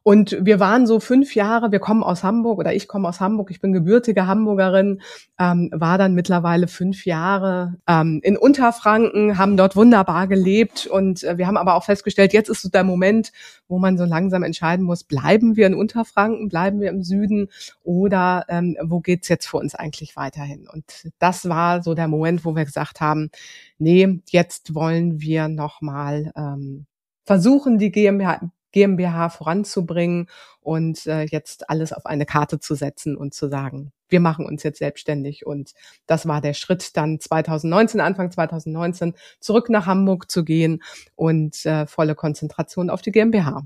Und 0.04 0.36
wir 0.42 0.60
waren 0.60 0.88
so 0.88 1.00
fünf 1.00 1.36
Jahre, 1.36 1.72
wir 1.72 1.80
kommen 1.80 2.02
aus 2.02 2.24
Hamburg 2.24 2.58
oder 2.58 2.74
ich 2.74 2.88
komme 2.88 3.08
aus 3.08 3.20
Hamburg, 3.20 3.52
ich 3.52 3.62
bin 3.62 3.72
gebürtige 3.72 4.26
Hamburgerin, 4.26 5.02
ähm, 5.40 5.70
war 5.72 6.00
dann 6.00 6.16
mittlerweile 6.16 6.68
fünf 6.68 7.06
Jahre 7.06 7.76
ähm, 7.88 8.20
in 8.24 8.36
Unterfranken, 8.36 9.38
haben 9.38 9.58
dort 9.58 9.76
wunderbar 9.76 10.28
gelebt 10.28 10.88
und 10.88 11.24
äh, 11.24 11.38
wir 11.38 11.46
haben 11.46 11.58
aber 11.58 11.76
auch 11.76 11.84
festgestellt, 11.84 12.34
jetzt 12.34 12.50
ist 12.50 12.64
so 12.64 12.70
der 12.70 12.84
Moment, 12.84 13.32
wo 13.68 13.78
man 13.78 13.96
so 13.96 14.06
langsam 14.06 14.42
entscheiden 14.42 14.86
muss, 14.86 15.04
bleiben 15.04 15.56
wir 15.56 15.68
in 15.68 15.76
Unterfranken, 15.76 16.50
bleiben 16.50 16.82
wir 16.82 16.90
im 16.90 17.04
Süden 17.04 17.50
oder 17.84 18.46
ähm, 18.50 18.78
wo 18.82 19.02
geht's 19.02 19.28
jetzt 19.28 19.48
für 19.48 19.58
uns 19.58 19.76
eigentlich 19.76 20.16
weiterhin? 20.16 20.68
Und 20.68 21.12
das 21.20 21.48
war 21.48 21.84
so 21.84 21.94
der 21.94 22.08
Moment, 22.08 22.44
wo 22.44 22.56
wir 22.56 22.66
gesagt 22.66 23.02
haben, 23.02 23.30
nee, 23.78 24.20
jetzt 24.30 24.74
wollen 24.74 25.22
wir 25.22 25.48
nochmal 25.48 26.32
ähm, 26.36 26.88
versuchen, 27.24 27.78
die 27.78 27.92
GmbH, 27.92 28.52
GmbH 28.72 29.30
voranzubringen 29.30 30.28
und 30.62 31.06
äh, 31.08 31.24
jetzt 31.24 31.70
alles 31.70 31.94
auf 31.94 32.06
eine 32.06 32.26
Karte 32.26 32.60
zu 32.60 32.76
setzen 32.76 33.16
und 33.18 33.34
zu 33.34 33.50
sagen, 33.50 33.92
wir 34.10 34.20
machen 34.20 34.46
uns 34.46 34.64
jetzt 34.64 34.80
selbstständig. 34.80 35.46
Und 35.46 35.74
das 36.06 36.28
war 36.28 36.42
der 36.42 36.54
Schritt 36.54 36.96
dann 36.98 37.20
2019, 37.20 38.00
Anfang 38.00 38.32
2019, 38.32 39.14
zurück 39.40 39.70
nach 39.70 39.86
Hamburg 39.88 40.30
zu 40.30 40.44
gehen 40.44 40.84
und 41.16 41.66
äh, 41.66 41.88
volle 41.88 42.16
Konzentration 42.16 42.90
auf 42.90 43.02
die 43.02 43.12
GmbH 43.12 43.64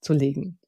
zu 0.00 0.12
legen. 0.12 0.58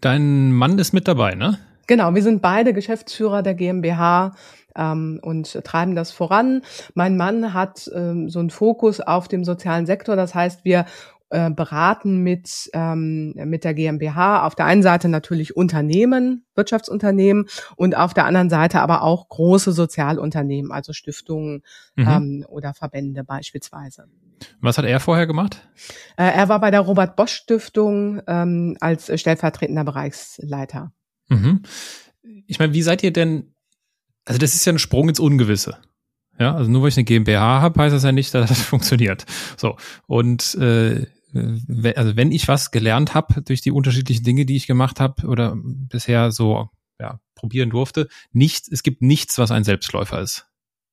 Dein 0.00 0.52
Mann 0.52 0.78
ist 0.78 0.92
mit 0.92 1.08
dabei, 1.08 1.34
ne? 1.34 1.58
Genau, 1.86 2.14
wir 2.14 2.22
sind 2.22 2.40
beide 2.40 2.72
Geschäftsführer 2.72 3.42
der 3.42 3.54
GmbH 3.54 4.34
ähm, 4.76 5.18
und 5.22 5.52
treiben 5.64 5.94
das 5.94 6.12
voran. 6.12 6.62
Mein 6.94 7.16
Mann 7.16 7.52
hat 7.52 7.90
ähm, 7.94 8.30
so 8.30 8.38
einen 8.38 8.50
Fokus 8.50 9.00
auf 9.00 9.28
dem 9.28 9.44
sozialen 9.44 9.86
Sektor. 9.86 10.16
Das 10.16 10.34
heißt, 10.34 10.64
wir 10.64 10.86
äh, 11.32 11.50
beraten 11.50 12.18
mit, 12.18 12.70
ähm, 12.74 13.32
mit 13.34 13.64
der 13.64 13.72
GmbH. 13.72 14.46
Auf 14.46 14.54
der 14.54 14.66
einen 14.66 14.82
Seite 14.82 15.08
natürlich 15.08 15.56
Unternehmen, 15.56 16.44
Wirtschaftsunternehmen 16.54 17.46
und 17.74 17.96
auf 17.96 18.12
der 18.12 18.26
anderen 18.26 18.50
Seite 18.50 18.80
aber 18.80 19.02
auch 19.02 19.30
große 19.30 19.72
Sozialunternehmen, 19.72 20.70
also 20.70 20.92
Stiftungen 20.92 21.62
mhm. 21.96 22.06
ähm, 22.06 22.44
oder 22.48 22.74
Verbände 22.74 23.24
beispielsweise. 23.24 24.08
Was 24.60 24.76
hat 24.76 24.84
er 24.84 25.00
vorher 25.00 25.26
gemacht? 25.26 25.66
Äh, 26.18 26.24
er 26.24 26.50
war 26.50 26.60
bei 26.60 26.70
der 26.70 26.80
Robert 26.80 27.16
Bosch 27.16 27.32
Stiftung 27.32 28.20
ähm, 28.26 28.76
als 28.80 29.10
stellvertretender 29.18 29.84
Bereichsleiter. 29.84 30.92
Mhm. 31.28 31.62
Ich 32.46 32.58
meine, 32.58 32.74
wie 32.74 32.82
seid 32.82 33.02
ihr 33.02 33.12
denn, 33.12 33.54
also 34.26 34.38
das 34.38 34.54
ist 34.54 34.66
ja 34.66 34.72
ein 34.74 34.78
Sprung 34.78 35.08
ins 35.08 35.18
Ungewisse. 35.18 35.78
Ja, 36.38 36.54
also 36.54 36.70
nur 36.70 36.82
weil 36.82 36.88
ich 36.88 36.96
eine 36.96 37.04
GmbH 37.04 37.62
habe, 37.62 37.80
heißt 37.80 37.94
das 37.94 38.04
ja 38.04 38.12
nicht, 38.12 38.34
dass 38.34 38.48
das 38.50 38.60
funktioniert. 38.62 39.24
So. 39.56 39.76
Und 40.06 40.54
äh, 40.56 41.06
also 41.34 42.16
wenn 42.16 42.32
ich 42.32 42.48
was 42.48 42.70
gelernt 42.70 43.14
habe 43.14 43.42
durch 43.42 43.60
die 43.60 43.70
unterschiedlichen 43.70 44.24
Dinge, 44.24 44.44
die 44.44 44.56
ich 44.56 44.66
gemacht 44.66 45.00
habe 45.00 45.26
oder 45.26 45.56
bisher 45.56 46.30
so 46.30 46.68
ja, 47.00 47.20
probieren 47.34 47.70
durfte, 47.70 48.08
nichts, 48.32 48.70
es 48.70 48.82
gibt 48.82 49.02
nichts, 49.02 49.38
was 49.38 49.50
ein 49.50 49.64
Selbstläufer 49.64 50.20
ist. 50.20 50.46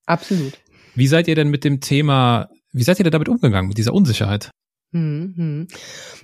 Absolut. 0.05 0.53
Wie 0.95 1.07
seid 1.07 1.27
ihr 1.27 1.35
denn 1.35 1.49
mit 1.49 1.63
dem 1.63 1.81
Thema, 1.81 2.49
wie 2.71 2.83
seid 2.83 2.99
ihr 2.99 3.03
denn 3.03 3.11
damit 3.11 3.29
umgegangen, 3.29 3.67
mit 3.67 3.77
dieser 3.77 3.93
Unsicherheit? 3.93 4.49
Mhm. 4.91 5.67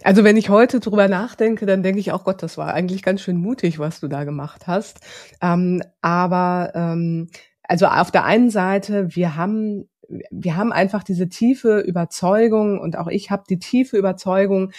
Also 0.03 0.23
wenn 0.23 0.37
ich 0.37 0.49
heute 0.49 0.79
drüber 0.79 1.07
nachdenke, 1.07 1.65
dann 1.65 1.83
denke 1.83 1.99
ich 1.99 2.11
auch, 2.11 2.23
Gott, 2.23 2.41
das 2.41 2.57
war 2.57 2.73
eigentlich 2.73 3.03
ganz 3.03 3.21
schön 3.21 3.37
mutig, 3.37 3.77
was 3.77 3.99
du 3.99 4.07
da 4.07 4.23
gemacht 4.23 4.65
hast. 4.65 5.01
Ähm, 5.41 5.83
aber 6.01 6.71
ähm, 6.73 7.29
also 7.63 7.87
auf 7.87 8.11
der 8.11 8.25
einen 8.25 8.49
Seite, 8.49 9.15
wir 9.15 9.35
haben 9.35 9.87
wir 10.31 10.55
haben 10.55 10.71
einfach 10.71 11.03
diese 11.03 11.29
tiefe 11.29 11.79
Überzeugung 11.79 12.79
und 12.79 12.97
auch 12.97 13.07
ich 13.07 13.31
habe 13.31 13.43
die 13.49 13.59
tiefe 13.59 13.97
Überzeugung, 13.97 14.71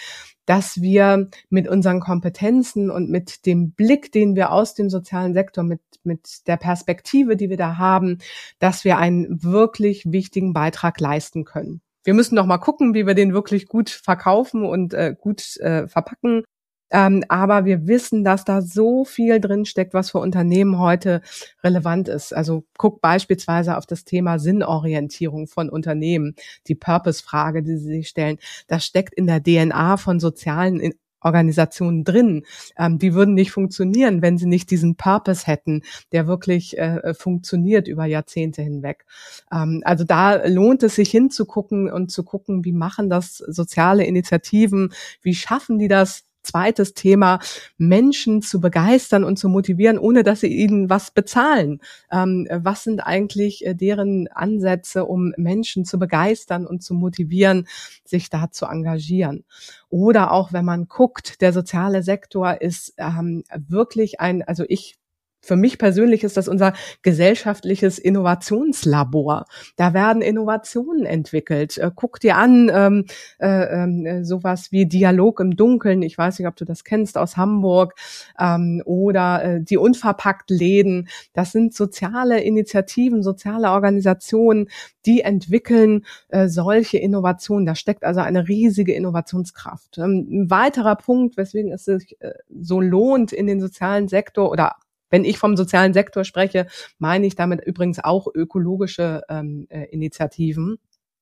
dass 0.45 0.81
wir 0.81 1.29
mit 1.49 1.67
unseren 1.67 1.99
Kompetenzen 1.99 2.89
und 2.89 3.09
mit 3.09 3.45
dem 3.45 3.71
Blick, 3.71 4.11
den 4.11 4.35
wir 4.35 4.51
aus 4.51 4.73
dem 4.73 4.89
sozialen 4.89 5.33
Sektor, 5.33 5.63
mit, 5.63 5.81
mit 6.03 6.47
der 6.47 6.57
Perspektive, 6.57 7.35
die 7.35 7.49
wir 7.49 7.57
da 7.57 7.77
haben, 7.77 8.19
dass 8.59 8.85
wir 8.85 8.97
einen 8.97 9.43
wirklich 9.43 10.05
wichtigen 10.05 10.53
Beitrag 10.53 10.99
leisten 11.01 11.43
können. 11.43 11.81
Wir 12.05 12.13
müssen 12.13 12.35
noch 12.35 12.45
mal 12.45 12.59
gucken, 12.59 12.93
wie 12.93 13.05
wir 13.05 13.13
den 13.13 13.33
wirklich 13.33 13.67
gut 13.67 13.89
verkaufen 13.89 14.63
und 14.63 14.93
äh, 14.93 15.13
gut 15.19 15.57
äh, 15.57 15.87
verpacken. 15.89 16.43
Ähm, 16.91 17.23
aber 17.29 17.65
wir 17.65 17.87
wissen, 17.87 18.23
dass 18.23 18.45
da 18.45 18.61
so 18.61 19.05
viel 19.05 19.39
drin 19.39 19.65
steckt, 19.65 19.93
was 19.93 20.11
für 20.11 20.19
Unternehmen 20.19 20.79
heute 20.79 21.21
relevant 21.63 22.07
ist. 22.07 22.33
Also 22.33 22.63
guck 22.77 23.01
beispielsweise 23.01 23.77
auf 23.77 23.85
das 23.85 24.05
Thema 24.05 24.39
Sinnorientierung 24.39 25.47
von 25.47 25.69
Unternehmen, 25.69 26.35
die 26.67 26.75
Purpose-Frage, 26.75 27.63
die 27.63 27.77
sie 27.77 27.87
sich 27.87 28.07
stellen. 28.09 28.37
Das 28.67 28.85
steckt 28.85 29.13
in 29.13 29.27
der 29.27 29.43
DNA 29.43 29.97
von 29.97 30.19
sozialen 30.19 30.93
Organisationen 31.21 32.03
drin. 32.03 32.45
Ähm, 32.77 32.99
die 32.99 33.13
würden 33.13 33.33
nicht 33.33 33.51
funktionieren, 33.51 34.21
wenn 34.21 34.37
sie 34.37 34.45
nicht 34.45 34.69
diesen 34.71 34.95
Purpose 34.95 35.45
hätten, 35.45 35.81
der 36.11 36.27
wirklich 36.27 36.77
äh, 36.77 37.13
funktioniert 37.13 37.87
über 37.87 38.05
Jahrzehnte 38.05 38.61
hinweg. 38.61 39.05
Ähm, 39.51 39.81
also 39.83 40.03
da 40.03 40.45
lohnt 40.47 40.83
es 40.83 40.95
sich 40.95 41.09
hinzugucken 41.09 41.91
und 41.91 42.11
zu 42.11 42.23
gucken, 42.23 42.65
wie 42.65 42.71
machen 42.71 43.09
das 43.09 43.37
soziale 43.37 44.05
Initiativen, 44.05 44.93
wie 45.21 45.33
schaffen 45.33 45.79
die 45.79 45.87
das, 45.87 46.23
zweites 46.47 46.93
Thema, 46.93 47.39
Menschen 47.77 48.41
zu 48.41 48.59
begeistern 48.59 49.23
und 49.23 49.37
zu 49.37 49.49
motivieren, 49.49 49.97
ohne 49.99 50.23
dass 50.23 50.41
sie 50.41 50.47
ihnen 50.47 50.89
was 50.89 51.11
bezahlen. 51.11 51.79
Ähm, 52.11 52.47
was 52.51 52.83
sind 52.83 53.01
eigentlich 53.01 53.65
äh, 53.65 53.73
deren 53.73 54.27
Ansätze, 54.29 55.05
um 55.05 55.33
Menschen 55.37 55.85
zu 55.85 55.99
begeistern 55.99 56.65
und 56.65 56.83
zu 56.83 56.93
motivieren, 56.93 57.67
sich 58.03 58.29
da 58.29 58.51
zu 58.51 58.65
engagieren? 58.65 59.43
Oder 59.89 60.31
auch 60.31 60.53
wenn 60.53 60.65
man 60.65 60.87
guckt, 60.87 61.41
der 61.41 61.53
soziale 61.53 62.03
Sektor 62.03 62.61
ist 62.61 62.93
ähm, 62.97 63.43
wirklich 63.55 64.19
ein, 64.19 64.43
also 64.43 64.63
ich 64.67 64.97
für 65.41 65.55
mich 65.55 65.77
persönlich 65.77 66.23
ist 66.23 66.37
das 66.37 66.47
unser 66.47 66.73
gesellschaftliches 67.01 67.99
Innovationslabor. 67.99 69.45
Da 69.75 69.93
werden 69.93 70.21
Innovationen 70.21 71.05
entwickelt. 71.05 71.77
Äh, 71.77 71.91
guck 71.95 72.19
dir 72.19 72.37
an, 72.37 72.71
ähm, 72.73 73.05
äh, 73.39 74.17
äh, 74.17 74.23
sowas 74.23 74.71
wie 74.71 74.85
Dialog 74.85 75.39
im 75.39 75.55
Dunkeln. 75.55 76.01
Ich 76.01 76.17
weiß 76.17 76.39
nicht, 76.39 76.47
ob 76.47 76.55
du 76.55 76.65
das 76.65 76.83
kennst 76.83 77.17
aus 77.17 77.37
Hamburg 77.37 77.93
ähm, 78.39 78.81
oder 78.85 79.43
äh, 79.43 79.61
die 79.61 79.77
unverpackt 79.77 80.49
Läden. 80.49 81.07
Das 81.33 81.51
sind 81.51 81.73
soziale 81.73 82.41
Initiativen, 82.41 83.23
soziale 83.23 83.71
Organisationen, 83.71 84.69
die 85.05 85.21
entwickeln 85.21 86.05
äh, 86.29 86.47
solche 86.47 86.97
Innovationen. 86.97 87.65
Da 87.65 87.75
steckt 87.75 88.03
also 88.03 88.19
eine 88.19 88.47
riesige 88.47 88.93
Innovationskraft. 88.93 89.97
Ähm, 89.97 90.27
ein 90.29 90.49
weiterer 90.49 90.95
Punkt, 90.95 91.37
weswegen 91.37 91.71
es 91.71 91.85
sich 91.85 92.17
äh, 92.19 92.33
so 92.59 92.81
lohnt, 92.81 93.31
in 93.31 93.47
den 93.47 93.61
sozialen 93.61 94.07
Sektor 94.07 94.51
oder 94.51 94.75
wenn 95.09 95.25
ich 95.25 95.37
vom 95.37 95.57
sozialen 95.57 95.93
Sektor 95.93 96.23
spreche, 96.23 96.67
meine 96.99 97.25
ich 97.27 97.35
damit 97.35 97.63
übrigens 97.65 98.03
auch 98.03 98.27
ökologische 98.33 99.21
ähm, 99.29 99.67
äh, 99.69 99.85
Initiativen. 99.85 100.77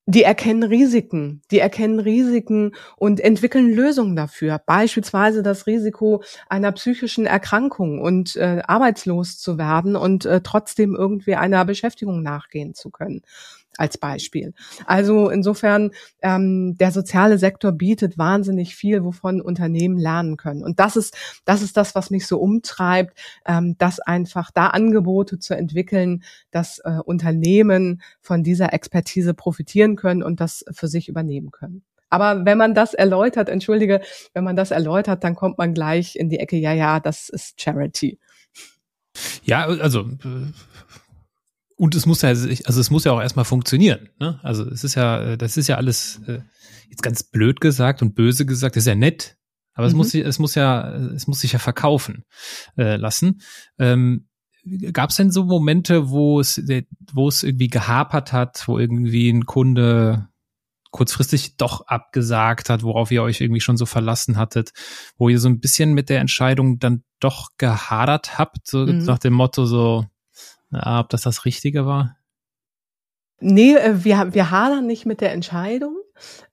Die 0.07 0.21
erkennen 0.21 0.61
Risiken, 0.61 1.41
die 1.49 1.57
erkennen 1.57 1.99
Risiken 1.99 2.75
und 2.95 3.19
entwickeln 3.19 3.73
Lösungen 3.73 4.15
dafür. 4.15 4.61
Beispielsweise 4.63 5.41
das 5.41 5.65
Risiko 5.65 6.21
einer 6.47 6.71
psychischen 6.73 7.25
Erkrankung 7.25 7.99
und 7.99 8.35
äh, 8.35 8.61
arbeitslos 8.67 9.39
zu 9.39 9.57
werden 9.57 9.95
und 9.95 10.25
äh, 10.27 10.41
trotzdem 10.41 10.95
irgendwie 10.95 11.33
einer 11.33 11.65
Beschäftigung 11.65 12.21
nachgehen 12.21 12.75
zu 12.75 12.91
können 12.91 13.23
als 13.77 13.97
Beispiel. 13.97 14.53
Also 14.85 15.29
insofern, 15.29 15.91
ähm, 16.21 16.77
der 16.77 16.91
soziale 16.91 17.37
Sektor 17.37 17.71
bietet 17.71 18.17
wahnsinnig 18.17 18.75
viel, 18.75 19.03
wovon 19.03 19.41
Unternehmen 19.41 19.97
lernen 19.97 20.37
können. 20.37 20.63
Und 20.63 20.79
das 20.79 20.95
ist, 20.95 21.15
das 21.45 21.61
ist 21.61 21.77
das, 21.77 21.95
was 21.95 22.09
mich 22.09 22.27
so 22.27 22.39
umtreibt, 22.39 23.17
ähm, 23.45 23.75
das 23.77 23.99
einfach 23.99 24.51
da 24.51 24.67
Angebote 24.67 25.39
zu 25.39 25.55
entwickeln, 25.55 26.23
dass 26.51 26.79
äh, 26.79 26.99
Unternehmen 27.03 28.01
von 28.21 28.43
dieser 28.43 28.73
Expertise 28.73 29.33
profitieren 29.33 29.95
können 29.95 30.23
und 30.23 30.39
das 30.39 30.65
für 30.71 30.87
sich 30.87 31.09
übernehmen 31.09 31.51
können. 31.51 31.83
Aber 32.09 32.45
wenn 32.45 32.57
man 32.57 32.73
das 32.73 32.93
erläutert, 32.93 33.49
entschuldige, 33.49 34.01
wenn 34.33 34.43
man 34.43 34.55
das 34.55 34.71
erläutert, 34.71 35.23
dann 35.23 35.35
kommt 35.35 35.57
man 35.57 35.73
gleich 35.73 36.15
in 36.15 36.29
die 36.29 36.39
Ecke, 36.39 36.55
ja, 36.55 36.71
ja, 36.71 36.99
das 36.99 37.29
ist 37.29 37.59
Charity. 37.59 38.19
Ja, 39.43 39.65
also 39.65 40.01
äh, 40.01 40.51
und 41.75 41.95
es 41.95 42.05
muss 42.05 42.21
ja, 42.21 42.29
also 42.29 42.79
es 42.79 42.89
muss 42.89 43.03
ja 43.03 43.11
auch 43.11 43.21
erstmal 43.21 43.45
funktionieren. 43.45 44.09
Ne? 44.19 44.39
Also 44.43 44.65
es 44.69 44.83
ist 44.83 44.95
ja, 44.95 45.21
äh, 45.21 45.37
das 45.37 45.57
ist 45.57 45.67
ja 45.67 45.75
alles 45.77 46.21
äh, 46.27 46.39
jetzt 46.89 47.03
ganz 47.03 47.23
blöd 47.23 47.59
gesagt 47.59 48.01
und 48.01 48.15
böse 48.15 48.45
gesagt, 48.45 48.75
das 48.75 48.83
ist 48.83 48.87
ja 48.87 48.95
nett, 48.95 49.37
aber 49.73 49.87
mhm. 49.87 49.91
es 49.91 49.95
muss, 49.95 50.15
es 50.15 50.39
muss 50.39 50.55
ja, 50.55 50.93
es 50.93 51.27
muss 51.27 51.41
sich 51.41 51.53
ja 51.53 51.59
verkaufen 51.59 52.23
äh, 52.77 52.95
lassen. 52.95 53.41
Ähm, 53.77 54.27
Gab 54.93 55.11
es 55.11 55.17
denn 55.17 55.29
so 55.29 55.43
Momente, 55.43 56.09
wo 56.09 56.39
es, 56.39 56.59
wo 57.13 57.27
es 57.27 57.43
irgendwie 57.43 57.67
gehapert 57.67 58.33
hat, 58.33 58.67
wo 58.67 58.79
irgendwie 58.79 59.29
ein 59.29 59.45
Kunde 59.45 60.27
kurzfristig 60.89 61.57
doch 61.57 61.85
abgesagt 61.85 62.69
hat, 62.69 62.81
worauf 62.81 63.11
ihr 63.11 63.21
euch 63.21 63.41
irgendwie 63.41 63.61
schon 63.61 63.77
so 63.77 63.85
verlassen 63.85 64.37
hattet, 64.37 64.71
wo 65.17 65.29
ihr 65.29 65.39
so 65.39 65.49
ein 65.49 65.59
bisschen 65.59 65.93
mit 65.93 66.09
der 66.09 66.19
Entscheidung 66.19 66.79
dann 66.79 67.03
doch 67.19 67.49
gehadert 67.57 68.39
habt, 68.39 68.65
so 68.65 68.87
mhm. 68.87 69.03
nach 69.03 69.19
dem 69.19 69.33
Motto 69.33 69.65
so, 69.65 70.05
ob 70.71 71.09
das 71.09 71.21
das 71.21 71.45
Richtige 71.45 71.85
war? 71.85 72.17
Nee, 73.39 73.75
äh, 73.75 74.03
wir, 74.03 74.33
wir 74.33 74.51
hadern 74.51 74.87
nicht 74.87 75.05
mit 75.05 75.21
der 75.21 75.31
Entscheidung. 75.31 75.95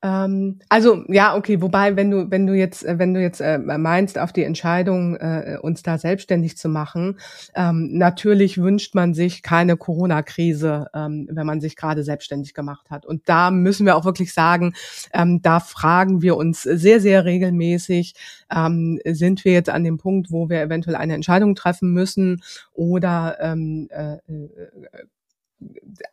Ähm, 0.03 0.59
also 0.68 1.05
ja, 1.09 1.37
okay, 1.37 1.61
wobei, 1.61 1.96
wenn 1.96 2.11
du, 2.11 2.31
wenn 2.31 2.46
du 2.46 2.55
jetzt, 2.55 2.85
äh, 2.85 2.98
wenn 2.98 3.14
du 3.14 3.20
jetzt 3.20 3.40
äh, 3.40 3.59
meinst, 3.59 4.18
auf 4.18 4.33
die 4.33 4.44
Entscheidung, 4.44 5.16
äh, 5.16 5.59
uns 5.61 5.83
da 5.83 5.98
selbstständig 5.98 6.57
zu 6.57 6.68
machen, 6.68 7.18
ähm, 7.55 7.90
natürlich 7.92 8.59
wünscht 8.59 8.94
man 8.94 9.14
sich 9.14 9.42
keine 9.42 9.77
Corona-Krise, 9.77 10.88
ähm, 10.94 11.29
wenn 11.31 11.46
man 11.46 11.61
sich 11.61 11.77
gerade 11.77 12.03
selbstständig 12.03 12.55
gemacht 12.55 12.90
hat. 12.90 13.07
Und 13.07 13.29
da 13.29 13.51
müssen 13.51 13.87
wir 13.87 13.96
auch 13.96 14.05
wirklich 14.05 14.33
sagen, 14.33 14.75
ähm, 15.12 15.42
da 15.42 15.61
fragen 15.61 16.22
wir 16.22 16.37
uns 16.37 16.62
sehr, 16.62 17.01
sehr 17.01 17.25
regelmäßig, 17.25 18.14
ähm, 18.55 19.01
sind 19.05 19.44
wir 19.44 19.53
jetzt 19.53 19.70
an 19.70 19.85
dem 19.85 19.98
Punkt, 19.98 20.31
wo 20.31 20.48
wir 20.48 20.61
eventuell 20.61 20.96
eine 20.96 21.14
Entscheidung 21.14 21.55
treffen 21.55 21.92
müssen 21.92 22.42
oder 22.72 23.38
ähm, 23.40 23.88
äh, 23.90 24.14
äh 24.14 24.18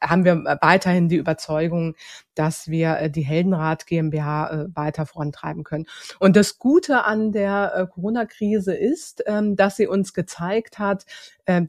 haben 0.01 0.25
wir 0.25 0.57
weiterhin 0.61 1.09
die 1.09 1.17
Überzeugung, 1.17 1.95
dass 2.35 2.69
wir 2.69 2.97
äh, 2.97 3.09
die 3.09 3.21
Heldenrat 3.21 3.85
GmbH 3.85 4.49
äh, 4.49 4.65
weiter 4.75 5.05
vorantreiben 5.05 5.63
können. 5.63 5.85
Und 6.19 6.35
das 6.35 6.57
Gute 6.57 7.03
an 7.05 7.31
der 7.31 7.73
äh, 7.75 7.87
Corona-Krise 7.87 8.73
ist, 8.73 9.23
ähm, 9.25 9.55
dass 9.55 9.75
sie 9.75 9.87
uns 9.87 10.13
gezeigt 10.13 10.79
hat, 10.79 11.05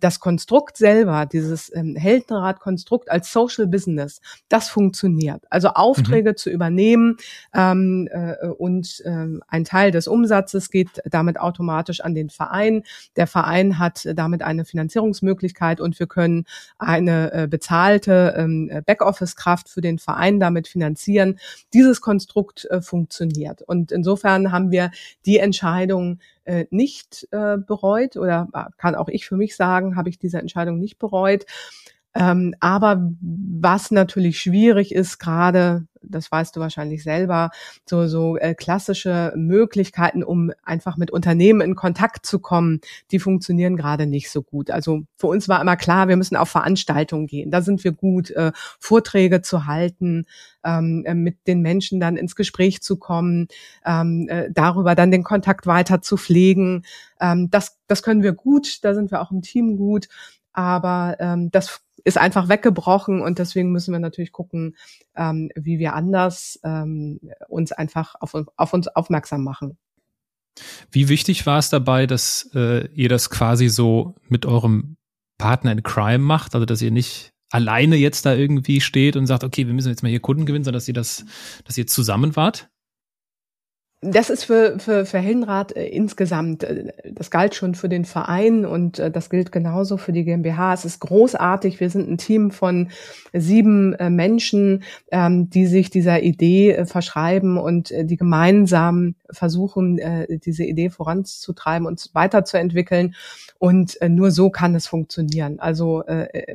das 0.00 0.20
Konstrukt 0.20 0.76
selber, 0.76 1.26
dieses 1.26 1.74
ähm, 1.74 1.96
Heldenrat-Konstrukt 1.96 3.10
als 3.10 3.32
Social 3.32 3.66
Business, 3.66 4.20
das 4.48 4.68
funktioniert. 4.68 5.44
Also 5.50 5.68
Aufträge 5.68 6.30
mhm. 6.30 6.36
zu 6.36 6.50
übernehmen 6.50 7.16
ähm, 7.54 8.08
und 8.58 9.02
ein 9.48 9.64
Teil 9.64 9.90
des 9.90 10.08
Umsatzes 10.08 10.70
geht 10.70 10.88
damit 11.04 11.38
automatisch 11.40 12.00
an 12.00 12.14
den 12.14 12.30
Verein. 12.30 12.82
Der 13.16 13.26
Verein 13.26 13.78
hat 13.78 14.06
damit 14.14 14.42
eine 14.42 14.64
Finanzierungsmöglichkeit 14.64 15.80
und 15.80 15.98
wir 15.98 16.06
können 16.06 16.44
eine 16.78 17.48
bezahlte 17.48 18.46
Backoffice-Kraft 18.86 19.68
für 19.68 19.80
den 19.80 19.98
Verein 19.98 20.40
damit 20.40 20.60
damit 20.60 20.68
finanzieren. 20.68 21.38
Dieses 21.72 22.00
Konstrukt 22.00 22.66
äh, 22.66 22.80
funktioniert. 22.80 23.62
Und 23.62 23.92
insofern 23.92 24.52
haben 24.52 24.70
wir 24.70 24.90
die 25.26 25.38
Entscheidung 25.38 26.18
äh, 26.44 26.66
nicht 26.70 27.28
äh, 27.30 27.56
bereut 27.58 28.16
oder 28.16 28.48
äh, 28.52 28.64
kann 28.76 28.94
auch 28.94 29.08
ich 29.08 29.26
für 29.26 29.36
mich 29.36 29.56
sagen, 29.56 29.96
habe 29.96 30.08
ich 30.08 30.18
diese 30.18 30.38
Entscheidung 30.38 30.78
nicht 30.78 30.98
bereut. 30.98 31.46
Ähm, 32.14 32.54
aber 32.58 33.12
was 33.20 33.90
natürlich 33.92 34.40
schwierig 34.40 34.92
ist, 34.92 35.18
gerade, 35.18 35.86
das 36.02 36.32
weißt 36.32 36.56
du 36.56 36.60
wahrscheinlich 36.60 37.04
selber, 37.04 37.50
so, 37.88 38.08
so 38.08 38.36
äh, 38.36 38.54
klassische 38.54 39.32
Möglichkeiten, 39.36 40.24
um 40.24 40.50
einfach 40.64 40.96
mit 40.96 41.12
Unternehmen 41.12 41.60
in 41.60 41.76
Kontakt 41.76 42.26
zu 42.26 42.40
kommen, 42.40 42.80
die 43.12 43.20
funktionieren 43.20 43.76
gerade 43.76 44.06
nicht 44.06 44.30
so 44.30 44.42
gut. 44.42 44.72
Also 44.72 45.02
für 45.16 45.28
uns 45.28 45.48
war 45.48 45.60
immer 45.60 45.76
klar, 45.76 46.08
wir 46.08 46.16
müssen 46.16 46.36
auf 46.36 46.48
Veranstaltungen 46.48 47.28
gehen. 47.28 47.52
Da 47.52 47.62
sind 47.62 47.84
wir 47.84 47.92
gut, 47.92 48.30
äh, 48.32 48.50
Vorträge 48.80 49.40
zu 49.42 49.66
halten, 49.66 50.26
ähm, 50.64 51.04
äh, 51.06 51.14
mit 51.14 51.46
den 51.46 51.60
Menschen 51.60 52.00
dann 52.00 52.16
ins 52.16 52.34
Gespräch 52.34 52.82
zu 52.82 52.96
kommen, 52.96 53.46
ähm, 53.86 54.26
äh, 54.28 54.50
darüber 54.50 54.96
dann 54.96 55.12
den 55.12 55.22
Kontakt 55.22 55.66
weiter 55.68 56.02
zu 56.02 56.16
pflegen. 56.16 56.82
Ähm, 57.20 57.50
das, 57.50 57.78
das 57.86 58.02
können 58.02 58.24
wir 58.24 58.32
gut, 58.32 58.82
da 58.82 58.94
sind 58.94 59.12
wir 59.12 59.20
auch 59.20 59.30
im 59.30 59.42
Team 59.42 59.76
gut. 59.76 60.08
Aber 60.52 61.16
ähm, 61.20 61.50
das 61.50 61.80
ist 62.04 62.18
einfach 62.18 62.48
weggebrochen 62.48 63.20
und 63.20 63.38
deswegen 63.38 63.72
müssen 63.72 63.92
wir 63.92 64.00
natürlich 64.00 64.32
gucken, 64.32 64.76
ähm, 65.16 65.50
wie 65.54 65.78
wir 65.78 65.94
anders 65.94 66.58
ähm, 66.64 67.20
uns 67.48 67.72
einfach 67.72 68.14
auf, 68.20 68.34
auf 68.56 68.72
uns 68.72 68.88
aufmerksam 68.88 69.44
machen. 69.44 69.78
Wie 70.90 71.08
wichtig 71.08 71.46
war 71.46 71.58
es 71.58 71.70
dabei, 71.70 72.06
dass 72.06 72.50
äh, 72.54 72.88
ihr 72.92 73.08
das 73.08 73.30
quasi 73.30 73.68
so 73.68 74.16
mit 74.28 74.46
eurem 74.46 74.96
Partner 75.38 75.72
in 75.72 75.82
Crime 75.82 76.18
macht, 76.18 76.54
also 76.54 76.66
dass 76.66 76.82
ihr 76.82 76.90
nicht 76.90 77.32
alleine 77.50 77.96
jetzt 77.96 78.26
da 78.26 78.34
irgendwie 78.34 78.80
steht 78.80 79.16
und 79.16 79.26
sagt, 79.26 79.44
okay, 79.44 79.66
wir 79.66 79.74
müssen 79.74 79.88
jetzt 79.88 80.02
mal 80.02 80.08
hier 80.08 80.20
Kunden 80.20 80.46
gewinnen, 80.46 80.64
sondern 80.64 80.78
dass 80.78 80.88
ihr 80.88 80.94
das, 80.94 81.24
dass 81.64 81.78
ihr 81.78 81.86
zusammen 81.86 82.36
wart? 82.36 82.70
Das 84.02 84.30
ist 84.30 84.44
für, 84.44 84.78
für, 84.78 85.04
für 85.04 85.18
Heldenrat 85.18 85.76
äh, 85.76 85.86
insgesamt, 85.86 86.64
äh, 86.64 86.90
das 87.04 87.30
galt 87.30 87.54
schon 87.54 87.74
für 87.74 87.90
den 87.90 88.06
Verein 88.06 88.64
und 88.64 88.98
äh, 88.98 89.10
das 89.10 89.28
gilt 89.28 89.52
genauso 89.52 89.98
für 89.98 90.12
die 90.12 90.24
GmbH. 90.24 90.72
Es 90.72 90.86
ist 90.86 91.00
großartig. 91.00 91.80
Wir 91.80 91.90
sind 91.90 92.08
ein 92.08 92.16
Team 92.16 92.50
von 92.50 92.88
sieben 93.34 93.92
äh, 93.94 94.08
Menschen, 94.08 94.84
ähm, 95.12 95.50
die 95.50 95.66
sich 95.66 95.90
dieser 95.90 96.22
Idee 96.22 96.72
äh, 96.72 96.86
verschreiben 96.86 97.58
und 97.58 97.90
äh, 97.90 98.06
die 98.06 98.16
gemeinsam 98.16 99.16
versuchen, 99.30 99.98
äh, 99.98 100.38
diese 100.38 100.64
Idee 100.64 100.88
voranzutreiben 100.88 101.86
und 101.86 102.08
weiterzuentwickeln. 102.14 103.14
Und 103.58 103.98
nur 104.08 104.30
so 104.30 104.48
kann 104.48 104.74
es 104.74 104.86
funktionieren. 104.86 105.60
Also 105.60 106.02
äh 106.06 106.54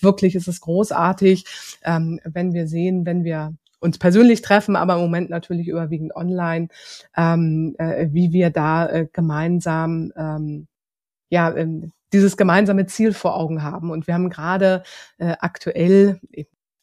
wirklich 0.00 0.34
ist 0.34 0.48
es 0.48 0.60
großartig, 0.60 1.44
ähm, 1.84 2.20
wenn 2.24 2.52
wir 2.52 2.66
sehen, 2.66 3.06
wenn 3.06 3.24
wir 3.24 3.54
uns 3.80 3.98
persönlich 3.98 4.42
treffen, 4.42 4.76
aber 4.76 4.94
im 4.94 5.00
Moment 5.00 5.30
natürlich 5.30 5.68
überwiegend 5.68 6.14
online, 6.14 6.68
ähm, 7.16 7.74
äh, 7.78 8.08
wie 8.12 8.32
wir 8.32 8.50
da 8.50 8.86
äh, 8.88 9.08
gemeinsam 9.12 10.12
ähm, 10.16 10.68
ja 11.30 11.54
ähm, 11.56 11.92
dieses 12.12 12.36
gemeinsame 12.36 12.86
Ziel 12.86 13.12
vor 13.12 13.36
Augen 13.36 13.62
haben. 13.62 13.90
Und 13.90 14.06
wir 14.06 14.14
haben 14.14 14.30
gerade 14.30 14.82
äh, 15.18 15.36
aktuell 15.40 16.20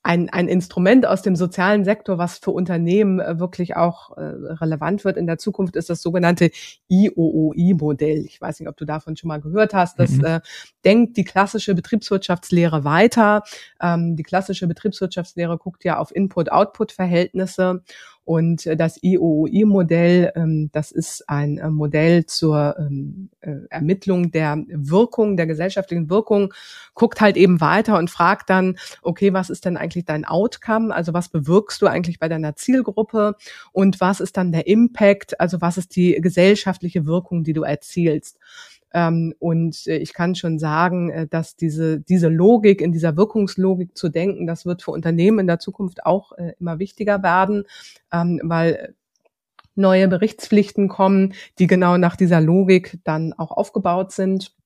ein, 0.03 0.29
ein 0.29 0.47
Instrument 0.47 1.05
aus 1.05 1.21
dem 1.21 1.35
sozialen 1.35 1.83
Sektor, 1.83 2.17
was 2.17 2.37
für 2.37 2.51
Unternehmen 2.51 3.19
äh, 3.19 3.39
wirklich 3.39 3.75
auch 3.75 4.15
äh, 4.15 4.21
relevant 4.21 5.03
wird 5.03 5.17
in 5.17 5.27
der 5.27 5.37
Zukunft, 5.37 5.75
ist 5.75 5.89
das 5.89 6.01
sogenannte 6.01 6.49
IOOI-Modell. 6.87 8.23
Ich 8.25 8.39
weiß 8.39 8.59
nicht, 8.59 8.69
ob 8.69 8.77
du 8.77 8.85
davon 8.85 9.17
schon 9.17 9.27
mal 9.27 9.41
gehört 9.41 9.73
hast. 9.73 9.99
Das 9.99 10.11
mhm. 10.11 10.25
äh, 10.25 10.39
denkt 10.85 11.17
die 11.17 11.25
klassische 11.25 11.75
Betriebswirtschaftslehre 11.75 12.85
weiter. 12.85 13.43
Ähm, 13.81 14.15
die 14.15 14.23
klassische 14.23 14.67
Betriebswirtschaftslehre 14.67 15.57
guckt 15.57 15.83
ja 15.83 15.97
auf 15.97 16.15
Input-Output-Verhältnisse 16.15 17.83
und 18.27 18.65
äh, 18.65 18.75
das 18.75 19.01
IOOI-Modell, 19.01 20.33
ähm, 20.35 20.69
das 20.73 20.91
ist 20.91 21.29
ein 21.29 21.59
äh, 21.59 21.69
Modell 21.69 22.25
zur 22.25 22.75
ähm, 22.77 23.29
äh, 23.39 23.53
Ermittlung 23.69 24.31
der 24.31 24.65
Wirkung, 24.67 25.37
der 25.37 25.47
gesellschaftlichen 25.47 26.09
Wirkung, 26.09 26.53
guckt 26.93 27.21
halt 27.21 27.37
eben 27.37 27.61
weiter 27.61 27.97
und 27.97 28.09
fragt 28.09 28.49
dann, 28.49 28.75
okay, 29.01 29.31
was 29.31 29.49
ist 29.49 29.63
denn 29.63 29.77
eigentlich 29.77 30.03
dein 30.03 30.25
Outcome? 30.25 30.93
Also 30.93 31.13
was 31.13 31.29
bewirkst 31.29 31.81
du 31.81 31.87
eigentlich 31.87 32.19
bei 32.19 32.27
deiner 32.27 32.57
Zielgruppe? 32.57 33.35
Und 33.71 34.01
was 34.01 34.19
ist 34.19 34.35
dann 34.35 34.51
der 34.51 34.67
Impact? 34.67 35.39
Also 35.39 35.61
was 35.61 35.77
ist 35.77 35.95
die 35.95 36.19
gesellschaftliche 36.19 37.05
Wirkung, 37.05 37.45
die 37.45 37.53
du 37.53 37.63
erzielst? 37.63 38.39
Ähm, 38.93 39.33
und 39.39 39.85
äh, 39.87 39.97
ich 39.97 40.13
kann 40.13 40.35
schon 40.35 40.59
sagen, 40.59 41.09
äh, 41.09 41.27
dass 41.27 41.55
diese, 41.55 41.99
diese 41.99 42.29
Logik, 42.29 42.81
in 42.81 42.91
dieser 42.91 43.17
Wirkungslogik 43.17 43.97
zu 43.97 44.09
denken, 44.09 44.47
das 44.47 44.65
wird 44.65 44.81
für 44.81 44.91
Unternehmen 44.91 45.39
in 45.39 45.47
der 45.47 45.59
Zukunft 45.59 46.05
auch 46.05 46.31
äh, 46.33 46.53
immer 46.59 46.79
wichtiger 46.79 47.21
werden, 47.23 47.65
ähm, 48.11 48.39
weil 48.43 48.95
neue 49.75 50.07
Berichtspflichten 50.07 50.87
kommen, 50.87 51.33
die 51.59 51.67
genau 51.67 51.97
nach 51.97 52.15
dieser 52.15 52.41
Logik 52.41 52.99
dann 53.03 53.33
auch 53.33 53.51
aufgebaut 53.51 54.11
sind 54.11 54.56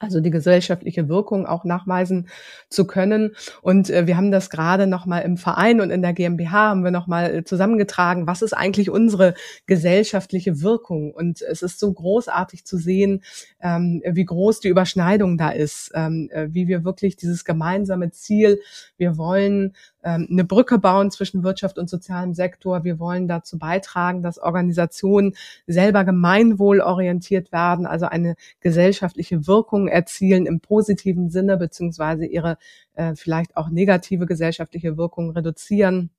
also 0.00 0.20
die 0.20 0.30
gesellschaftliche 0.30 1.08
Wirkung 1.08 1.46
auch 1.46 1.64
nachweisen 1.64 2.28
zu 2.70 2.86
können. 2.86 3.36
Und 3.60 3.90
äh, 3.90 4.06
wir 4.06 4.16
haben 4.16 4.32
das 4.32 4.50
gerade 4.50 4.86
nochmal 4.86 5.22
im 5.22 5.36
Verein 5.36 5.80
und 5.80 5.90
in 5.90 6.02
der 6.02 6.14
GmbH 6.14 6.70
haben 6.70 6.84
wir 6.84 6.90
nochmal 6.90 7.34
äh, 7.34 7.44
zusammengetragen, 7.44 8.26
was 8.26 8.42
ist 8.42 8.54
eigentlich 8.54 8.90
unsere 8.90 9.34
gesellschaftliche 9.66 10.62
Wirkung? 10.62 11.12
Und 11.12 11.42
es 11.42 11.62
ist 11.62 11.78
so 11.78 11.92
großartig 11.92 12.64
zu 12.64 12.78
sehen, 12.78 13.22
ähm, 13.60 14.02
wie 14.04 14.24
groß 14.24 14.60
die 14.60 14.68
Überschneidung 14.68 15.36
da 15.36 15.50
ist, 15.50 15.92
ähm, 15.94 16.30
äh, 16.32 16.48
wie 16.50 16.66
wir 16.66 16.82
wirklich 16.82 17.16
dieses 17.16 17.44
gemeinsame 17.44 18.10
Ziel, 18.10 18.60
wir 18.96 19.18
wollen 19.18 19.74
ähm, 20.02 20.26
eine 20.30 20.44
Brücke 20.44 20.78
bauen 20.78 21.10
zwischen 21.10 21.42
Wirtschaft 21.42 21.78
und 21.78 21.90
sozialem 21.90 22.34
Sektor. 22.34 22.84
Wir 22.84 22.98
wollen 22.98 23.28
dazu 23.28 23.58
beitragen, 23.58 24.22
dass 24.22 24.38
Organisationen 24.38 25.34
selber 25.66 26.04
gemeinwohlorientiert 26.04 27.52
werden, 27.52 27.86
also 27.86 28.06
eine 28.06 28.36
gesellschaftliche 28.60 29.46
Wirkung 29.46 29.88
erzielen 29.88 30.46
im 30.46 30.60
positiven 30.60 31.30
Sinne, 31.30 31.56
beziehungsweise 31.56 32.26
ihre 32.26 32.56
äh, 32.94 33.14
vielleicht 33.14 33.56
auch 33.56 33.70
negative 33.70 34.26
gesellschaftliche 34.26 34.96
Wirkung 34.96 35.30
reduzieren. 35.30 36.10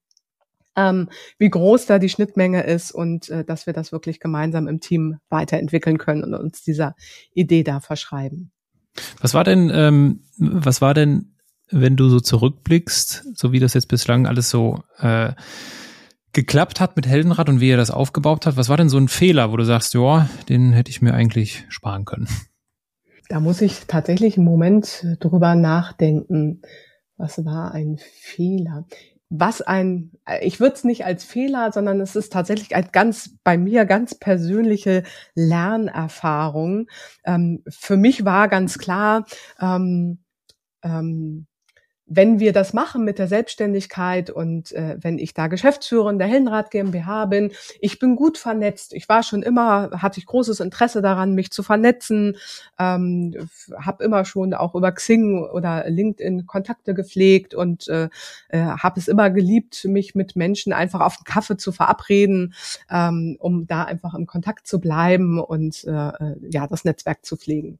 Ähm, 0.75 1.09
wie 1.37 1.49
groß 1.49 1.85
da 1.85 1.99
die 1.99 2.07
Schnittmenge 2.07 2.63
ist 2.63 2.91
und 2.91 3.29
äh, 3.29 3.43
dass 3.43 3.65
wir 3.65 3.73
das 3.73 3.91
wirklich 3.91 4.21
gemeinsam 4.21 4.69
im 4.69 4.79
Team 4.79 5.17
weiterentwickeln 5.29 5.97
können 5.97 6.23
und 6.23 6.33
uns 6.33 6.63
dieser 6.63 6.95
Idee 7.33 7.63
da 7.63 7.81
verschreiben. 7.81 8.51
Was 9.19 9.33
war 9.33 9.43
denn, 9.43 9.69
ähm, 9.73 10.21
was 10.37 10.81
war 10.81 10.93
denn 10.93 11.33
wenn 11.71 11.95
du 11.95 12.09
so 12.09 12.19
zurückblickst, 12.19 13.27
so 13.33 13.51
wie 13.51 13.59
das 13.59 13.73
jetzt 13.73 13.87
bislang 13.87 14.27
alles 14.27 14.49
so 14.49 14.83
äh, 14.99 15.33
geklappt 16.33 16.79
hat 16.79 16.95
mit 16.95 17.07
Heldenrad 17.07 17.49
und 17.49 17.59
wie 17.59 17.69
er 17.69 17.77
das 17.77 17.91
aufgebaut 17.91 18.45
hat, 18.45 18.57
was 18.57 18.69
war 18.69 18.77
denn 18.77 18.89
so 18.89 18.97
ein 18.97 19.07
Fehler, 19.07 19.51
wo 19.51 19.57
du 19.57 19.65
sagst, 19.65 19.93
ja, 19.93 20.29
den 20.49 20.73
hätte 20.73 20.91
ich 20.91 21.01
mir 21.01 21.13
eigentlich 21.13 21.65
sparen 21.69 22.05
können? 22.05 22.27
Da 23.29 23.39
muss 23.39 23.61
ich 23.61 23.85
tatsächlich 23.87 24.37
einen 24.37 24.45
Moment 24.45 25.05
drüber 25.19 25.55
nachdenken. 25.55 26.61
Was 27.17 27.43
war 27.45 27.73
ein 27.73 27.97
Fehler? 27.97 28.85
Was 29.29 29.61
ein, 29.61 30.11
ich 30.41 30.59
würde 30.59 30.75
es 30.75 30.83
nicht 30.83 31.05
als 31.05 31.23
Fehler, 31.23 31.71
sondern 31.71 32.01
es 32.01 32.17
ist 32.17 32.33
tatsächlich 32.33 32.75
ein 32.75 32.89
ganz, 32.91 33.37
bei 33.45 33.57
mir 33.57 33.85
ganz 33.85 34.15
persönliche 34.15 35.03
Lernerfahrung. 35.33 36.87
Ähm, 37.23 37.63
für 37.69 37.95
mich 37.95 38.25
war 38.25 38.49
ganz 38.49 38.77
klar, 38.77 39.25
ähm, 39.61 40.19
ähm, 40.83 41.47
wenn 42.13 42.39
wir 42.41 42.51
das 42.51 42.73
machen 42.73 43.05
mit 43.05 43.19
der 43.19 43.27
Selbstständigkeit 43.27 44.29
und 44.29 44.73
äh, 44.73 44.97
wenn 44.99 45.17
ich 45.17 45.33
da 45.33 45.47
Geschäftsführerin 45.47 46.19
der 46.19 46.27
Hellenrad 46.27 46.69
GmbH 46.69 47.25
bin, 47.25 47.51
ich 47.79 47.99
bin 47.99 48.17
gut 48.17 48.37
vernetzt. 48.37 48.93
Ich 48.93 49.07
war 49.07 49.23
schon 49.23 49.43
immer, 49.43 49.91
hatte 50.01 50.19
ich 50.19 50.25
großes 50.25 50.59
Interesse 50.59 51.01
daran, 51.01 51.35
mich 51.35 51.51
zu 51.51 51.63
vernetzen, 51.63 52.35
ähm, 52.77 53.33
habe 53.79 54.03
immer 54.03 54.25
schon 54.25 54.53
auch 54.53 54.75
über 54.75 54.91
Xing 54.91 55.41
oder 55.41 55.89
LinkedIn 55.89 56.45
Kontakte 56.47 56.93
gepflegt 56.93 57.53
und 57.53 57.87
äh, 57.87 58.09
äh, 58.49 58.59
habe 58.59 58.99
es 58.99 59.07
immer 59.07 59.29
geliebt, 59.29 59.85
mich 59.85 60.13
mit 60.13 60.35
Menschen 60.35 60.73
einfach 60.73 60.99
auf 60.99 61.17
einen 61.17 61.23
Kaffee 61.23 61.55
zu 61.55 61.71
verabreden, 61.71 62.53
ähm, 62.89 63.37
um 63.39 63.67
da 63.67 63.85
einfach 63.85 64.15
im 64.15 64.25
Kontakt 64.25 64.67
zu 64.67 64.81
bleiben 64.81 65.39
und 65.39 65.85
äh, 65.85 65.91
äh 65.91 66.35
ja 66.49 66.67
das 66.67 66.83
Netzwerk 66.83 67.25
zu 67.25 67.37
pflegen. 67.37 67.79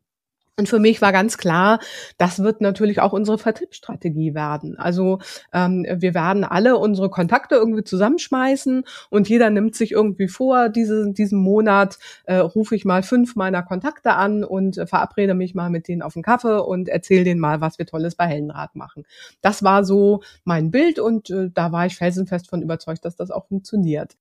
Und 0.62 0.70
für 0.70 0.78
mich 0.78 1.02
war 1.02 1.12
ganz 1.12 1.40
klar, 1.40 1.80
das 2.20 2.38
wird 2.44 2.62
natürlich 2.62 3.02
auch 3.02 3.14
unsere 3.14 3.40
Vertriebsstrategie 3.40 4.36
werden. 4.36 4.78
Also 4.78 5.18
ähm, 5.54 5.88
wir 5.92 6.14
werden 6.14 6.44
alle 6.44 6.78
unsere 6.78 7.10
Kontakte 7.10 7.56
irgendwie 7.56 7.84
zusammenschmeißen 7.84 8.84
und 9.10 9.28
jeder 9.28 9.50
nimmt 9.50 9.74
sich 9.74 9.92
irgendwie 9.92 10.28
vor, 10.28 10.70
diese, 10.70 11.12
diesen 11.14 11.40
Monat 11.40 11.98
äh, 12.26 12.36
rufe 12.36 12.76
ich 12.76 12.86
mal 12.86 13.02
fünf 13.02 13.36
meiner 13.36 13.64
Kontakte 13.64 14.14
an 14.14 14.44
und 14.44 14.78
äh, 14.78 14.86
verabrede 14.86 15.34
mich 15.34 15.56
mal 15.56 15.72
mit 15.72 15.88
denen 15.88 16.04
auf 16.04 16.16
einen 16.16 16.22
Kaffee 16.22 16.64
und 16.64 16.90
erzähle 16.90 17.24
denen 17.24 17.40
mal, 17.40 17.60
was 17.60 17.80
wir 17.80 17.88
Tolles 17.88 18.14
bei 18.14 18.28
Heldenrad 18.28 18.76
machen. 18.76 19.04
Das 19.42 19.64
war 19.64 19.84
so 19.84 20.22
mein 20.44 20.70
Bild 20.70 21.00
und 21.00 21.32
äh, 21.32 21.50
da 21.52 21.72
war 21.72 21.88
ich 21.88 21.96
felsenfest 21.96 22.52
von 22.52 22.62
überzeugt, 22.62 23.04
dass 23.04 23.16
das 23.16 23.32
auch 23.32 23.48
funktioniert. 23.48 24.16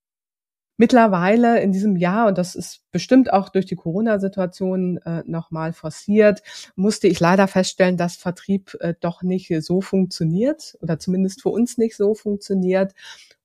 Mittlerweile 0.81 1.61
in 1.61 1.73
diesem 1.73 1.95
Jahr, 1.97 2.27
und 2.29 2.39
das 2.39 2.55
ist 2.55 2.91
bestimmt 2.91 3.35
auch 3.35 3.51
durch 3.51 3.67
die 3.67 3.77
Corona-Situation 3.77 4.97
äh, 5.05 5.23
nochmal 5.27 5.75
forciert, 5.75 6.43
musste 6.75 7.07
ich 7.07 7.21
leider 7.21 7.49
feststellen, 7.49 7.99
dass 7.99 8.17
Vertrieb 8.17 8.75
äh, 8.81 8.95
doch 8.99 9.23
nicht 9.23 9.53
so 9.61 9.83
funktioniert 9.83 10.79
oder 10.81 10.99
zumindest 10.99 11.43
für 11.43 11.51
uns 11.51 11.77
nicht 11.77 11.99
so 11.99 12.15
funktioniert 12.15 12.95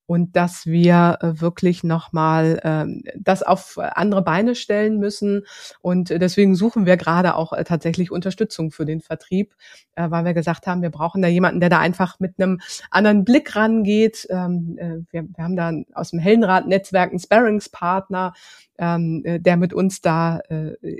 und 0.07 0.35
dass 0.35 0.65
wir 0.65 1.17
äh, 1.21 1.41
wirklich 1.41 1.83
nochmal 1.83 2.59
ähm, 2.63 3.03
das 3.17 3.43
auf 3.43 3.77
andere 3.77 4.21
Beine 4.21 4.55
stellen 4.55 4.99
müssen. 4.99 5.45
Und 5.81 6.09
deswegen 6.09 6.55
suchen 6.55 6.85
wir 6.85 6.97
gerade 6.97 7.35
auch 7.35 7.53
äh, 7.53 7.63
tatsächlich 7.63 8.11
Unterstützung 8.11 8.71
für 8.71 8.85
den 8.85 9.01
Vertrieb, 9.01 9.55
äh, 9.95 10.09
weil 10.09 10.25
wir 10.25 10.33
gesagt 10.33 10.67
haben, 10.67 10.81
wir 10.81 10.91
brauchen 10.91 11.21
da 11.21 11.27
jemanden, 11.27 11.59
der 11.59 11.69
da 11.69 11.79
einfach 11.79 12.19
mit 12.19 12.35
einem 12.39 12.59
anderen 12.91 13.25
Blick 13.25 13.55
rangeht. 13.55 14.27
Ähm, 14.29 14.77
äh, 14.77 14.97
wir, 15.11 15.27
haben 15.37 15.55
da 15.55 15.71
aus 15.93 16.11
dem 16.11 16.19
Heldenrad-Netzwerk 16.19 17.09
einen 17.09 17.19
Sparringspartner, 17.19 18.33
ähm, 18.77 19.21
äh, 19.25 19.39
der 19.39 19.57
mit 19.57 19.73
uns 19.73 20.01
da 20.01 20.39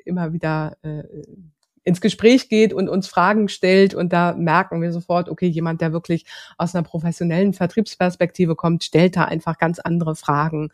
immer 0.06 0.34
wieder 0.34 0.78
äh, 0.82 1.04
ins 1.86 2.02
Gespräch 2.02 2.50
geht 2.50 2.74
und 2.74 2.89
uns 2.89 3.08
Fragen 3.08 3.48
stellt 3.48 3.93
und 3.93 4.12
da 4.12 4.34
merken 4.34 4.82
wir 4.82 4.91
sofort, 4.91 5.30
okay, 5.30 5.48
jemand, 5.48 5.80
der 5.80 5.93
wirklich 5.93 6.26
aus 6.58 6.76
einer 6.76 6.84
professionellen 6.84 7.54
Vertriebsperspektive 7.54 8.56
kommt, 8.56 8.84
stellt 8.84 9.15
da 9.15 9.24
einfach 9.24 9.58
ganz 9.58 9.80
andere 9.80 10.15
Fragen 10.15 10.71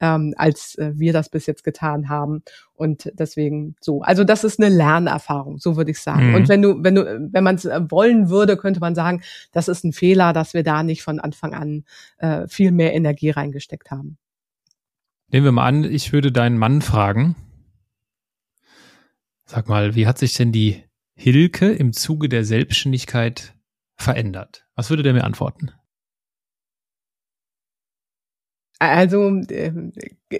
ähm, 0.00 0.34
als 0.36 0.76
äh, 0.76 0.92
wir 0.94 1.12
das 1.12 1.28
bis 1.28 1.46
jetzt 1.46 1.64
getan 1.64 2.08
haben. 2.08 2.42
Und 2.74 3.10
deswegen 3.14 3.76
so. 3.80 4.02
Also 4.02 4.24
das 4.24 4.44
ist 4.44 4.60
eine 4.60 4.74
Lernerfahrung, 4.74 5.58
so 5.58 5.76
würde 5.76 5.92
ich 5.92 6.00
sagen. 6.00 6.30
Mhm. 6.30 6.34
Und 6.34 6.48
wenn 6.48 6.62
du, 6.62 6.82
wenn 6.82 6.94
du, 6.94 7.28
wenn 7.32 7.44
man 7.44 7.54
es 7.54 7.64
äh, 7.64 7.80
wollen 7.90 8.28
würde, 8.28 8.56
könnte 8.56 8.80
man 8.80 8.94
sagen, 8.94 9.22
das 9.52 9.68
ist 9.68 9.84
ein 9.84 9.92
Fehler, 9.92 10.32
dass 10.32 10.54
wir 10.54 10.62
da 10.62 10.82
nicht 10.82 11.02
von 11.02 11.20
Anfang 11.20 11.54
an 11.54 11.84
äh, 12.18 12.46
viel 12.48 12.72
mehr 12.72 12.94
Energie 12.94 13.30
reingesteckt 13.30 13.90
haben. 13.90 14.18
Nehmen 15.30 15.44
wir 15.44 15.52
mal 15.52 15.66
an, 15.66 15.84
ich 15.84 16.12
würde 16.12 16.32
deinen 16.32 16.58
Mann 16.58 16.82
fragen, 16.82 17.36
Sag 19.54 19.68
mal, 19.68 19.94
wie 19.94 20.08
hat 20.08 20.18
sich 20.18 20.34
denn 20.34 20.50
die 20.50 20.82
Hilke 21.14 21.70
im 21.70 21.92
Zuge 21.92 22.28
der 22.28 22.44
Selbstständigkeit 22.44 23.54
verändert? 23.94 24.66
Was 24.74 24.90
würde 24.90 25.04
der 25.04 25.12
mir 25.12 25.22
antworten? 25.22 25.70
Also 28.80 29.28
ähm, 29.50 29.92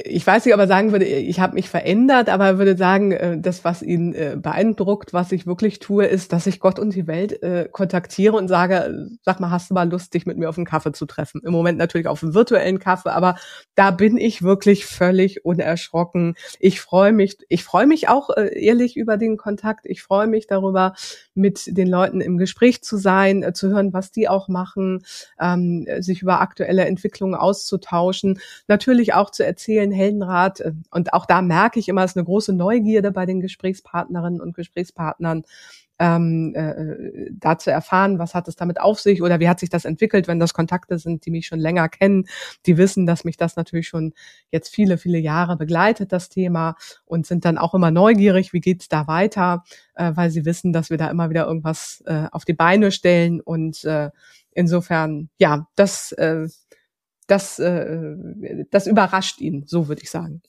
ich 0.03 0.27
weiß 0.27 0.45
nicht, 0.45 0.55
ob 0.55 0.61
er 0.61 0.67
sagen 0.67 0.93
würde, 0.93 1.05
ich 1.05 1.41
habe 1.41 1.55
mich 1.55 1.69
verändert, 1.69 2.29
aber 2.29 2.47
er 2.47 2.59
würde 2.59 2.77
sagen, 2.77 3.13
äh, 3.13 3.39
das, 3.39 3.65
was 3.65 3.83
ihn 3.83 4.15
äh, 4.15 4.37
beeindruckt, 4.37 5.13
was 5.13 5.31
ich 5.33 5.47
wirklich 5.47 5.79
tue, 5.79 6.07
ist, 6.07 6.33
dass 6.33 6.47
ich 6.47 6.59
Gott 6.59 6.79
und 6.79 6.95
die 6.95 7.07
Welt 7.07 7.43
äh, 7.43 7.69
kontaktiere 7.71 8.37
und 8.37 8.49
sage, 8.49 9.09
sag 9.23 9.41
mal, 9.41 9.51
hast 9.51 9.71
du 9.71 9.75
mal 9.75 9.89
Lust, 9.89 10.15
dich 10.15 10.27
mit 10.27 10.37
mir 10.37 10.49
auf 10.49 10.57
einen 10.57 10.67
Kaffee 10.67 10.93
zu 10.93 11.07
treffen? 11.07 11.43
Im 11.45 11.53
Moment 11.53 11.79
natürlich 11.79 12.07
auf 12.07 12.23
einen 12.23 12.35
virtuellen 12.35 12.79
Kaffee, 12.79 13.11
aber 13.11 13.37
da 13.75 13.91
bin 13.91 14.17
ich 14.17 14.43
wirklich 14.43 14.87
völlig 14.87 15.45
unerschrocken. 15.45 16.35
Ich 16.59 16.81
freue 16.81 17.13
mich, 17.13 17.39
ich 17.49 17.63
freue 17.63 17.87
mich 17.87 18.09
auch 18.09 18.31
ehrlich 18.37 18.97
über 18.97 19.17
den 19.17 19.37
Kontakt. 19.37 19.87
Ich 19.87 20.03
freue 20.03 20.27
mich 20.27 20.47
darüber, 20.47 20.95
mit 21.35 21.77
den 21.77 21.89
Leuten 21.89 22.21
im 22.21 22.39
Gespräch 22.39 22.83
zu 22.83 22.97
sein, 22.97 23.53
zu 23.55 23.69
hören, 23.69 23.93
was 23.93 24.11
die 24.11 24.29
auch 24.29 24.49
machen, 24.49 25.05
ähm, 25.41 25.87
sich 25.99 26.23
über 26.23 26.41
aktuelle 26.41 26.85
Entwicklungen 26.85 27.35
auszutauschen, 27.35 28.24
natürlich 28.69 29.15
auch 29.15 29.31
zu 29.31 29.45
erzählen, 29.45 29.93
Heldenrat. 29.93 30.61
Äh, 30.61 30.73
und 30.91 31.13
auch 31.13 31.27
da 31.27 31.43
merke 31.43 31.79
ich 31.79 31.89
immer, 31.89 32.05
es 32.05 32.13
ist 32.13 32.17
eine 32.17 32.25
große 32.25 32.53
Neugierde 32.53 33.13
bei 33.13 33.27
den 33.27 33.41
Gesprächspartnerinnen 33.41 34.41
und 34.41 34.55
Gesprächspartnern, 34.55 35.45
ähm, 35.99 36.55
äh, 36.57 37.31
da 37.31 37.57
zu 37.59 37.71
erfahren, 37.71 38.19
was 38.19 38.35
hat 38.35 38.49
es 38.49 38.57
damit 38.57 38.81
auf 38.81 38.99
sich 39.01 39.23
oder 39.23 39.39
wie 39.39 39.49
hat 39.49 39.61
sich 39.61 39.71
das 39.71 39.85
entwickelt, 39.85 40.27
wenn 40.27 40.41
das 40.41 40.55
Kontakte 40.55 40.99
sind, 40.99 41.25
die 41.25 41.31
mich 41.31 41.47
schon 41.47 41.61
länger 41.61 41.89
kennen, 41.89 42.27
die 42.67 42.77
wissen, 42.77 43.07
dass 43.07 43.25
mich 43.25 43.37
das 43.37 43.57
natürlich 43.57 43.89
schon 43.89 44.13
jetzt 44.51 44.75
viele, 44.75 44.99
viele 44.99 45.19
Jahre 45.19 45.57
begleitet, 45.57 46.13
das 46.13 46.29
Thema, 46.29 46.77
und 47.05 47.27
sind 47.27 47.45
dann 47.45 47.59
auch 47.59 47.75
immer 47.75 47.91
neugierig, 47.91 48.53
wie 48.53 48.61
geht's 48.61 48.89
da 48.89 49.07
weiter, 49.07 49.63
äh, 49.95 50.13
weil 50.15 50.31
sie 50.31 50.45
wissen, 50.45 50.73
dass 50.73 50.91
wir 50.91 50.99
da 50.99 51.11
immer 51.11 51.31
wieder 51.31 51.47
irgendwas 51.47 52.03
äh, 52.07 52.27
auf 52.33 52.45
die 52.45 52.55
Beine 52.55 52.91
stellen 52.91 53.41
und 53.41 53.85
äh, 53.85 54.11
insofern, 54.51 55.31
ja, 55.39 55.69
das 55.77 56.13
äh, 56.13 56.49
das, 57.27 57.59
äh, 57.59 58.17
das 58.71 58.87
überrascht 58.87 59.41
ihn, 59.41 59.65
so 59.67 59.89
würde 59.89 60.03
ich 60.03 60.11
sagen. 60.11 60.43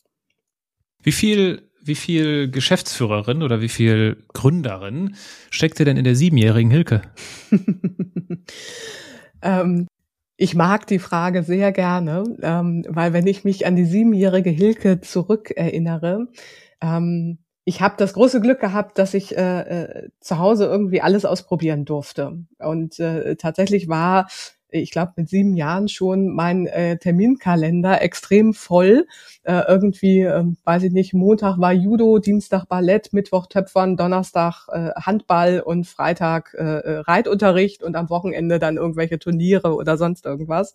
Wie 1.01 1.11
viel, 1.11 1.69
wie 1.83 1.95
viel 1.95 2.49
Geschäftsführerin 2.49 3.43
oder 3.43 3.61
wie 3.61 3.69
viel 3.69 4.23
Gründerin 4.33 5.15
steckte 5.51 5.85
denn 5.85 5.97
in 5.97 6.03
der 6.03 6.15
siebenjährigen 6.15 6.71
Hilke? 6.71 7.01
ähm, 9.41 9.87
ich 10.37 10.55
mag 10.55 10.87
die 10.87 10.99
Frage 10.99 11.43
sehr 11.43 11.71
gerne, 11.71 12.23
ähm, 12.41 12.83
weil 12.89 13.13
wenn 13.13 13.27
ich 13.27 13.43
mich 13.43 13.65
an 13.65 13.75
die 13.75 13.85
siebenjährige 13.85 14.49
Hilke 14.49 14.99
zurückerinnere, 14.99 16.27
ähm, 16.81 17.37
ich 17.63 17.81
habe 17.81 17.95
das 17.97 18.13
große 18.13 18.41
Glück 18.41 18.59
gehabt, 18.59 18.99
dass 18.99 19.13
ich 19.13 19.35
äh, 19.35 19.61
äh, 19.61 20.09
zu 20.19 20.37
Hause 20.37 20.65
irgendwie 20.65 21.01
alles 21.01 21.25
ausprobieren 21.25 21.83
durfte. 21.83 22.45
Und 22.59 22.99
äh, 22.99 23.35
tatsächlich 23.37 23.87
war 23.87 24.27
ich 24.81 24.91
glaube, 24.91 25.13
mit 25.15 25.29
sieben 25.29 25.55
Jahren 25.55 25.87
schon 25.87 26.29
mein 26.29 26.67
äh, 26.67 26.97
Terminkalender 26.97 28.01
extrem 28.01 28.53
voll. 28.53 29.07
Äh, 29.43 29.61
irgendwie, 29.67 30.21
äh, 30.21 30.43
weiß 30.63 30.83
ich 30.83 30.91
nicht, 30.91 31.13
Montag 31.13 31.59
war 31.59 31.73
Judo, 31.73 32.19
Dienstag 32.19 32.65
Ballett, 32.65 33.13
Mittwoch 33.13 33.47
Töpfern, 33.47 33.97
Donnerstag 33.97 34.67
äh, 34.71 34.91
Handball 34.95 35.61
und 35.61 35.87
Freitag 35.87 36.55
äh, 36.57 36.63
äh, 36.63 36.97
Reitunterricht 36.99 37.83
und 37.83 37.95
am 37.95 38.09
Wochenende 38.09 38.59
dann 38.59 38.77
irgendwelche 38.77 39.19
Turniere 39.19 39.75
oder 39.75 39.97
sonst 39.97 40.25
irgendwas. 40.25 40.73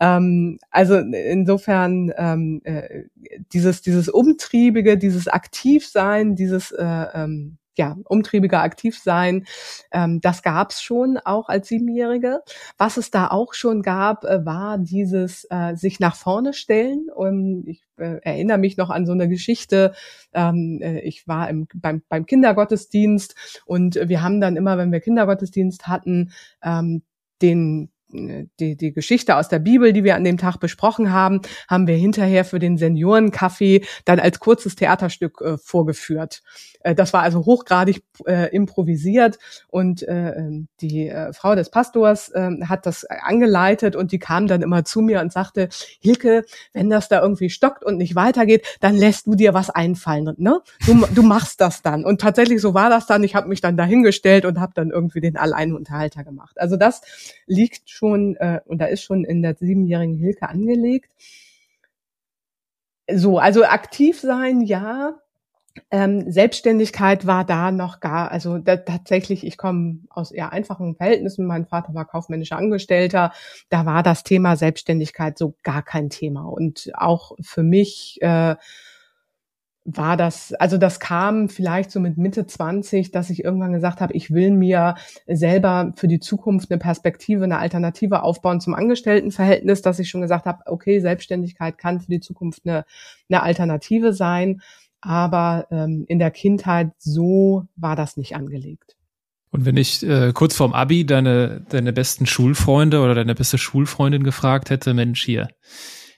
Ähm, 0.00 0.58
also 0.70 0.96
insofern 0.96 2.12
ähm, 2.16 2.60
äh, 2.64 3.04
dieses, 3.52 3.82
dieses 3.82 4.08
Umtriebige, 4.08 4.98
dieses 4.98 5.28
Aktivsein, 5.28 6.36
dieses 6.36 6.70
äh, 6.72 7.06
ähm, 7.14 7.58
ja, 7.76 7.96
umtriebiger 8.04 8.62
aktiv 8.62 8.98
sein. 8.98 9.46
Ähm, 9.92 10.20
das 10.20 10.42
gab 10.42 10.70
es 10.70 10.80
schon 10.82 11.18
auch 11.18 11.48
als 11.48 11.68
Siebenjährige. 11.68 12.40
Was 12.78 12.96
es 12.96 13.10
da 13.10 13.28
auch 13.28 13.54
schon 13.54 13.82
gab, 13.82 14.24
äh, 14.24 14.44
war 14.44 14.78
dieses 14.78 15.46
äh, 15.50 15.74
sich 15.76 16.00
nach 16.00 16.16
vorne 16.16 16.52
stellen. 16.52 17.08
Und 17.14 17.66
ich 17.66 17.82
äh, 17.96 18.20
erinnere 18.22 18.58
mich 18.58 18.76
noch 18.76 18.90
an 18.90 19.06
so 19.06 19.12
eine 19.12 19.28
Geschichte. 19.28 19.94
Ähm, 20.32 20.80
äh, 20.82 21.00
ich 21.00 21.26
war 21.28 21.48
im, 21.48 21.66
beim, 21.74 22.02
beim 22.08 22.26
Kindergottesdienst 22.26 23.62
und 23.66 23.96
wir 23.96 24.22
haben 24.22 24.40
dann 24.40 24.56
immer, 24.56 24.78
wenn 24.78 24.92
wir 24.92 25.00
Kindergottesdienst 25.00 25.86
hatten, 25.86 26.32
ähm, 26.62 27.02
den 27.42 27.90
die, 28.08 28.76
die 28.76 28.92
Geschichte 28.92 29.36
aus 29.36 29.48
der 29.48 29.58
Bibel, 29.58 29.92
die 29.92 30.04
wir 30.04 30.14
an 30.14 30.24
dem 30.24 30.38
Tag 30.38 30.58
besprochen 30.58 31.12
haben, 31.12 31.40
haben 31.68 31.86
wir 31.86 31.96
hinterher 31.96 32.44
für 32.44 32.58
den 32.58 32.78
Seniorencafé 32.78 33.84
dann 34.04 34.20
als 34.20 34.38
kurzes 34.38 34.76
Theaterstück 34.76 35.40
äh, 35.40 35.58
vorgeführt. 35.58 36.42
Äh, 36.80 36.94
das 36.94 37.12
war 37.12 37.22
also 37.22 37.44
hochgradig 37.44 38.02
äh, 38.26 38.54
improvisiert 38.54 39.38
und 39.68 40.02
äh, 40.02 40.34
die 40.80 41.08
äh, 41.08 41.32
Frau 41.32 41.54
des 41.54 41.70
Pastors 41.70 42.28
äh, 42.30 42.50
hat 42.66 42.86
das 42.86 43.04
angeleitet 43.04 43.96
und 43.96 44.12
die 44.12 44.18
kam 44.18 44.46
dann 44.46 44.62
immer 44.62 44.84
zu 44.84 45.00
mir 45.00 45.20
und 45.20 45.32
sagte, 45.32 45.68
Hilke, 46.00 46.44
wenn 46.72 46.90
das 46.90 47.08
da 47.08 47.20
irgendwie 47.20 47.50
stockt 47.50 47.84
und 47.84 47.98
nicht 47.98 48.14
weitergeht, 48.14 48.64
dann 48.80 48.94
lässt 48.94 49.26
du 49.26 49.34
dir 49.34 49.52
was 49.52 49.70
einfallen. 49.70 50.34
Ne? 50.38 50.60
Du, 50.86 51.06
du 51.14 51.22
machst 51.22 51.60
das 51.60 51.82
dann. 51.82 52.04
Und 52.04 52.20
tatsächlich 52.20 52.60
so 52.60 52.74
war 52.74 52.88
das 52.88 53.06
dann. 53.06 53.24
Ich 53.24 53.34
habe 53.34 53.48
mich 53.48 53.60
dann 53.60 53.76
dahingestellt 53.76 54.44
und 54.44 54.60
habe 54.60 54.72
dann 54.74 54.90
irgendwie 54.90 55.20
den 55.20 55.36
Alleinunterhalter 55.36 56.24
gemacht. 56.24 56.58
Also 56.60 56.76
das 56.76 57.00
liegt 57.46 57.90
schon, 57.96 58.36
äh, 58.36 58.60
und 58.66 58.78
da 58.78 58.86
ist 58.86 59.02
schon 59.02 59.24
in 59.24 59.42
der 59.42 59.56
siebenjährigen 59.56 60.16
Hilke 60.16 60.48
angelegt. 60.48 61.10
So, 63.10 63.38
also 63.38 63.64
aktiv 63.64 64.20
sein, 64.20 64.60
ja. 64.62 65.14
Ähm, 65.90 66.30
Selbstständigkeit 66.30 67.26
war 67.26 67.44
da 67.44 67.70
noch 67.70 68.00
gar, 68.00 68.30
also 68.30 68.58
da, 68.58 68.76
tatsächlich, 68.78 69.46
ich 69.46 69.58
komme 69.58 70.00
aus 70.08 70.32
eher 70.32 70.52
einfachen 70.52 70.96
Verhältnissen. 70.96 71.46
Mein 71.46 71.66
Vater 71.66 71.94
war 71.94 72.06
kaufmännischer 72.06 72.56
Angestellter. 72.56 73.32
Da 73.68 73.86
war 73.86 74.02
das 74.02 74.22
Thema 74.22 74.56
Selbstständigkeit 74.56 75.36
so 75.38 75.54
gar 75.62 75.82
kein 75.82 76.10
Thema. 76.10 76.44
Und 76.44 76.90
auch 76.94 77.32
für 77.40 77.62
mich 77.62 78.18
äh, 78.22 78.56
war 79.86 80.16
das, 80.16 80.52
also 80.54 80.78
das 80.78 80.98
kam 80.98 81.48
vielleicht 81.48 81.92
so 81.92 82.00
mit 82.00 82.18
Mitte 82.18 82.46
20, 82.46 83.12
dass 83.12 83.30
ich 83.30 83.44
irgendwann 83.44 83.72
gesagt 83.72 84.00
habe, 84.00 84.12
ich 84.14 84.32
will 84.32 84.50
mir 84.50 84.96
selber 85.28 85.92
für 85.94 86.08
die 86.08 86.18
Zukunft 86.18 86.70
eine 86.70 86.78
Perspektive, 86.78 87.44
eine 87.44 87.58
Alternative 87.58 88.22
aufbauen 88.22 88.60
zum 88.60 88.74
Angestelltenverhältnis, 88.74 89.82
dass 89.82 90.00
ich 90.00 90.08
schon 90.08 90.22
gesagt 90.22 90.46
habe, 90.46 90.58
okay, 90.66 90.98
Selbstständigkeit 90.98 91.78
kann 91.78 92.00
für 92.00 92.10
die 92.10 92.20
Zukunft 92.20 92.62
eine, 92.64 92.84
eine 93.30 93.42
Alternative 93.42 94.12
sein, 94.12 94.60
aber 95.00 95.68
ähm, 95.70 96.04
in 96.08 96.18
der 96.18 96.32
Kindheit 96.32 96.90
so 96.98 97.68
war 97.76 97.94
das 97.94 98.16
nicht 98.16 98.34
angelegt. 98.34 98.96
Und 99.50 99.64
wenn 99.64 99.76
ich 99.76 100.02
äh, 100.02 100.32
kurz 100.34 100.56
vorm 100.56 100.72
Abi 100.72 101.06
deine, 101.06 101.64
deine 101.68 101.92
besten 101.92 102.26
Schulfreunde 102.26 103.00
oder 103.00 103.14
deine 103.14 103.36
beste 103.36 103.56
Schulfreundin 103.56 104.24
gefragt 104.24 104.68
hätte, 104.70 104.94
Mensch 104.94 105.24
hier, 105.24 105.48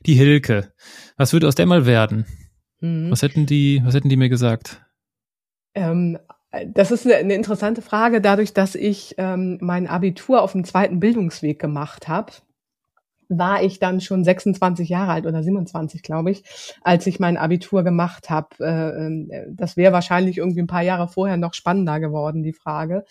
die 0.07 0.15
Hilke, 0.15 0.73
was 1.19 1.35
würde 1.35 1.47
aus 1.47 1.55
der 1.55 1.67
mal 1.67 1.85
werden? 1.85 2.25
Mhm. 2.81 3.11
Was 3.11 3.23
hätten 3.23 3.47
die, 3.47 3.83
was 3.85 3.95
hätten 3.95 4.09
die 4.09 4.17
mir 4.17 4.29
gesagt? 4.29 4.85
Ähm, 5.75 6.19
das 6.67 6.91
ist 6.91 7.07
eine, 7.07 7.35
interessante 7.35 7.83
Frage, 7.83 8.21
dadurch, 8.21 8.55
dass 8.55 8.75
ich 8.75 9.15
ähm, 9.19 9.59
mein 9.61 9.87
Abitur 9.87 10.43
auf 10.43 10.53
dem 10.53 10.65
zweiten 10.65 11.01
Bildungsweg 11.01 11.59
gemacht 11.59 12.09
habe 12.09 12.33
war 13.29 13.63
ich 13.63 13.79
dann 13.79 14.01
schon 14.01 14.25
26 14.25 14.89
Jahre 14.89 15.13
alt 15.13 15.27
oder 15.27 15.43
27, 15.43 16.03
glaube 16.03 16.31
ich, 16.31 16.45
als 16.83 17.07
ich 17.07 17.21
mein 17.21 17.37
Abitur 17.37 17.85
gemacht 17.85 18.31
habe. 18.31 18.49
Äh, 18.61 19.07
ähm, 19.07 19.31
das 19.51 19.77
wäre 19.77 19.93
wahrscheinlich 19.93 20.39
irgendwie 20.39 20.63
ein 20.63 20.67
paar 20.67 20.83
Jahre 20.83 21.09
vorher 21.09 21.37
noch 21.37 21.55
spannender 21.55 22.01
geworden, 22.01 22.43
die 22.43 22.53
Frage. 22.53 23.05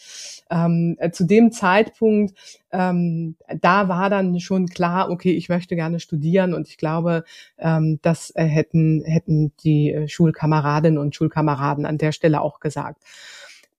Ähm, 0.49 0.95
äh, 0.99 1.11
zu 1.11 1.25
dem 1.25 1.51
Zeitpunkt, 1.51 2.33
ähm, 2.71 3.35
da 3.61 3.87
war 3.87 4.09
dann 4.09 4.39
schon 4.39 4.67
klar, 4.67 5.09
okay, 5.09 5.31
ich 5.31 5.49
möchte 5.49 5.75
gerne 5.75 5.99
studieren 5.99 6.53
und 6.53 6.67
ich 6.67 6.77
glaube, 6.77 7.23
das 8.01 8.31
äh, 8.35 8.43
hätten, 8.43 9.03
hätten 9.05 9.53
die 9.63 10.05
Schulkameradinnen 10.07 10.99
und 10.99 11.15
Schulkameraden 11.15 11.85
an 11.85 11.97
der 11.97 12.11
Stelle 12.11 12.41
auch 12.41 12.59
gesagt 12.59 13.01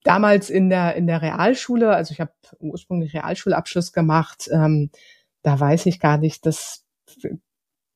damals 0.03 0.49
in 0.49 0.71
der 0.71 0.95
in 0.97 1.07
der 1.07 1.23
Realschule, 1.23 1.91
also 1.91 2.13
ich 2.13 2.21
habe 2.21 2.33
ursprünglich 2.61 3.15
Realschulabschluss 3.15 3.93
gemacht, 3.93 4.49
da 5.49 5.59
weiß 5.59 5.87
ich 5.87 5.99
gar 5.99 6.19
nicht, 6.19 6.45
das 6.45 6.85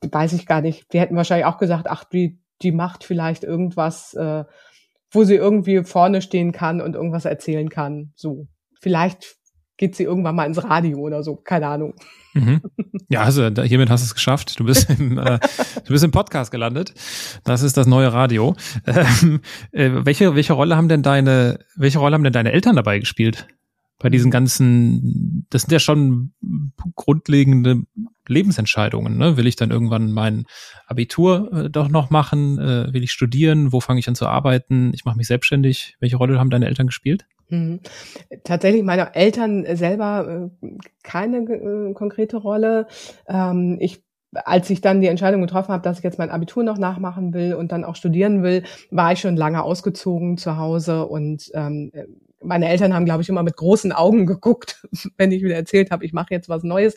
weiß 0.01 0.33
ich 0.33 0.47
gar 0.47 0.63
nicht. 0.63 0.91
Die 0.95 1.01
hätten 1.01 1.17
wahrscheinlich 1.17 1.45
auch 1.45 1.59
gesagt, 1.59 1.87
ach, 1.87 2.03
die, 2.05 2.41
die 2.63 2.73
macht 2.73 3.05
vielleicht 3.05 3.45
irgendwas, 3.45 4.15
äh, 4.15 4.45
wo 5.11 5.25
sie 5.25 5.35
irgendwie 5.35 5.85
vorne 5.85 6.23
stehen 6.23 6.53
kann 6.53 6.81
und 6.81 6.95
irgendwas 6.95 7.27
erzählen 7.27 7.69
kann. 7.69 8.15
So. 8.17 8.49
Vielleicht 8.81 9.37
geht 9.77 9.97
sie 9.97 10.05
irgendwann 10.05 10.35
mal 10.35 10.47
ins 10.47 10.65
Radio 10.65 10.99
oder 11.01 11.23
so, 11.23 11.37
keine 11.37 11.67
Ahnung. 11.67 11.95
Mhm. 12.33 12.63
Ja, 13.11 13.21
also 13.21 13.47
hiermit 13.51 13.91
hast 13.91 14.01
du 14.01 14.07
es 14.07 14.15
geschafft. 14.15 14.59
Du 14.59 14.65
bist 14.65 14.89
im, 14.89 15.19
äh, 15.19 15.39
du 15.85 15.93
bist 15.93 16.05
im 16.05 16.11
Podcast 16.11 16.51
gelandet. 16.51 16.95
Das 17.45 17.61
ist 17.61 17.77
das 17.77 17.87
neue 17.87 18.15
Radio. 18.15 18.57
Ähm, 18.87 19.43
äh, 19.73 19.91
welche 20.07 20.35
welche 20.35 20.55
Rolle 20.55 20.77
haben 20.77 20.89
denn 20.89 21.03
deine 21.03 21.59
welche 21.77 21.99
Rolle 21.99 22.15
haben 22.15 22.25
denn 22.25 22.33
deine 22.33 22.53
Eltern 22.53 22.77
dabei 22.77 22.99
gespielt? 22.99 23.47
Bei 24.03 24.09
diesen 24.09 24.31
ganzen, 24.31 25.47
das 25.51 25.63
sind 25.63 25.73
ja 25.73 25.79
schon 25.79 26.33
grundlegende 26.97 27.83
Lebensentscheidungen. 28.27 29.17
Ne? 29.17 29.37
Will 29.37 29.47
ich 29.47 29.57
dann 29.57 29.71
irgendwann 29.71 30.13
mein 30.13 30.45
Abitur 30.87 31.51
äh, 31.53 31.71
doch 31.71 31.89
noch 31.89 32.11
machen? 32.11 32.59
Äh, 32.59 32.93
will 32.93 33.03
ich 33.03 33.13
studieren? 33.13 33.73
Wo 33.73 33.81
fange 33.81 34.01
ich 34.01 34.09
an 34.09 34.15
zu 34.15 34.27
arbeiten? 34.27 34.93
Ich 34.95 35.05
mache 35.05 35.17
mich 35.17 35.27
selbstständig. 35.27 35.97
Welche 36.01 36.17
Rolle 36.17 36.39
haben 36.39 36.51
deine 36.51 36.67
Eltern 36.67 36.87
gespielt? 36.87 37.27
Mhm. 37.49 37.81
Tatsächlich 38.45 38.83
meine 38.83 39.15
Eltern 39.15 39.65
selber 39.77 40.51
äh, 40.63 40.69
keine 41.03 41.39
äh, 41.39 41.93
konkrete 41.93 42.39
Rolle. 42.39 42.87
Ähm, 43.29 43.79
ich 43.81 44.03
als 44.47 44.71
ich 44.71 44.81
dann 44.81 45.03
die 45.03 45.09
Entscheidung 45.09 45.43
getroffen 45.43 45.73
habe, 45.73 45.83
dass 45.83 45.99
ich 45.99 46.05
jetzt 46.05 46.19
mein 46.19 46.31
Abitur 46.31 46.65
noch 46.65 46.79
nachmachen 46.79 47.35
will 47.35 47.53
und 47.53 47.71
dann 47.71 47.85
auch 47.85 47.97
studieren 47.97 48.43
will, 48.43 48.63
war 48.91 49.13
ich 49.13 49.21
schon 49.21 49.37
lange 49.37 49.63
ausgezogen 49.63 50.39
zu 50.39 50.57
Hause 50.57 51.07
und 51.07 51.51
ähm, 51.53 51.93
meine 52.45 52.69
Eltern 52.69 52.95
haben, 52.95 53.05
glaube 53.05 53.23
ich, 53.23 53.29
immer 53.29 53.43
mit 53.43 53.57
großen 53.57 53.93
Augen 53.93 54.27
geguckt, 54.27 54.87
wenn 55.17 55.33
ich 55.33 55.43
wieder 55.43 55.57
erzählt 55.57 55.91
habe, 55.91 56.05
ich 56.05 56.13
mache 56.13 56.35
jetzt 56.35 56.49
was 56.49 56.63
Neues. 56.63 56.95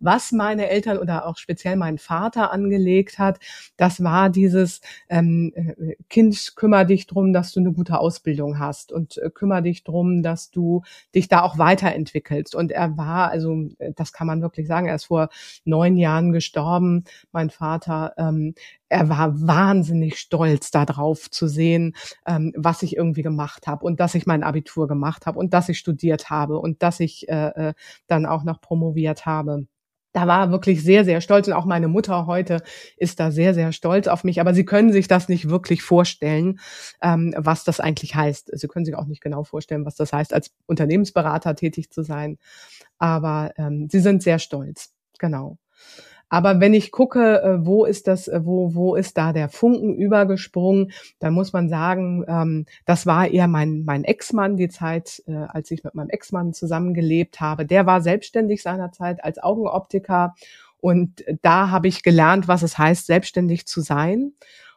Was 0.00 0.32
meine 0.32 0.68
Eltern 0.68 0.98
oder 0.98 1.26
auch 1.26 1.36
speziell 1.36 1.76
mein 1.76 1.98
Vater 1.98 2.52
angelegt 2.52 3.18
hat, 3.18 3.38
das 3.76 4.02
war 4.02 4.30
dieses 4.30 4.80
ähm, 5.08 5.52
äh, 5.54 5.96
Kind, 6.08 6.54
kümmere 6.56 6.86
dich 6.86 7.06
drum, 7.06 7.32
dass 7.32 7.52
du 7.52 7.60
eine 7.60 7.72
gute 7.72 7.98
Ausbildung 7.98 8.58
hast 8.58 8.92
und 8.92 9.18
äh, 9.18 9.30
kümmere 9.30 9.62
dich 9.62 9.84
drum, 9.84 10.22
dass 10.22 10.50
du 10.50 10.82
dich 11.14 11.28
da 11.28 11.42
auch 11.42 11.58
weiterentwickelst. 11.58 12.54
Und 12.54 12.72
er 12.72 12.96
war, 12.96 13.30
also 13.30 13.68
das 13.94 14.12
kann 14.12 14.26
man 14.26 14.42
wirklich 14.42 14.66
sagen, 14.66 14.86
er 14.86 14.96
ist 14.96 15.06
vor 15.06 15.28
neun 15.64 15.96
Jahren 15.96 16.32
gestorben, 16.32 17.04
mein 17.32 17.50
Vater. 17.50 18.14
Ähm, 18.18 18.54
er 18.88 19.08
war 19.08 19.40
wahnsinnig 19.40 20.18
stolz 20.18 20.70
darauf 20.70 21.30
zu 21.30 21.48
sehen, 21.48 21.94
ähm, 22.26 22.52
was 22.56 22.82
ich 22.82 22.96
irgendwie 22.96 23.22
gemacht 23.22 23.66
habe 23.66 23.84
und 23.84 24.00
dass 24.00 24.14
ich 24.14 24.26
mein 24.26 24.42
Abitur 24.42 24.86
gemacht 24.88 25.26
habe 25.26 25.38
und 25.38 25.54
dass 25.54 25.68
ich 25.68 25.78
studiert 25.78 26.30
habe 26.30 26.58
und 26.58 26.82
dass 26.82 27.00
ich 27.00 27.28
äh, 27.28 27.48
äh, 27.70 27.74
dann 28.06 28.26
auch 28.26 28.44
noch 28.44 28.60
promoviert 28.60 29.26
habe. 29.26 29.66
Da 30.12 30.26
war 30.26 30.50
wirklich 30.50 30.82
sehr, 30.82 31.04
sehr 31.04 31.20
stolz 31.20 31.46
und 31.46 31.52
auch 31.52 31.66
meine 31.66 31.88
Mutter 31.88 32.26
heute 32.26 32.62
ist 32.96 33.20
da 33.20 33.30
sehr, 33.30 33.52
sehr 33.52 33.72
stolz 33.72 34.08
auf 34.08 34.24
mich. 34.24 34.40
Aber 34.40 34.54
sie 34.54 34.64
können 34.64 34.90
sich 34.90 35.08
das 35.08 35.28
nicht 35.28 35.50
wirklich 35.50 35.82
vorstellen, 35.82 36.58
ähm, 37.02 37.34
was 37.36 37.64
das 37.64 37.80
eigentlich 37.80 38.14
heißt. 38.14 38.50
Sie 38.54 38.66
können 38.66 38.86
sich 38.86 38.94
auch 38.94 39.04
nicht 39.04 39.20
genau 39.20 39.44
vorstellen, 39.44 39.84
was 39.84 39.94
das 39.94 40.14
heißt, 40.14 40.32
als 40.32 40.52
Unternehmensberater 40.64 41.54
tätig 41.54 41.90
zu 41.90 42.02
sein. 42.02 42.38
Aber 42.98 43.52
ähm, 43.58 43.88
sie 43.90 44.00
sind 44.00 44.22
sehr 44.22 44.38
stolz. 44.38 44.94
Genau. 45.18 45.58
Aber 46.28 46.60
wenn 46.60 46.74
ich 46.74 46.90
gucke, 46.90 47.40
äh, 47.42 47.64
wo 47.64 47.84
ist 47.84 48.08
das, 48.08 48.28
äh, 48.28 48.40
wo, 48.44 48.74
wo 48.74 48.96
ist 48.96 49.16
da 49.16 49.32
der 49.32 49.48
Funken 49.48 49.94
übergesprungen, 49.94 50.92
dann 51.18 51.34
muss 51.34 51.52
man 51.52 51.68
sagen, 51.68 52.24
ähm, 52.26 52.66
das 52.84 53.06
war 53.06 53.28
eher 53.28 53.46
mein, 53.46 53.84
mein 53.84 54.04
Ex-Mann, 54.04 54.56
die 54.56 54.68
Zeit, 54.68 55.22
äh, 55.26 55.34
als 55.34 55.70
ich 55.70 55.84
mit 55.84 55.94
meinem 55.94 56.10
Ex-Mann 56.10 56.52
zusammengelebt 56.52 57.40
habe. 57.40 57.64
Der 57.64 57.86
war 57.86 58.00
selbstständig 58.00 58.62
seinerzeit 58.62 59.22
als 59.22 59.38
Augenoptiker 59.42 60.34
und 60.78 61.24
da 61.42 61.70
habe 61.70 61.88
ich 61.88 62.02
gelernt, 62.02 62.48
was 62.48 62.62
es 62.62 62.78
heißt, 62.78 63.06
selbstständig 63.06 63.66
zu 63.66 63.80
sein. 63.80 64.32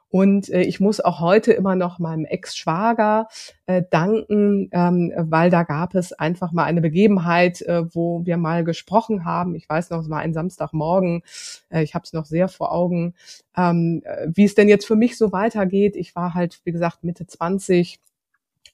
Und 0.09 0.49
äh, 0.49 0.61
ich 0.61 0.79
muss 0.79 0.99
auch 0.99 1.19
heute 1.19 1.53
immer 1.53 1.75
noch 1.75 1.99
meinem 1.99 2.25
Ex-Schwager 2.25 3.27
äh, 3.67 3.83
danken, 3.89 4.69
ähm, 4.71 5.13
weil 5.15 5.49
da 5.49 5.63
gab 5.63 5.93
es 5.93 6.13
einfach 6.13 6.51
mal 6.51 6.63
eine 6.63 6.81
Begebenheit, 6.81 7.61
äh, 7.61 7.83
wo 7.93 8.25
wir 8.25 8.37
mal 8.37 8.63
gesprochen 8.63 9.23
haben. 9.23 9.55
Ich 9.55 9.69
weiß 9.69 9.91
noch, 9.91 10.01
es 10.01 10.09
war 10.09 10.19
ein 10.19 10.33
Samstagmorgen. 10.33 11.21
Äh, 11.69 11.83
ich 11.83 11.93
habe 11.93 12.03
es 12.05 12.13
noch 12.13 12.25
sehr 12.25 12.47
vor 12.47 12.71
Augen, 12.71 13.13
ähm, 13.55 14.01
äh, 14.03 14.27
wie 14.33 14.45
es 14.45 14.55
denn 14.55 14.67
jetzt 14.67 14.85
für 14.85 14.95
mich 14.95 15.17
so 15.17 15.31
weitergeht. 15.31 15.95
Ich 15.95 16.15
war 16.15 16.33
halt, 16.33 16.59
wie 16.63 16.71
gesagt, 16.71 17.03
Mitte 17.03 17.27
20 17.27 17.99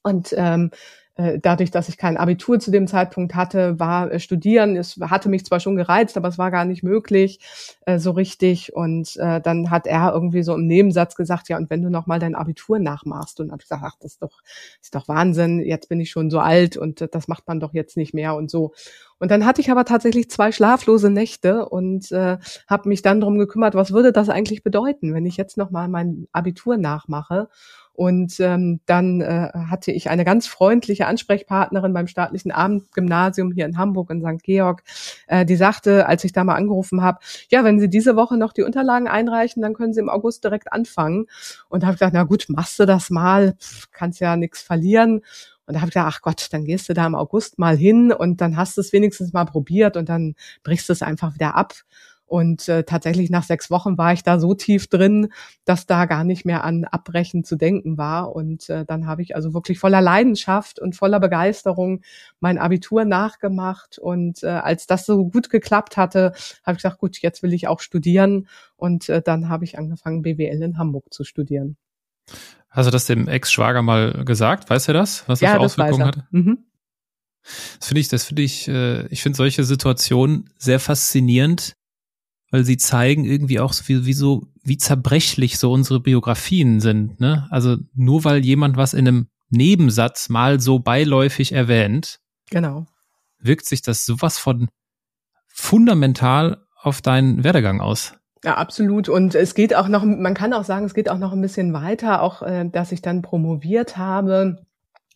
und 0.04 0.34
ähm, 0.38 0.72
äh, 0.72 0.78
dadurch, 1.42 1.72
dass 1.72 1.88
ich 1.88 1.98
kein 1.98 2.18
Abitur 2.18 2.60
zu 2.60 2.72
dem 2.72 2.88
Zeitpunkt 2.88 3.36
hatte, 3.36 3.80
war 3.80 4.12
äh, 4.12 4.20
Studieren, 4.20 4.76
es 4.76 4.98
hatte 5.02 5.30
mich 5.30 5.46
zwar 5.46 5.60
schon 5.62 5.78
gereizt, 5.78 6.18
aber 6.18 6.28
es 6.28 6.38
war 6.38 6.52
gar 6.52 6.66
nicht 6.66 6.84
möglich 6.84 7.40
äh, 7.86 8.00
so 8.00 8.12
richtig. 8.12 8.76
Und 8.76 9.16
äh, 9.18 9.40
dann 9.40 9.72
hat 9.72 9.88
er 9.88 10.12
irgendwie 10.14 10.44
so 10.44 10.54
im 10.56 10.68
Nebensatz 10.68 11.16
gesagt, 11.16 11.48
ja, 11.48 11.58
und 11.58 11.70
wenn 11.70 11.82
du 11.82 11.90
noch 11.90 12.06
mal 12.06 12.20
dein 12.20 12.36
Abitur 12.36 12.80
nachmachst, 12.80 13.40
und 13.40 13.52
habe 13.52 13.62
ich 13.62 13.70
gesagt, 13.70 13.84
ach, 13.86 13.96
das 14.00 14.14
ist 14.14 14.22
doch, 14.22 14.42
ist 14.82 14.94
doch 14.94 15.08
Wahnsinn, 15.08 15.60
jetzt 15.60 15.88
bin 15.88 16.00
ich 16.02 16.12
schon 16.12 16.30
so 16.30 16.40
alt 16.40 16.76
und 16.76 17.02
äh, 17.02 17.08
das 17.10 17.28
macht 17.28 17.48
man 17.48 17.60
doch 17.60 17.74
jetzt 17.74 17.96
nicht 17.96 18.14
mehr 18.14 18.36
und 18.36 18.52
so. 18.52 18.74
Und 19.18 19.32
dann 19.32 19.46
hatte 19.46 19.62
ich 19.62 19.72
aber 19.72 19.86
tatsächlich 19.86 20.30
zwei 20.30 20.52
schlaflose 20.52 21.10
Nächte 21.10 21.70
und 21.70 22.12
äh, 22.12 22.38
habe 22.68 22.90
mich 22.90 23.02
dann 23.02 23.22
drum 23.22 23.38
gekümmert, 23.38 23.74
was 23.74 23.94
würde 23.94 24.12
das 24.12 24.28
eigentlich 24.28 24.64
bedeuten, 24.64 25.14
wenn 25.14 25.26
ich 25.26 25.38
jetzt 25.38 25.56
noch 25.56 25.72
mal 25.72 25.88
mein 25.88 26.28
Abitur 26.34 26.78
nachmache? 26.78 27.48
Und 27.96 28.42
ähm, 28.42 28.82
dann 28.86 29.22
äh, 29.22 29.52
hatte 29.54 29.92
ich 29.92 30.10
eine 30.10 30.26
ganz 30.26 30.48
freundliche 30.48 31.08
Ansprechpartnerin 31.08 31.94
beim 31.94 32.08
staatlichen 32.08 32.52
Abendgymnasium 32.52 33.54
hier 33.54 33.66
in 33.66 33.78
Hamburg 33.78 34.10
in 34.12 34.22
St. 34.22 34.44
Georg, 34.44 34.84
äh, 35.28 35.46
die 35.46 35.56
sagte, 35.56 36.06
als 36.06 36.26
ich 36.26 36.34
da 36.34 36.44
mal 36.44 36.56
angerufen 36.56 37.02
habe, 37.02 37.20
ja, 37.50 37.64
wenn 37.64 37.80
Sie 37.80 37.90
diese 37.90 38.18
Woche 38.18 38.36
noch 38.36 38.52
die 38.52 38.64
Unterlagen 38.64 39.08
einreichen, 39.08 39.62
dann 39.62 39.74
können 39.74 39.94
Sie 39.94 40.02
im 40.02 40.10
August 40.10 40.44
direkt 40.44 40.74
anfangen. 40.74 41.28
Und 41.70 41.84
da 41.84 41.88
habe 41.88 41.96
ich 41.96 42.00
gesagt, 42.00 42.14
na 42.14 42.24
gut, 42.24 42.46
machst 42.50 42.78
du 42.80 42.86
das 42.86 43.10
mal, 43.10 43.56
kannst 43.94 44.20
ja 44.20 44.36
nichts 44.36 44.62
verlieren. 44.62 45.22
Und 45.66 45.74
da 45.74 45.80
habe 45.80 45.90
ich 45.90 45.94
gedacht, 45.94 46.14
ach 46.18 46.22
Gott, 46.22 46.48
dann 46.52 46.66
gehst 46.66 46.90
du 46.90 46.94
da 46.94 47.08
im 47.08 47.16
August 47.16 47.58
mal 47.60 47.78
hin 47.78 48.12
und 48.12 48.42
dann 48.42 48.58
hast 48.58 48.76
du 48.76 48.82
es 48.82 48.92
wenigstens 48.92 49.32
mal 49.32 49.46
probiert 49.46 49.96
und 49.96 50.10
dann 50.10 50.36
brichst 50.64 50.90
du 50.90 50.94
es 50.94 51.02
einfach 51.02 51.34
wieder 51.34 51.56
ab. 51.56 51.74
Und 52.26 52.68
äh, 52.68 52.84
tatsächlich 52.84 53.30
nach 53.30 53.44
sechs 53.44 53.70
Wochen 53.70 53.98
war 53.98 54.14
ich 54.14 54.24
da 54.24 54.40
so 54.40 54.56
tief 54.56 54.88
drin, 54.88 55.30
dass 55.64 55.86
da 55.86 56.06
gar 56.06 56.24
nicht 56.24 56.46
mehr 56.46 56.64
an 56.64 56.86
Abbrechen 56.86 57.44
zu 57.44 57.56
denken 57.56 57.98
war. 57.98 58.36
Und 58.36 58.70
äh, 58.70 58.84
dann 58.86 59.06
habe 59.06 59.22
ich 59.22 59.36
also 59.36 59.54
wirklich 59.54 59.80
voller 59.80 60.02
Leidenschaft 60.02 60.80
und 60.80 60.96
voller 60.96 61.20
Begeisterung 61.20 62.02
mein 62.40 62.58
Abitur 62.58 63.06
nachgemacht. 63.06 64.00
Und 64.00 64.44
äh, 64.44 64.48
als 64.48 64.88
das 64.88 65.06
so 65.06 65.28
gut 65.30 65.50
geklappt 65.50 65.98
hatte, 65.98 66.34
habe 66.64 66.74
ich 66.74 66.78
gesagt, 66.78 66.98
gut, 66.98 67.20
jetzt 67.20 67.44
will 67.44 67.54
ich 67.54 67.68
auch 67.68 67.80
studieren. 67.80 68.48
Und 68.76 69.08
äh, 69.10 69.22
dann 69.22 69.50
habe 69.50 69.64
ich 69.64 69.78
angefangen, 69.78 70.24
BWL 70.24 70.64
in 70.64 70.78
Hamburg 70.78 71.14
zu 71.14 71.24
studieren. 71.24 71.78
Hast 72.70 72.88
du 72.88 72.92
das 72.92 73.06
dem 73.06 73.28
Ex-Schwager 73.28 73.82
mal 73.82 74.26
gesagt? 74.26 74.70
Weiß 74.70 74.88
er 74.88 74.96
das? 74.96 75.22
Was 75.28 75.40
das 75.40 75.50
ja, 75.50 75.54
für 75.54 75.62
Auswirkungen 75.62 76.06
hatte? 76.06 76.28
Mhm. 76.32 76.66
Das 77.80 77.88
finde 77.88 78.02
ich, 78.02 78.08
das 78.08 78.24
finde 78.24 78.42
ich, 78.42 78.68
äh, 78.68 79.06
ich 79.08 79.22
finde 79.22 79.38
solche 79.38 79.64
Situationen 79.64 80.50
sehr 80.58 80.80
faszinierend, 80.80 81.76
weil 82.52 82.64
sie 82.64 82.78
zeigen 82.78 83.26
irgendwie 83.26 83.60
auch 83.60 83.74
so 83.74 83.88
wie, 83.88 84.06
wie 84.06 84.14
so, 84.14 84.48
wie 84.64 84.78
zerbrechlich 84.78 85.58
so 85.58 85.72
unsere 85.72 86.00
Biografien 86.00 86.80
sind, 86.80 87.20
ne? 87.20 87.48
Also 87.52 87.78
nur 87.94 88.24
weil 88.24 88.46
jemand 88.46 88.78
was 88.78 88.94
in 88.94 89.08
einem 89.08 89.28
Nebensatz 89.50 90.30
mal 90.30 90.60
so 90.60 90.80
beiläufig 90.80 91.52
erwähnt. 91.52 92.20
Genau. 92.50 92.86
Wirkt 93.40 93.66
sich 93.66 93.82
das 93.82 94.06
sowas 94.06 94.38
von 94.38 94.70
fundamental 95.48 96.66
auf 96.82 97.02
deinen 97.02 97.44
Werdegang 97.44 97.82
aus. 97.82 98.14
Ja, 98.44 98.58
absolut. 98.58 99.10
Und 99.10 99.34
es 99.34 99.56
geht 99.56 99.76
auch 99.76 99.88
noch, 99.88 100.04
man 100.04 100.34
kann 100.36 100.54
auch 100.54 100.64
sagen, 100.64 100.86
es 100.86 100.94
geht 100.94 101.10
auch 101.10 101.18
noch 101.18 101.34
ein 101.34 101.42
bisschen 101.42 101.74
weiter, 101.74 102.22
auch 102.22 102.42
äh, 102.44 102.70
dass 102.70 102.92
ich 102.92 103.02
dann 103.02 103.22
promoviert 103.22 103.98
habe 103.98 104.66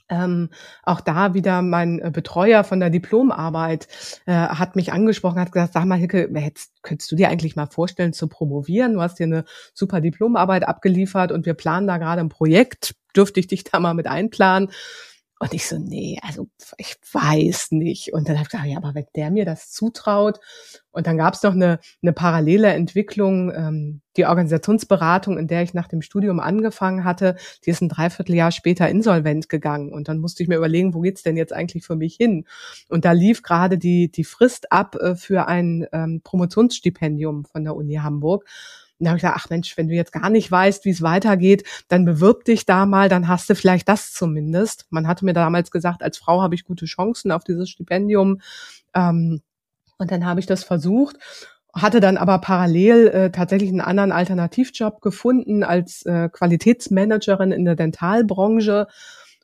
ähm, 0.10 0.50
auch 0.84 1.02
da 1.02 1.34
wieder 1.34 1.62
mein 1.62 2.00
äh, 2.00 2.12
Betreuer 2.12 2.64
von 2.64 2.80
der 2.80 2.90
Diplomarbeit 2.90 3.88
äh, 4.26 4.34
hat 4.34 4.76
mich 4.76 4.92
angesprochen, 4.92 5.40
hat 5.40 5.52
gesagt, 5.52 5.74
sag 5.74 5.86
mal, 5.86 5.98
Hicke, 5.98 6.30
hättest, 6.34 6.72
könntest 6.82 7.12
du 7.12 7.16
dir 7.16 7.30
eigentlich 7.30 7.56
mal 7.56 7.68
vorstellen 7.68 8.14
zu 8.14 8.28
promovieren? 8.28 8.94
Du 8.94 9.02
hast 9.02 9.20
dir 9.20 9.26
eine 9.26 9.46
super 9.74 10.02
Diplomarbeit 10.02 10.68
abgeliefert 10.68 11.32
und 11.32 11.46
wir 11.46 11.54
planen 11.54 11.88
da 11.88 11.98
gerade 11.98 12.22
ein 12.22 12.30
Projekt. 12.30 12.96
Dürfte 13.16 13.40
ich 13.40 13.48
dich 13.48 13.64
da 13.64 13.80
mal 13.80 13.94
mit 13.94 14.08
einplanen? 14.08 14.70
Und 15.42 15.54
ich 15.54 15.68
so, 15.68 15.78
nee, 15.78 16.20
also 16.22 16.50
ich 16.78 16.98
weiß 17.14 17.72
nicht. 17.72 18.12
Und 18.12 18.28
dann 18.28 18.36
habe 18.36 18.44
ich 18.44 18.50
gesagt, 18.50 18.68
ja, 18.68 18.76
aber 18.76 18.94
wenn 18.94 19.06
der 19.16 19.32
mir 19.32 19.46
das 19.46 19.72
zutraut. 19.72 20.42
Und 20.92 21.08
dann 21.08 21.18
gab 21.18 21.34
es 21.34 21.44
noch 21.44 21.54
eine, 21.54 21.80
eine 22.02 22.12
parallele 22.12 22.74
Entwicklung, 22.74 23.50
ähm, 23.56 24.02
die 24.18 24.26
Organisationsberatung, 24.26 25.38
in 25.38 25.48
der 25.48 25.64
ich 25.64 25.74
nach 25.74 25.88
dem 25.88 26.02
Studium 26.02 26.42
angefangen 26.42 27.06
hatte, 27.06 27.38
die 27.66 27.70
ist 27.70 27.82
ein 27.82 27.88
Dreivierteljahr 27.88 28.52
später 28.52 28.90
insolvent 28.90 29.48
gegangen. 29.48 29.94
Und 29.94 30.10
dann 30.10 30.18
musste 30.18 30.44
ich 30.44 30.50
mir 30.50 30.58
überlegen, 30.58 30.94
wo 30.94 31.00
geht's 31.00 31.24
denn 31.24 31.38
jetzt 31.38 31.54
eigentlich 31.54 31.86
für 31.86 31.96
mich 31.96 32.16
hin? 32.16 32.46
Und 32.90 33.06
da 33.06 33.14
lief 33.14 33.42
gerade 33.42 33.78
die, 33.78 34.12
die 34.12 34.26
Frist 34.26 34.74
ab 34.74 34.96
äh, 34.96 35.16
für 35.16 35.48
ein 35.48 35.88
ähm, 35.94 36.20
Promotionsstipendium 36.22 37.46
von 37.46 37.64
der 37.64 37.78
Uni 37.78 37.96
Hamburg. 37.96 38.44
Und 39.00 39.08
habe 39.08 39.18
ich 39.18 39.22
gesagt, 39.22 39.40
ach 39.40 39.50
Mensch, 39.50 39.78
wenn 39.78 39.88
du 39.88 39.96
jetzt 39.96 40.12
gar 40.12 40.30
nicht 40.30 40.52
weißt, 40.52 40.86
wie 40.86 40.90
es 40.90 41.02
weitergeht, 41.02 41.64
dann 41.88 42.06
bewirb 42.06 42.44
dich 42.44 42.66
da 42.66 42.86
mal, 42.86 43.10
dann 43.10 43.28
hast 43.28 43.50
du 43.50 43.56
vielleicht 43.56 43.88
das 43.88 44.14
zumindest. 44.14 44.86
Man 44.90 45.08
hatte 45.08 45.26
mir 45.26 45.34
damals 45.34 45.72
gesagt, 45.72 46.04
als 46.04 46.18
Frau 46.18 46.42
habe 46.42 46.56
ich 46.56 46.66
gute 46.66 46.86
Chancen 46.86 47.32
auf 47.32 47.44
dieses 47.44 47.70
Stipendium. 47.70 48.42
Ähm, 48.94 49.42
und 49.98 50.12
dann 50.12 50.26
habe 50.26 50.40
ich 50.40 50.46
das 50.46 50.64
versucht 50.64 51.18
hatte 51.74 52.00
dann 52.00 52.18
aber 52.18 52.40
parallel 52.40 53.08
äh, 53.08 53.32
tatsächlich 53.32 53.70
einen 53.70 53.82
anderen 53.82 54.12
Alternativjob 54.12 55.02
gefunden 55.02 55.64
als 55.64 56.04
äh, 56.06 56.30
Qualitätsmanagerin 56.30 57.52
in 57.52 57.66
der 57.66 57.76
Dentalbranche 57.76 58.88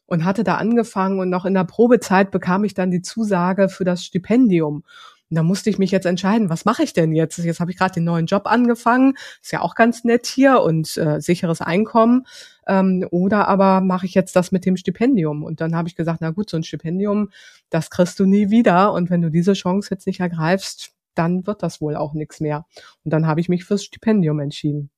und 0.07 0.25
hatte 0.25 0.43
da 0.43 0.55
angefangen 0.55 1.19
und 1.19 1.29
noch 1.29 1.45
in 1.45 1.53
der 1.53 1.63
Probezeit 1.63 2.31
bekam 2.31 2.63
ich 2.63 2.73
dann 2.73 2.91
die 2.91 3.01
Zusage 3.01 3.69
für 3.69 3.83
das 3.83 4.03
Stipendium. 4.03 4.83
Und 5.29 5.35
da 5.35 5.43
musste 5.43 5.69
ich 5.69 5.79
mich 5.79 5.91
jetzt 5.91 6.05
entscheiden, 6.05 6.49
was 6.49 6.65
mache 6.65 6.83
ich 6.83 6.93
denn 6.93 7.13
jetzt? 7.13 7.37
Jetzt 7.37 7.59
habe 7.59 7.71
ich 7.71 7.77
gerade 7.77 7.95
den 7.95 8.03
neuen 8.03 8.27
Job 8.27 8.43
angefangen, 8.45 9.15
ist 9.41 9.51
ja 9.51 9.61
auch 9.61 9.73
ganz 9.73 10.03
nett 10.03 10.27
hier 10.27 10.61
und 10.61 10.97
äh, 10.97 11.19
sicheres 11.19 11.61
Einkommen. 11.61 12.27
Ähm, 12.67 13.07
oder 13.09 13.47
aber 13.47 13.81
mache 13.81 14.05
ich 14.05 14.13
jetzt 14.13 14.35
das 14.35 14.51
mit 14.51 14.65
dem 14.65 14.77
Stipendium? 14.77 15.43
Und 15.43 15.61
dann 15.61 15.75
habe 15.75 15.87
ich 15.87 15.95
gesagt, 15.95 16.21
na 16.21 16.29
gut, 16.29 16.49
so 16.49 16.57
ein 16.57 16.63
Stipendium, 16.63 17.31
das 17.69 17.89
kriegst 17.89 18.19
du 18.19 18.25
nie 18.25 18.49
wieder. 18.51 18.93
Und 18.93 19.09
wenn 19.09 19.21
du 19.21 19.31
diese 19.31 19.53
Chance 19.53 19.89
jetzt 19.91 20.05
nicht 20.05 20.19
ergreifst, 20.19 20.91
dann 21.15 21.47
wird 21.47 21.63
das 21.63 21.81
wohl 21.81 21.95
auch 21.95 22.13
nichts 22.13 22.39
mehr. 22.39 22.65
Und 23.03 23.11
dann 23.11 23.25
habe 23.25 23.39
ich 23.39 23.49
mich 23.49 23.65
fürs 23.65 23.83
Stipendium 23.83 24.39
entschieden. 24.39 24.91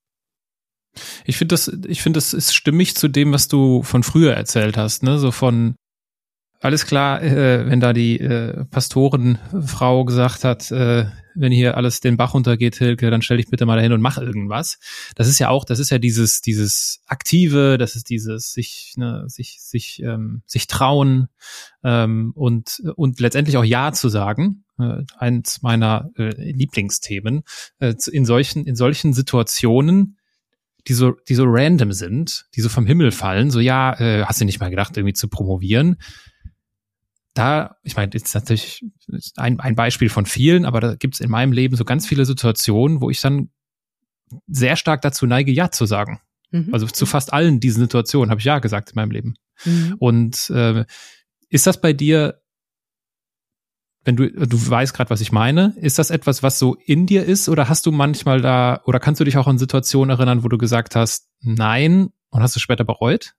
Ich 1.26 1.38
finde 1.38 1.54
das, 1.54 1.68
ich 1.88 2.02
finde 2.02 2.18
das 2.18 2.34
ist 2.34 2.54
stimmig 2.54 2.96
zu 2.96 3.08
dem, 3.08 3.32
was 3.32 3.48
du 3.48 3.84
von 3.84 4.04
früher 4.04 4.34
erzählt 4.34 4.78
hast, 4.78 5.04
ne? 5.04 5.20
So 5.20 5.32
von 5.32 5.76
alles 6.60 6.86
klar, 6.86 7.22
äh, 7.22 7.70
wenn 7.70 7.80
da 7.80 7.94
die 7.94 8.20
äh, 8.20 8.66
Pastorenfrau 8.66 10.06
gesagt 10.06 10.44
hat, 10.44 10.72
äh, 10.72 11.06
wenn 11.36 11.52
hier 11.52 11.78
alles 11.78 12.00
den 12.00 12.18
Bach 12.18 12.34
runtergeht, 12.34 12.78
Hilke, 12.78 13.12
dann 13.12 13.22
stell 13.22 13.38
dich 13.38 13.48
bitte 13.48 13.66
mal 13.66 13.76
dahin 13.76 13.94
und 13.94 14.02
mach 14.02 14.18
irgendwas. 14.18 14.80
Das 15.16 15.28
ist 15.28 15.40
ja 15.40 15.50
auch, 15.50 15.66
das 15.66 15.80
ist 15.80 15.92
ja 15.92 16.00
dieses, 16.00 16.42
dieses 16.42 17.02
aktive, 17.06 17.78
das 17.78 17.96
ist 17.96 18.10
dieses 18.10 18.54
sich, 18.54 18.94
ne, 18.98 19.24
sich, 19.28 19.58
sich, 19.62 20.02
ähm, 20.02 20.42
sich 20.48 20.68
trauen 20.68 21.28
ähm, 21.84 22.32
und 22.36 22.82
und 22.96 23.20
letztendlich 23.20 23.58
auch 23.58 23.64
Ja 23.64 23.92
zu 23.92 24.10
sagen. 24.10 24.64
Äh, 24.80 25.04
eins 25.18 25.62
meiner 25.62 26.10
äh, 26.18 26.30
Lieblingsthemen 26.52 27.44
äh, 27.80 27.94
in 28.12 28.26
solchen 28.26 28.66
in 28.66 28.76
solchen 28.76 29.14
Situationen 29.14 30.18
die 30.88 30.94
so, 30.94 31.12
die 31.28 31.36
so 31.36 31.44
random 31.46 31.92
sind, 31.92 32.46
die 32.56 32.62
so 32.62 32.70
vom 32.70 32.86
Himmel 32.86 33.12
fallen, 33.12 33.52
so 33.52 33.60
ja, 33.60 34.00
äh, 34.00 34.24
hast 34.24 34.40
du 34.40 34.46
nicht 34.46 34.60
mal 34.60 34.70
gedacht, 34.70 34.96
irgendwie 34.96 35.14
zu 35.14 35.28
promovieren? 35.28 35.98
Da, 37.38 37.78
ich 37.84 37.96
meine, 37.96 38.12
jetzt 38.14 38.34
natürlich 38.34 38.84
ein, 39.36 39.60
ein 39.60 39.76
Beispiel 39.76 40.10
von 40.10 40.26
vielen, 40.26 40.66
aber 40.66 40.80
da 40.80 40.96
gibt 40.96 41.16
es 41.16 41.20
in 41.20 41.30
meinem 41.30 41.52
Leben 41.52 41.76
so 41.76 41.86
ganz 41.86 42.08
viele 42.08 42.26
Situationen, 42.26 43.02
wo 43.02 43.10
ich 43.10 43.22
dann 43.22 43.50
sehr 44.48 44.76
stark 44.76 45.02
dazu 45.02 45.26
neige, 45.26 45.52
Ja 45.52 45.72
zu 45.72 45.86
sagen. 45.86 46.20
Mhm. 46.52 46.74
Also 46.74 46.88
zu 46.88 47.06
fast 47.06 47.34
allen 47.34 47.60
diesen 47.60 47.82
Situationen 47.82 48.30
habe 48.30 48.40
ich 48.40 48.46
Ja 48.46 48.60
gesagt 48.60 48.92
in 48.92 48.96
meinem 48.96 49.12
Leben. 49.12 49.36
Mhm. 49.66 49.96
Und 50.00 50.50
äh, 50.50 50.86
ist 51.50 51.68
das 51.68 51.80
bei 51.82 51.94
dir, 51.94 52.42
wenn 54.04 54.16
du, 54.16 54.30
du 54.30 54.70
weißt 54.70 54.94
gerade, 54.94 55.10
was 55.10 55.22
ich 55.22 55.32
meine, 55.32 55.76
ist 55.78 56.00
das 56.00 56.10
etwas, 56.10 56.44
was 56.44 56.60
so 56.60 56.76
in 56.76 57.06
dir 57.06 57.26
ist 57.26 57.50
oder 57.50 57.68
hast 57.68 57.86
du 57.86 57.92
manchmal 57.92 58.42
da, 58.42 58.82
oder 58.86 59.00
kannst 59.00 59.20
du 59.20 59.26
dich 59.26 59.38
auch 59.38 59.48
an 59.48 59.58
Situationen 59.58 60.10
erinnern, 60.16 60.44
wo 60.44 60.48
du 60.48 60.58
gesagt 60.58 60.96
hast, 60.96 61.30
nein 61.42 62.10
und 62.30 62.42
hast 62.42 62.56
du 62.56 62.60
später 62.60 62.84
bereut? 62.84 63.34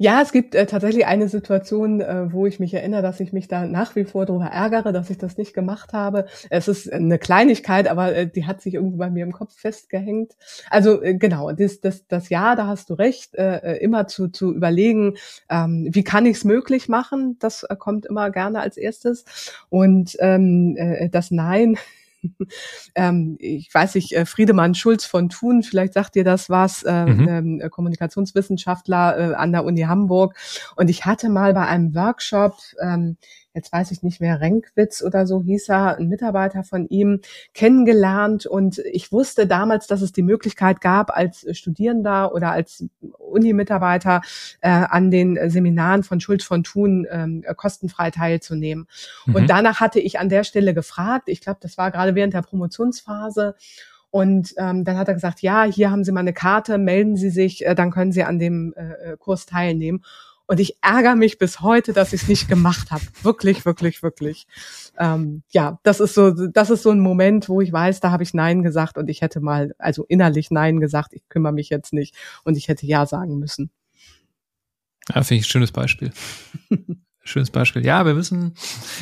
Ja, 0.00 0.22
es 0.22 0.30
gibt 0.30 0.54
äh, 0.54 0.66
tatsächlich 0.66 1.06
eine 1.06 1.28
Situation, 1.28 2.00
äh, 2.00 2.32
wo 2.32 2.46
ich 2.46 2.60
mich 2.60 2.72
erinnere, 2.72 3.02
dass 3.02 3.18
ich 3.18 3.32
mich 3.32 3.48
da 3.48 3.66
nach 3.66 3.96
wie 3.96 4.04
vor 4.04 4.26
darüber 4.26 4.46
ärgere, 4.46 4.92
dass 4.92 5.10
ich 5.10 5.18
das 5.18 5.36
nicht 5.36 5.54
gemacht 5.54 5.92
habe. 5.92 6.26
Es 6.50 6.68
ist 6.68 6.92
eine 6.92 7.18
Kleinigkeit, 7.18 7.88
aber 7.88 8.14
äh, 8.14 8.28
die 8.28 8.46
hat 8.46 8.62
sich 8.62 8.74
irgendwie 8.74 8.96
bei 8.96 9.10
mir 9.10 9.24
im 9.24 9.32
Kopf 9.32 9.58
festgehängt. 9.58 10.36
Also 10.70 11.02
äh, 11.02 11.14
genau, 11.14 11.50
das, 11.50 11.80
das, 11.80 12.06
das 12.06 12.28
Ja, 12.28 12.54
da 12.54 12.68
hast 12.68 12.90
du 12.90 12.94
recht, 12.94 13.34
äh, 13.34 13.56
äh 13.56 13.78
immer 13.82 14.06
zu, 14.06 14.28
zu 14.28 14.54
überlegen, 14.54 15.16
ähm, 15.50 15.88
wie 15.90 16.04
kann 16.04 16.26
ich 16.26 16.36
es 16.36 16.44
möglich 16.44 16.88
machen? 16.88 17.36
Das 17.40 17.64
äh, 17.64 17.74
kommt 17.74 18.06
immer 18.06 18.30
gerne 18.30 18.60
als 18.60 18.76
erstes. 18.76 19.24
Und 19.68 20.16
ähm, 20.20 20.76
äh, 20.78 21.08
das 21.08 21.32
Nein 21.32 21.76
ähm, 22.94 23.36
ich 23.40 23.72
weiß 23.72 23.94
nicht, 23.94 24.12
äh, 24.12 24.26
Friedemann 24.26 24.74
Schulz 24.74 25.04
von 25.04 25.28
Thun, 25.28 25.62
vielleicht 25.62 25.94
sagt 25.94 26.16
ihr 26.16 26.24
das 26.24 26.50
was, 26.50 26.82
äh, 26.82 27.06
mhm. 27.06 27.28
ähm, 27.28 27.70
Kommunikationswissenschaftler 27.70 29.18
äh, 29.18 29.34
an 29.34 29.52
der 29.52 29.64
Uni 29.64 29.82
Hamburg. 29.82 30.36
Und 30.76 30.90
ich 30.90 31.04
hatte 31.04 31.28
mal 31.28 31.54
bei 31.54 31.66
einem 31.66 31.94
Workshop, 31.94 32.56
ähm, 32.82 33.16
jetzt 33.54 33.72
weiß 33.72 33.90
ich 33.90 34.02
nicht 34.02 34.20
mehr, 34.20 34.40
Renkwitz 34.40 35.02
oder 35.02 35.26
so 35.26 35.42
hieß 35.42 35.68
er, 35.68 35.98
ein 35.98 36.08
Mitarbeiter 36.08 36.64
von 36.64 36.88
ihm, 36.88 37.20
kennengelernt. 37.54 38.46
Und 38.46 38.78
ich 38.78 39.10
wusste 39.12 39.46
damals, 39.46 39.86
dass 39.86 40.02
es 40.02 40.12
die 40.12 40.22
Möglichkeit 40.22 40.80
gab, 40.80 41.16
als 41.16 41.46
Studierender 41.56 42.34
oder 42.34 42.52
als 42.52 42.84
Uni-Mitarbeiter 43.00 44.20
äh, 44.60 44.68
an 44.68 45.10
den 45.10 45.50
Seminaren 45.50 46.02
von 46.02 46.20
Schulz 46.20 46.44
von 46.44 46.62
Thun 46.62 47.06
ähm, 47.10 47.44
kostenfrei 47.56 48.10
teilzunehmen. 48.10 48.86
Mhm. 49.26 49.34
Und 49.34 49.50
danach 49.50 49.80
hatte 49.80 50.00
ich 50.00 50.18
an 50.18 50.28
der 50.28 50.44
Stelle 50.44 50.74
gefragt, 50.74 51.28
ich 51.28 51.40
glaube, 51.40 51.58
das 51.60 51.78
war 51.78 51.90
gerade 51.90 52.14
während 52.14 52.34
der 52.34 52.42
Promotionsphase, 52.42 53.54
und 54.10 54.54
ähm, 54.56 54.84
dann 54.84 54.96
hat 54.96 55.08
er 55.08 55.14
gesagt, 55.14 55.42
ja, 55.42 55.64
hier 55.64 55.90
haben 55.90 56.02
Sie 56.02 56.12
mal 56.12 56.20
eine 56.20 56.32
Karte, 56.32 56.78
melden 56.78 57.16
Sie 57.16 57.30
sich, 57.30 57.66
äh, 57.66 57.74
dann 57.74 57.90
können 57.90 58.12
Sie 58.12 58.24
an 58.24 58.38
dem 58.38 58.72
äh, 58.74 59.12
äh 59.12 59.16
Kurs 59.18 59.44
teilnehmen. 59.44 60.02
Und 60.48 60.60
ich 60.60 60.78
ärgere 60.80 61.14
mich 61.14 61.36
bis 61.36 61.60
heute, 61.60 61.92
dass 61.92 62.14
ich 62.14 62.22
es 62.22 62.28
nicht 62.28 62.48
gemacht 62.48 62.90
habe. 62.90 63.02
Wirklich, 63.22 63.66
wirklich, 63.66 64.02
wirklich. 64.02 64.46
Ähm, 64.98 65.42
ja, 65.50 65.78
das 65.82 66.00
ist 66.00 66.14
so, 66.14 66.30
das 66.30 66.70
ist 66.70 66.82
so 66.82 66.90
ein 66.90 67.00
Moment, 67.00 67.50
wo 67.50 67.60
ich 67.60 67.70
weiß, 67.70 68.00
da 68.00 68.10
habe 68.10 68.22
ich 68.22 68.32
Nein 68.32 68.62
gesagt 68.62 68.96
und 68.96 69.10
ich 69.10 69.20
hätte 69.20 69.40
mal, 69.40 69.74
also 69.78 70.06
innerlich 70.06 70.50
Nein 70.50 70.80
gesagt, 70.80 71.12
ich 71.12 71.28
kümmere 71.28 71.52
mich 71.52 71.68
jetzt 71.68 71.92
nicht 71.92 72.16
und 72.44 72.56
ich 72.56 72.68
hätte 72.68 72.86
Ja 72.86 73.04
sagen 73.04 73.38
müssen. 73.38 73.70
Ja, 75.10 75.22
finde 75.22 75.40
ich 75.40 75.46
ein 75.46 75.50
schönes 75.50 75.70
Beispiel. 75.70 76.12
schönes 77.24 77.50
Beispiel. 77.50 77.84
Ja, 77.84 78.06
wir 78.06 78.14
müssen, 78.14 78.54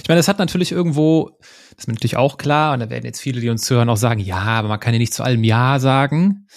ich 0.02 0.08
meine, 0.08 0.18
das 0.18 0.26
hat 0.26 0.40
natürlich 0.40 0.72
irgendwo, 0.72 1.38
das 1.70 1.78
ist 1.78 1.86
mir 1.86 1.94
natürlich 1.94 2.16
auch 2.16 2.38
klar, 2.38 2.74
und 2.74 2.80
da 2.80 2.90
werden 2.90 3.04
jetzt 3.04 3.20
viele, 3.20 3.40
die 3.40 3.50
uns 3.50 3.62
zuhören, 3.62 3.88
auch 3.88 3.96
sagen, 3.96 4.18
ja, 4.18 4.38
aber 4.38 4.66
man 4.66 4.80
kann 4.80 4.94
ja 4.94 4.98
nicht 4.98 5.14
zu 5.14 5.22
allem 5.22 5.44
Ja 5.44 5.78
sagen. 5.78 6.48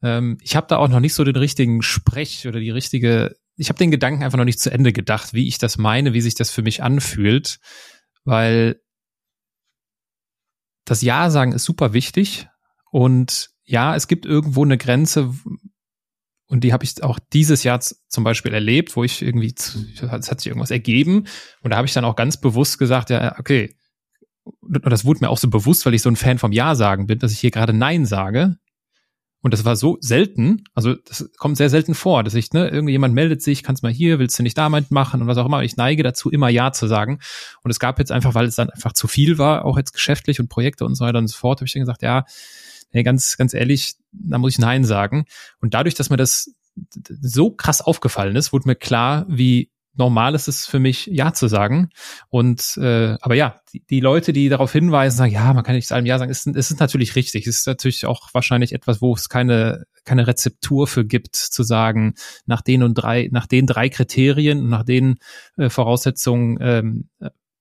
Ähm, 0.00 0.38
ich 0.42 0.54
habe 0.54 0.68
da 0.68 0.76
auch 0.76 0.88
noch 0.88 1.00
nicht 1.00 1.14
so 1.14 1.24
den 1.24 1.34
richtigen 1.34 1.82
Sprech 1.82 2.46
oder 2.46 2.60
die 2.60 2.70
richtige 2.70 3.34
ich 3.56 3.68
habe 3.68 3.78
den 3.78 3.90
Gedanken 3.90 4.22
einfach 4.22 4.38
noch 4.38 4.44
nicht 4.44 4.60
zu 4.60 4.70
Ende 4.70 4.92
gedacht, 4.92 5.34
wie 5.34 5.46
ich 5.46 5.58
das 5.58 5.78
meine, 5.78 6.12
wie 6.12 6.20
sich 6.20 6.34
das 6.34 6.50
für 6.50 6.62
mich 6.62 6.82
anfühlt, 6.82 7.58
weil 8.24 8.80
das 10.84 11.02
Ja 11.02 11.30
sagen 11.30 11.52
ist 11.52 11.64
super 11.64 11.92
wichtig 11.92 12.48
und 12.90 13.50
ja, 13.64 13.94
es 13.94 14.08
gibt 14.08 14.26
irgendwo 14.26 14.64
eine 14.64 14.78
Grenze 14.78 15.32
und 16.46 16.64
die 16.64 16.72
habe 16.72 16.84
ich 16.84 17.02
auch 17.02 17.18
dieses 17.32 17.62
Jahr 17.62 17.80
zum 17.80 18.24
Beispiel 18.24 18.52
erlebt, 18.52 18.96
wo 18.96 19.04
ich 19.04 19.22
irgendwie, 19.22 19.54
es 19.56 20.02
hat 20.02 20.40
sich 20.40 20.48
irgendwas 20.48 20.70
ergeben 20.70 21.26
und 21.62 21.70
da 21.70 21.76
habe 21.76 21.86
ich 21.86 21.94
dann 21.94 22.04
auch 22.04 22.16
ganz 22.16 22.40
bewusst 22.40 22.78
gesagt, 22.78 23.10
ja, 23.10 23.38
okay, 23.38 23.76
und 24.44 24.90
das 24.90 25.04
wurde 25.04 25.20
mir 25.20 25.30
auch 25.30 25.38
so 25.38 25.48
bewusst, 25.48 25.86
weil 25.86 25.94
ich 25.94 26.02
so 26.02 26.10
ein 26.10 26.16
Fan 26.16 26.38
vom 26.38 26.52
Ja 26.52 26.74
sagen 26.74 27.06
bin, 27.06 27.18
dass 27.18 27.32
ich 27.32 27.38
hier 27.38 27.52
gerade 27.52 27.72
Nein 27.72 28.06
sage, 28.06 28.56
und 29.42 29.52
das 29.52 29.64
war 29.64 29.74
so 29.74 29.98
selten, 30.00 30.64
also 30.72 30.94
das 30.94 31.28
kommt 31.36 31.56
sehr 31.56 31.68
selten 31.68 31.94
vor, 31.94 32.22
dass 32.22 32.34
ich, 32.34 32.52
ne, 32.52 32.68
irgendjemand 32.68 33.12
meldet 33.12 33.42
sich, 33.42 33.64
kannst 33.64 33.82
mal 33.82 33.92
hier, 33.92 34.20
willst 34.20 34.38
du 34.38 34.44
nicht 34.44 34.56
da 34.56 34.68
machen 34.68 35.20
und 35.20 35.26
was 35.26 35.36
auch 35.36 35.46
immer. 35.46 35.64
Ich 35.64 35.76
neige 35.76 36.04
dazu, 36.04 36.30
immer 36.30 36.48
Ja 36.48 36.72
zu 36.72 36.86
sagen. 36.86 37.18
Und 37.64 37.72
es 37.72 37.80
gab 37.80 37.98
jetzt 37.98 38.12
einfach, 38.12 38.34
weil 38.34 38.46
es 38.46 38.54
dann 38.54 38.70
einfach 38.70 38.92
zu 38.92 39.08
viel 39.08 39.38
war, 39.38 39.64
auch 39.64 39.76
jetzt 39.76 39.92
geschäftlich 39.92 40.38
und 40.38 40.48
Projekte 40.48 40.84
und 40.84 40.94
so 40.94 41.04
weiter 41.04 41.18
und 41.18 41.26
so 41.26 41.36
fort, 41.36 41.58
habe 41.58 41.66
ich 41.66 41.72
dann 41.72 41.82
gesagt, 41.82 42.02
ja, 42.02 42.24
nee, 42.92 43.02
ganz, 43.02 43.36
ganz 43.36 43.52
ehrlich, 43.52 43.94
da 44.12 44.38
muss 44.38 44.52
ich 44.52 44.58
Nein 44.60 44.84
sagen. 44.84 45.24
Und 45.60 45.74
dadurch, 45.74 45.96
dass 45.96 46.08
mir 46.08 46.16
das 46.16 46.54
so 47.20 47.50
krass 47.50 47.80
aufgefallen 47.80 48.36
ist, 48.36 48.52
wurde 48.52 48.68
mir 48.68 48.76
klar, 48.76 49.26
wie 49.28 49.70
normal 49.94 50.34
ist 50.34 50.48
es 50.48 50.66
für 50.66 50.78
mich, 50.78 51.06
ja 51.06 51.32
zu 51.32 51.48
sagen. 51.48 51.90
Und 52.28 52.76
äh, 52.78 53.16
aber 53.20 53.34
ja, 53.34 53.60
die, 53.72 53.84
die 53.84 54.00
Leute, 54.00 54.32
die 54.32 54.48
darauf 54.48 54.72
hinweisen, 54.72 55.16
sagen, 55.16 55.32
ja, 55.32 55.52
man 55.52 55.64
kann 55.64 55.74
nicht 55.74 55.88
zu 55.88 55.94
allem 55.94 56.06
ja 56.06 56.18
sagen, 56.18 56.30
ist, 56.30 56.46
ist 56.46 56.80
natürlich 56.80 57.16
richtig. 57.16 57.46
Es 57.46 57.60
ist 57.60 57.66
natürlich 57.66 58.06
auch 58.06 58.28
wahrscheinlich 58.32 58.72
etwas, 58.72 59.00
wo 59.00 59.14
es 59.14 59.28
keine 59.28 59.84
keine 60.04 60.26
Rezeptur 60.26 60.86
für 60.86 61.04
gibt, 61.04 61.36
zu 61.36 61.62
sagen, 61.62 62.14
nach 62.46 62.60
den 62.60 62.82
und 62.82 62.94
drei, 62.94 63.28
nach 63.30 63.46
den 63.46 63.66
drei 63.66 63.88
Kriterien 63.88 64.60
und 64.60 64.68
nach 64.68 64.84
den 64.84 65.18
äh, 65.56 65.68
Voraussetzungen 65.68 66.58
ähm, 66.60 67.08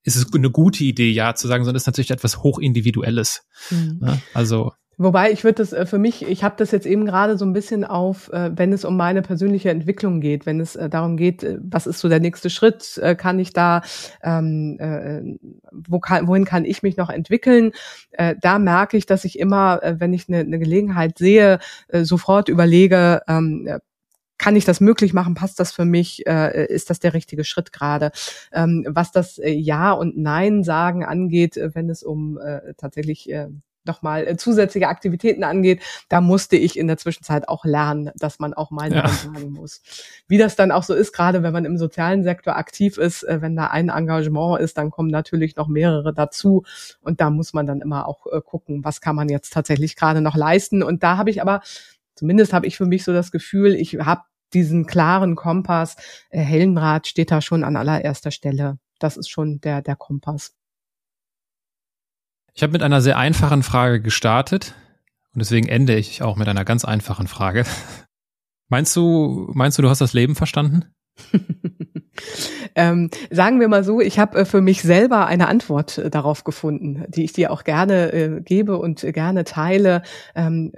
ist 0.03 0.15
es 0.15 0.33
eine 0.33 0.49
gute 0.49 0.83
Idee, 0.83 1.11
ja 1.11 1.35
zu 1.35 1.47
sagen, 1.47 1.63
sondern 1.63 1.77
es 1.77 1.83
ist 1.83 1.87
natürlich 1.87 2.11
etwas 2.11 2.39
hochindividuelles. 2.39 3.45
Mhm. 3.69 3.99
Ne? 4.01 4.21
Also 4.33 4.73
Wobei 5.03 5.31
ich 5.31 5.43
würde 5.43 5.55
das 5.55 5.73
äh, 5.73 5.87
für 5.87 5.97
mich, 5.97 6.21
ich 6.27 6.43
habe 6.43 6.55
das 6.57 6.69
jetzt 6.69 6.85
eben 6.85 7.05
gerade 7.07 7.35
so 7.35 7.43
ein 7.43 7.53
bisschen 7.53 7.83
auf, 7.83 8.31
äh, 8.31 8.51
wenn 8.55 8.71
es 8.71 8.85
um 8.85 8.95
meine 8.95 9.23
persönliche 9.23 9.71
Entwicklung 9.71 10.21
geht, 10.21 10.45
wenn 10.45 10.59
es 10.59 10.75
äh, 10.75 10.89
darum 10.89 11.17
geht, 11.17 11.43
was 11.59 11.87
ist 11.87 11.99
so 11.99 12.07
der 12.07 12.19
nächste 12.19 12.51
Schritt, 12.51 13.01
kann 13.17 13.39
ich 13.39 13.53
da, 13.53 13.81
ähm, 14.21 14.77
äh, 14.79 15.21
wo 15.71 15.99
kann, 15.99 16.27
wohin 16.27 16.45
kann 16.45 16.65
ich 16.65 16.83
mich 16.83 16.97
noch 16.97 17.09
entwickeln? 17.09 17.71
Äh, 18.11 18.35
da 18.39 18.59
merke 18.59 18.95
ich, 18.95 19.07
dass 19.07 19.25
ich 19.25 19.39
immer, 19.39 19.79
wenn 19.83 20.13
ich 20.13 20.27
eine, 20.29 20.39
eine 20.39 20.59
Gelegenheit 20.59 21.17
sehe, 21.17 21.59
sofort 21.91 22.49
überlege, 22.49 23.21
ähm, 23.27 23.67
kann 24.37 24.55
ich 24.55 24.65
das 24.65 24.81
möglich 24.81 25.13
machen? 25.13 25.35
Passt 25.35 25.59
das 25.59 25.71
für 25.71 25.85
mich? 25.85 26.25
Äh, 26.27 26.65
ist 26.65 26.89
das 26.89 26.99
der 26.99 27.13
richtige 27.13 27.43
Schritt 27.43 27.71
gerade? 27.71 28.11
Ähm, 28.51 28.85
was 28.89 29.11
das 29.11 29.39
Ja 29.43 29.91
und 29.91 30.17
Nein 30.17 30.63
sagen 30.63 31.05
angeht, 31.05 31.59
wenn 31.73 31.89
es 31.89 32.03
um 32.03 32.39
äh, 32.39 32.73
tatsächlich 32.75 33.31
äh, 33.31 33.47
nochmal 33.85 34.27
äh, 34.27 34.37
zusätzliche 34.37 34.87
Aktivitäten 34.87 35.43
angeht, 35.43 35.81
da 36.09 36.21
musste 36.21 36.55
ich 36.55 36.77
in 36.77 36.87
der 36.87 36.97
Zwischenzeit 36.97 37.47
auch 37.47 37.65
lernen, 37.65 38.11
dass 38.15 38.39
man 38.39 38.53
auch 38.53 38.71
mal 38.71 38.93
ja. 38.93 39.07
sagen 39.07 39.51
muss. 39.51 39.81
Wie 40.27 40.37
das 40.37 40.55
dann 40.55 40.71
auch 40.71 40.83
so 40.83 40.93
ist, 40.93 41.13
gerade 41.13 41.43
wenn 41.43 41.53
man 41.53 41.65
im 41.65 41.77
sozialen 41.77 42.23
Sektor 42.23 42.55
aktiv 42.55 42.97
ist, 42.97 43.23
äh, 43.23 43.41
wenn 43.41 43.55
da 43.55 43.67
ein 43.67 43.89
Engagement 43.89 44.61
ist, 44.61 44.77
dann 44.77 44.91
kommen 44.91 45.09
natürlich 45.09 45.55
noch 45.55 45.67
mehrere 45.67 46.13
dazu 46.13 46.63
und 47.01 47.21
da 47.21 47.29
muss 47.29 47.53
man 47.53 47.65
dann 47.65 47.81
immer 47.81 48.07
auch 48.07 48.27
äh, 48.27 48.41
gucken, 48.41 48.83
was 48.83 49.01
kann 49.01 49.15
man 49.15 49.29
jetzt 49.29 49.53
tatsächlich 49.53 49.95
gerade 49.95 50.21
noch 50.21 50.35
leisten 50.35 50.83
und 50.83 51.03
da 51.03 51.17
habe 51.17 51.29
ich 51.29 51.41
aber 51.41 51.61
zumindest 52.15 52.53
habe 52.53 52.67
ich 52.67 52.77
für 52.77 52.85
mich 52.85 53.03
so 53.03 53.13
das 53.13 53.31
Gefühl, 53.31 53.75
ich 53.75 53.95
habe 53.95 54.21
diesen 54.53 54.85
klaren 54.85 55.35
Kompass, 55.35 55.95
Hellenrad 56.29 57.07
steht 57.07 57.31
da 57.31 57.41
schon 57.41 57.63
an 57.63 57.77
allererster 57.77 58.31
Stelle. 58.31 58.79
Das 58.99 59.15
ist 59.15 59.29
schon 59.29 59.61
der 59.61 59.81
der 59.81 59.95
Kompass. 59.95 60.53
Ich 62.53 62.63
habe 62.63 62.73
mit 62.73 62.83
einer 62.83 63.01
sehr 63.01 63.17
einfachen 63.17 63.63
Frage 63.63 64.01
gestartet 64.01 64.75
und 65.33 65.39
deswegen 65.39 65.67
ende 65.67 65.95
ich 65.95 66.21
auch 66.21 66.35
mit 66.35 66.47
einer 66.47 66.65
ganz 66.65 66.85
einfachen 66.85 67.27
Frage. 67.27 67.65
Meinst 68.69 68.95
du, 68.95 69.51
meinst 69.53 69.77
du, 69.77 69.81
du 69.81 69.89
hast 69.89 69.99
das 69.99 70.13
Leben 70.13 70.33
verstanden? 70.33 70.85
ähm, 72.75 73.09
sagen 73.29 73.59
wir 73.59 73.67
mal 73.67 73.83
so, 73.83 73.99
ich 73.99 74.17
habe 74.17 74.39
äh, 74.39 74.45
für 74.45 74.61
mich 74.61 74.81
selber 74.81 75.25
eine 75.25 75.49
Antwort 75.49 75.97
äh, 75.97 76.09
darauf 76.09 76.45
gefunden, 76.45 77.03
die 77.09 77.25
ich 77.25 77.33
dir 77.33 77.51
auch 77.51 77.65
gerne 77.65 78.13
äh, 78.13 78.41
gebe 78.41 78.77
und 78.77 79.01
gerne 79.01 79.43
teile. 79.43 80.03
Ähm, 80.35 80.71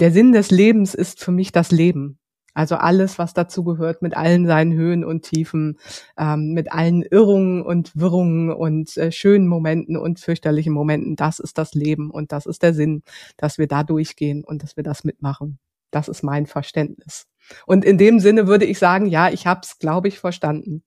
der 0.00 0.10
Sinn 0.10 0.32
des 0.32 0.50
Lebens 0.50 0.94
ist 0.94 1.22
für 1.22 1.32
mich 1.32 1.52
das 1.52 1.70
Leben. 1.70 2.18
Also 2.54 2.76
alles, 2.76 3.18
was 3.18 3.32
dazu 3.32 3.64
gehört, 3.64 4.02
mit 4.02 4.16
allen 4.16 4.46
seinen 4.46 4.74
Höhen 4.74 5.04
und 5.04 5.22
Tiefen, 5.22 5.78
ähm, 6.18 6.52
mit 6.52 6.72
allen 6.72 7.02
Irrungen 7.02 7.62
und 7.62 7.96
Wirrungen 7.96 8.50
und 8.52 8.96
äh, 8.96 9.10
schönen 9.10 9.48
Momenten 9.48 9.96
und 9.96 10.20
fürchterlichen 10.20 10.72
Momenten, 10.72 11.16
das 11.16 11.38
ist 11.38 11.56
das 11.56 11.72
Leben 11.72 12.10
und 12.10 12.32
das 12.32 12.46
ist 12.46 12.62
der 12.62 12.74
Sinn, 12.74 13.02
dass 13.36 13.58
wir 13.58 13.66
da 13.66 13.82
durchgehen 13.84 14.44
und 14.44 14.62
dass 14.62 14.76
wir 14.76 14.84
das 14.84 15.04
mitmachen. 15.04 15.58
Das 15.90 16.08
ist 16.08 16.22
mein 16.22 16.46
Verständnis. 16.46 17.26
Und 17.66 17.84
in 17.84 17.98
dem 17.98 18.20
Sinne 18.20 18.46
würde 18.46 18.64
ich 18.64 18.78
sagen, 18.78 19.06
ja, 19.06 19.30
ich 19.30 19.46
habe 19.46 19.60
es, 19.64 19.78
glaube 19.78 20.08
ich, 20.08 20.18
verstanden. 20.18 20.82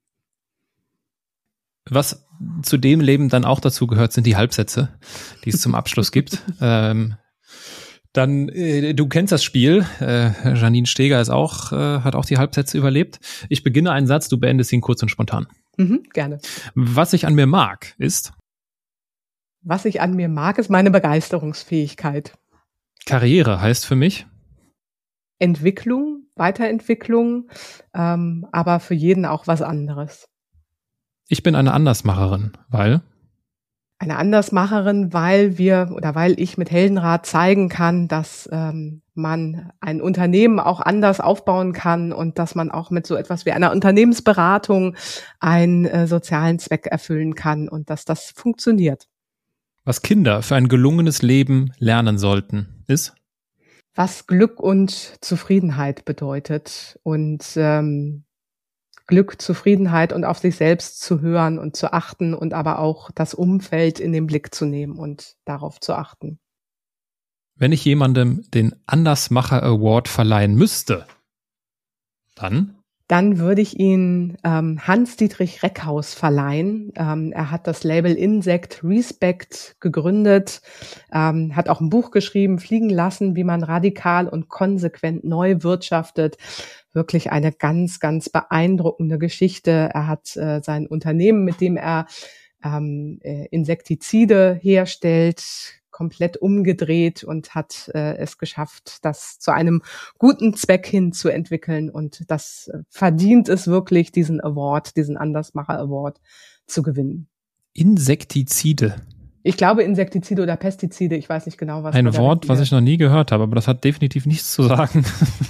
Was 1.90 2.26
zu 2.64 2.78
dem 2.78 3.00
Leben 3.00 3.30
dann 3.30 3.46
auch 3.46 3.60
dazu 3.60 3.86
gehört, 3.86 4.12
sind 4.12 4.26
die 4.26 4.36
Halbsätze, 4.36 4.90
die 5.44 5.50
es 5.50 5.62
zum 5.62 5.76
Abschluss 5.76 6.12
gibt. 6.12 6.44
Ähm, 6.62 7.16
dann, 8.16 8.50
äh, 8.50 8.94
du 8.94 9.08
kennst 9.08 9.32
das 9.32 9.44
Spiel. 9.44 9.86
Äh, 10.00 10.56
Janine 10.56 10.88
Steger 10.88 11.20
ist 11.20 11.30
auch, 11.30 11.72
äh, 11.72 12.00
hat 12.00 12.16
auch 12.16 12.26
die 12.26 12.38
Halbsätze 12.38 12.78
überlebt. 12.78 13.20
Ich 13.50 13.64
beginne 13.64 13.92
einen 13.92 14.08
Satz, 14.08 14.30
du 14.30 14.40
beendest 14.40 14.72
ihn 14.72 14.82
kurz 14.82 15.02
und 15.02 15.10
spontan. 15.10 15.48
Mhm, 15.78 16.04
gerne. 16.14 16.40
Was 16.76 17.14
ich 17.14 17.26
an 17.26 17.36
mir 17.36 17.48
mag, 17.48 17.94
ist. 17.98 18.34
Was 19.62 19.86
ich 19.86 20.00
an 20.00 20.16
mir 20.16 20.30
mag, 20.30 20.58
ist 20.58 20.70
meine 20.70 20.92
Begeisterungsfähigkeit. 20.92 22.38
Karriere 23.06 23.60
heißt 23.60 23.86
für 23.86 23.96
mich. 23.96 24.26
Entwicklung, 25.38 26.28
Weiterentwicklung, 26.36 27.50
ähm, 27.94 28.48
aber 28.52 28.80
für 28.80 28.94
jeden 28.94 29.26
auch 29.26 29.48
was 29.48 29.62
anderes. 29.62 30.30
Ich 31.28 31.44
bin 31.44 31.56
eine 31.56 31.74
Andersmacherin, 31.74 32.54
weil 32.70 33.02
eine 33.98 34.18
Andersmacherin, 34.18 35.14
weil 35.14 35.58
wir 35.58 35.92
oder 35.96 36.16
weil 36.16 36.40
ich 36.40 36.58
mit 36.58 36.70
Heldenrat 36.70 37.26
zeigen 37.26 37.70
kann, 37.70 38.08
dass 38.08 38.50
ähm, 38.52 39.02
man 39.14 39.72
ein 39.80 40.02
Unternehmen 40.02 40.60
auch 40.60 40.82
anders 40.82 41.22
aufbauen 41.22 41.72
kann 41.72 42.12
und 42.12 42.38
dass 42.38 42.56
man 42.56 42.72
auch 42.72 42.92
mit 42.92 43.08
so 43.08 43.16
etwas 43.16 43.46
wie 43.46 43.52
einer 43.52 43.72
Unternehmensberatung 43.72 44.96
einen 45.40 45.86
äh, 45.86 46.08
sozialen 46.08 46.60
Zweck 46.60 46.88
erfüllen 46.88 47.36
kann 47.36 47.70
und 47.70 47.90
dass 47.90 48.04
das 48.04 48.34
funktioniert. 48.36 49.08
Was 49.86 50.02
Kinder 50.02 50.42
für 50.42 50.56
ein 50.56 50.68
gelungenes 50.68 51.22
Leben 51.22 51.72
lernen 51.78 52.18
sollten, 52.18 52.84
ist? 52.88 53.16
Was 53.94 54.28
Glück 54.28 54.60
und 54.60 54.92
Zufriedenheit 55.22 56.04
bedeutet 56.04 57.00
und 57.04 57.46
ähm, 57.56 58.25
Glück, 59.08 59.42
Zufriedenheit 59.42 60.14
und 60.14 60.26
auf 60.26 60.40
sich 60.40 60.56
selbst 60.56 61.02
zu 61.02 61.22
hören 61.22 61.60
und 61.60 61.76
zu 61.76 61.94
achten 61.94 62.34
und 62.34 62.54
aber 62.54 62.80
auch 62.80 63.12
das 63.12 63.34
Umfeld 63.34 64.00
in 64.00 64.12
den 64.12 64.28
Blick 64.28 64.54
zu 64.54 64.66
nehmen 64.66 64.98
und 64.98 65.36
darauf 65.46 65.80
zu 65.80 65.94
achten. 65.94 66.40
Wenn 67.56 67.72
ich 67.72 67.86
jemandem 67.86 68.44
den 68.52 68.76
Andersmacher 68.86 69.64
Award 69.64 70.08
verleihen 70.08 70.56
müsste, 70.56 71.06
dann? 72.36 72.76
Dann 73.08 73.38
würde 73.38 73.62
ich 73.62 73.80
ihn 73.80 74.36
ähm, 74.44 74.80
Hans-Dietrich 74.82 75.62
Reckhaus 75.62 76.16
verleihen. 76.16 76.92
Ähm, 76.96 77.32
er 77.32 77.52
hat 77.52 77.68
das 77.68 77.84
Label 77.84 78.14
Insect 78.16 78.84
Respect 78.84 79.76
gegründet, 79.80 80.62
ähm, 81.14 81.56
hat 81.56 81.70
auch 81.70 81.82
ein 81.82 81.92
Buch 81.92 82.10
geschrieben, 82.10 82.58
Fliegen 82.58 82.90
lassen, 82.90 83.36
wie 83.36 83.44
man 83.44 83.62
radikal 83.62 84.28
und 84.28 84.50
konsequent 84.50 85.24
neu 85.24 85.58
wirtschaftet 85.60 86.38
wirklich 86.96 87.32
eine 87.32 87.52
ganz, 87.52 88.00
ganz 88.00 88.30
beeindruckende 88.30 89.20
Geschichte. 89.20 89.90
Er 89.94 90.08
hat 90.08 90.36
äh, 90.38 90.62
sein 90.64 90.88
Unternehmen, 90.88 91.44
mit 91.44 91.62
dem 91.62 91.78
er 91.78 92.08
ähm, 92.64 93.20
äh, 93.22 93.48
Insektizide 93.52 94.58
herstellt, 94.62 95.44
komplett 95.92 96.36
umgedreht 96.36 97.24
und 97.24 97.56
hat 97.56 97.90
äh, 97.94 98.18
es 98.18 98.38
geschafft, 98.38 98.98
das 99.04 99.40
zu 99.40 99.54
einem 99.54 99.82
guten 100.18 100.54
Zweck 100.54 100.86
hin 100.86 101.14
zu 101.14 101.30
entwickeln. 101.30 101.90
Und 101.90 102.30
das 102.30 102.70
äh, 102.74 102.80
verdient 102.90 103.48
es 103.48 103.68
wirklich, 103.68 104.12
diesen 104.12 104.42
Award, 104.44 104.98
diesen 104.98 105.16
Andersmacher 105.16 105.80
Award 105.80 106.20
zu 106.68 106.84
gewinnen. 106.84 107.28
Insektizide. 107.74 108.96
Ich 109.48 109.58
glaube 109.58 109.84
Insektizide 109.84 110.42
oder 110.42 110.58
Pestizide, 110.58 111.16
ich 111.16 111.30
weiß 111.30 111.46
nicht 111.46 111.60
genau, 111.60 111.84
was. 111.84 111.94
Ein 111.94 112.18
Wort, 112.18 112.50
was 112.50 112.60
ich 112.62 112.72
noch 112.72 112.82
nie 112.82 112.98
gehört 112.98 113.32
habe, 113.32 113.44
aber 113.44 113.56
das 113.56 113.68
hat 113.68 113.84
definitiv 113.84 114.26
nichts 114.26 114.52
zu 114.52 114.64
sagen. 114.64 115.06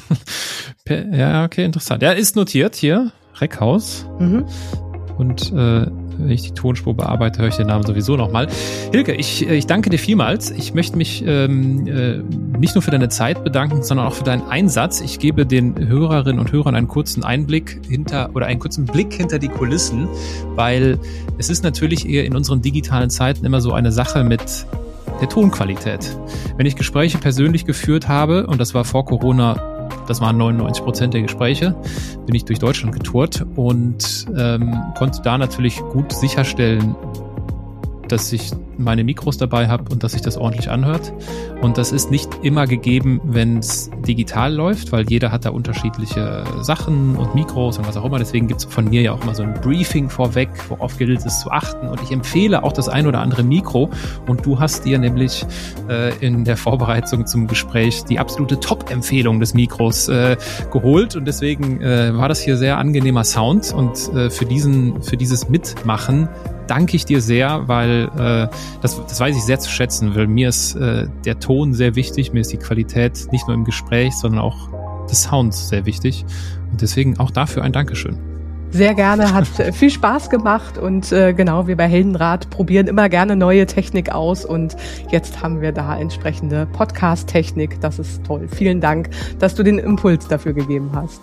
ja, 0.87 1.45
okay, 1.45 1.65
interessant. 1.65 2.03
Ja, 2.03 2.11
ist 2.11 2.35
notiert 2.35 2.75
hier, 2.75 3.11
Reckhaus. 3.39 4.05
Mhm. 4.19 4.45
Und 5.17 5.51
äh, 5.51 5.87
wenn 6.17 6.29
ich 6.29 6.43
die 6.43 6.51
Tonspur 6.51 6.93
bearbeite, 6.93 7.41
höre 7.41 7.47
ich 7.47 7.55
den 7.55 7.67
Namen 7.67 7.85
sowieso 7.85 8.15
nochmal. 8.17 8.47
Hilke, 8.91 9.13
ich, 9.13 9.47
äh, 9.47 9.55
ich 9.55 9.65
danke 9.65 9.89
dir 9.89 9.97
vielmals. 9.97 10.51
Ich 10.51 10.75
möchte 10.75 10.95
mich 10.95 11.23
ähm, 11.25 11.87
äh, 11.87 12.17
nicht 12.59 12.75
nur 12.75 12.83
für 12.83 12.91
deine 12.91 13.09
Zeit 13.09 13.43
bedanken, 13.43 13.81
sondern 13.81 14.05
auch 14.05 14.13
für 14.13 14.23
deinen 14.23 14.43
Einsatz. 14.43 15.01
Ich 15.01 15.17
gebe 15.17 15.47
den 15.47 15.87
Hörerinnen 15.87 16.39
und 16.39 16.51
Hörern 16.51 16.75
einen 16.75 16.87
kurzen 16.87 17.23
Einblick 17.23 17.81
hinter 17.87 18.29
oder 18.35 18.45
einen 18.45 18.59
kurzen 18.59 18.85
Blick 18.85 19.13
hinter 19.13 19.39
die 19.39 19.49
Kulissen, 19.49 20.07
weil 20.53 20.99
es 21.39 21.49
ist 21.49 21.63
natürlich 21.63 22.07
eher 22.07 22.25
in 22.25 22.35
unseren 22.35 22.61
digitalen 22.61 23.09
Zeiten 23.09 23.43
immer 23.43 23.59
so 23.59 23.73
eine 23.73 23.91
Sache 23.91 24.23
mit 24.23 24.67
der 25.19 25.29
Tonqualität. 25.29 26.15
Wenn 26.57 26.65
ich 26.65 26.75
Gespräche 26.75 27.17
persönlich 27.17 27.65
geführt 27.65 28.07
habe, 28.07 28.45
und 28.47 28.59
das 28.59 28.73
war 28.73 28.83
vor 28.83 29.05
Corona 29.05 29.74
das 30.07 30.21
waren 30.21 30.37
99 30.37 30.83
Prozent 30.83 31.13
der 31.13 31.21
Gespräche, 31.21 31.75
bin 32.25 32.35
ich 32.35 32.45
durch 32.45 32.59
Deutschland 32.59 32.93
getourt 32.93 33.45
und 33.55 34.25
ähm, 34.37 34.81
konnte 34.97 35.21
da 35.23 35.37
natürlich 35.37 35.79
gut 35.91 36.11
sicherstellen, 36.11 36.95
dass 38.07 38.31
ich 38.31 38.51
meine 38.77 39.03
Mikros 39.03 39.37
dabei 39.37 39.67
habe 39.67 39.85
und 39.91 40.03
dass 40.03 40.13
sich 40.13 40.21
das 40.21 40.37
ordentlich 40.37 40.69
anhört. 40.69 41.13
Und 41.61 41.77
das 41.77 41.91
ist 41.91 42.11
nicht 42.11 42.29
immer 42.43 42.67
gegeben, 42.67 43.21
wenn 43.23 43.59
es 43.59 43.89
digital 44.07 44.53
läuft, 44.53 44.91
weil 44.91 45.09
jeder 45.09 45.31
hat 45.31 45.45
da 45.45 45.49
unterschiedliche 45.49 46.43
Sachen 46.61 47.15
und 47.15 47.33
Mikros 47.35 47.77
und 47.77 47.87
was 47.87 47.97
auch 47.97 48.05
immer. 48.05 48.19
Deswegen 48.19 48.47
gibt 48.47 48.61
es 48.61 48.65
von 48.65 48.89
mir 48.89 49.01
ja 49.01 49.13
auch 49.13 49.23
immer 49.23 49.33
so 49.33 49.43
ein 49.43 49.53
Briefing 49.61 50.09
vorweg, 50.09 50.49
worauf 50.69 50.97
gilt 50.97 51.25
es 51.25 51.39
zu 51.39 51.51
achten. 51.51 51.87
Und 51.87 52.01
ich 52.03 52.11
empfehle 52.11 52.63
auch 52.63 52.73
das 52.73 52.89
ein 52.89 53.07
oder 53.07 53.21
andere 53.21 53.43
Mikro. 53.43 53.89
Und 54.27 54.45
du 54.45 54.59
hast 54.59 54.85
dir 54.85 54.99
nämlich 54.99 55.45
äh, 55.89 56.13
in 56.19 56.43
der 56.43 56.57
Vorbereitung 56.57 57.25
zum 57.25 57.47
Gespräch 57.47 58.03
die 58.03 58.19
absolute 58.19 58.59
Top-Empfehlung 58.59 59.39
des 59.39 59.53
Mikros 59.53 60.07
äh, 60.07 60.37
geholt. 60.71 61.15
Und 61.15 61.25
deswegen 61.25 61.81
äh, 61.81 62.15
war 62.15 62.29
das 62.29 62.41
hier 62.41 62.57
sehr 62.57 62.77
angenehmer 62.77 63.23
Sound. 63.23 63.73
Und 63.73 64.13
äh, 64.13 64.29
für 64.29 64.45
diesen, 64.45 65.01
für 65.01 65.17
dieses 65.17 65.49
Mitmachen 65.49 66.29
danke 66.67 66.95
ich 66.95 67.05
dir 67.05 67.21
sehr, 67.21 67.67
weil 67.67 68.09
äh, 68.17 68.47
das, 68.81 69.01
das 69.07 69.19
weiß 69.19 69.35
ich 69.35 69.43
sehr 69.43 69.59
zu 69.59 69.69
schätzen, 69.69 70.15
weil 70.15 70.27
mir 70.27 70.49
ist 70.49 70.75
äh, 70.75 71.07
der 71.25 71.39
Ton 71.39 71.73
sehr 71.73 71.95
wichtig, 71.95 72.33
mir 72.33 72.41
ist 72.41 72.51
die 72.51 72.57
Qualität 72.57 73.27
nicht 73.31 73.47
nur 73.47 73.55
im 73.55 73.63
Gespräch, 73.63 74.13
sondern 74.15 74.41
auch 74.41 74.69
des 75.09 75.23
Sounds 75.23 75.69
sehr 75.69 75.85
wichtig. 75.85 76.25
Und 76.71 76.81
deswegen 76.81 77.19
auch 77.19 77.31
dafür 77.31 77.63
ein 77.63 77.71
Dankeschön. 77.71 78.17
Sehr 78.71 78.93
gerne, 78.93 79.33
hat 79.33 79.47
viel 79.73 79.89
Spaß 79.89 80.29
gemacht 80.29 80.77
und 80.77 81.11
äh, 81.11 81.33
genau, 81.33 81.67
wir 81.67 81.77
bei 81.77 81.87
Heldenrat 81.87 82.49
probieren 82.49 82.87
immer 82.87 83.07
gerne 83.07 83.35
neue 83.35 83.65
Technik 83.65 84.11
aus 84.11 84.43
und 84.43 84.75
jetzt 85.11 85.41
haben 85.41 85.61
wir 85.61 85.71
da 85.71 85.97
entsprechende 85.97 86.65
Podcast-Technik. 86.73 87.79
Das 87.79 87.99
ist 87.99 88.25
toll. 88.25 88.49
Vielen 88.53 88.81
Dank, 88.81 89.09
dass 89.39 89.55
du 89.55 89.63
den 89.63 89.77
Impuls 89.77 90.27
dafür 90.27 90.53
gegeben 90.53 90.91
hast. 90.93 91.21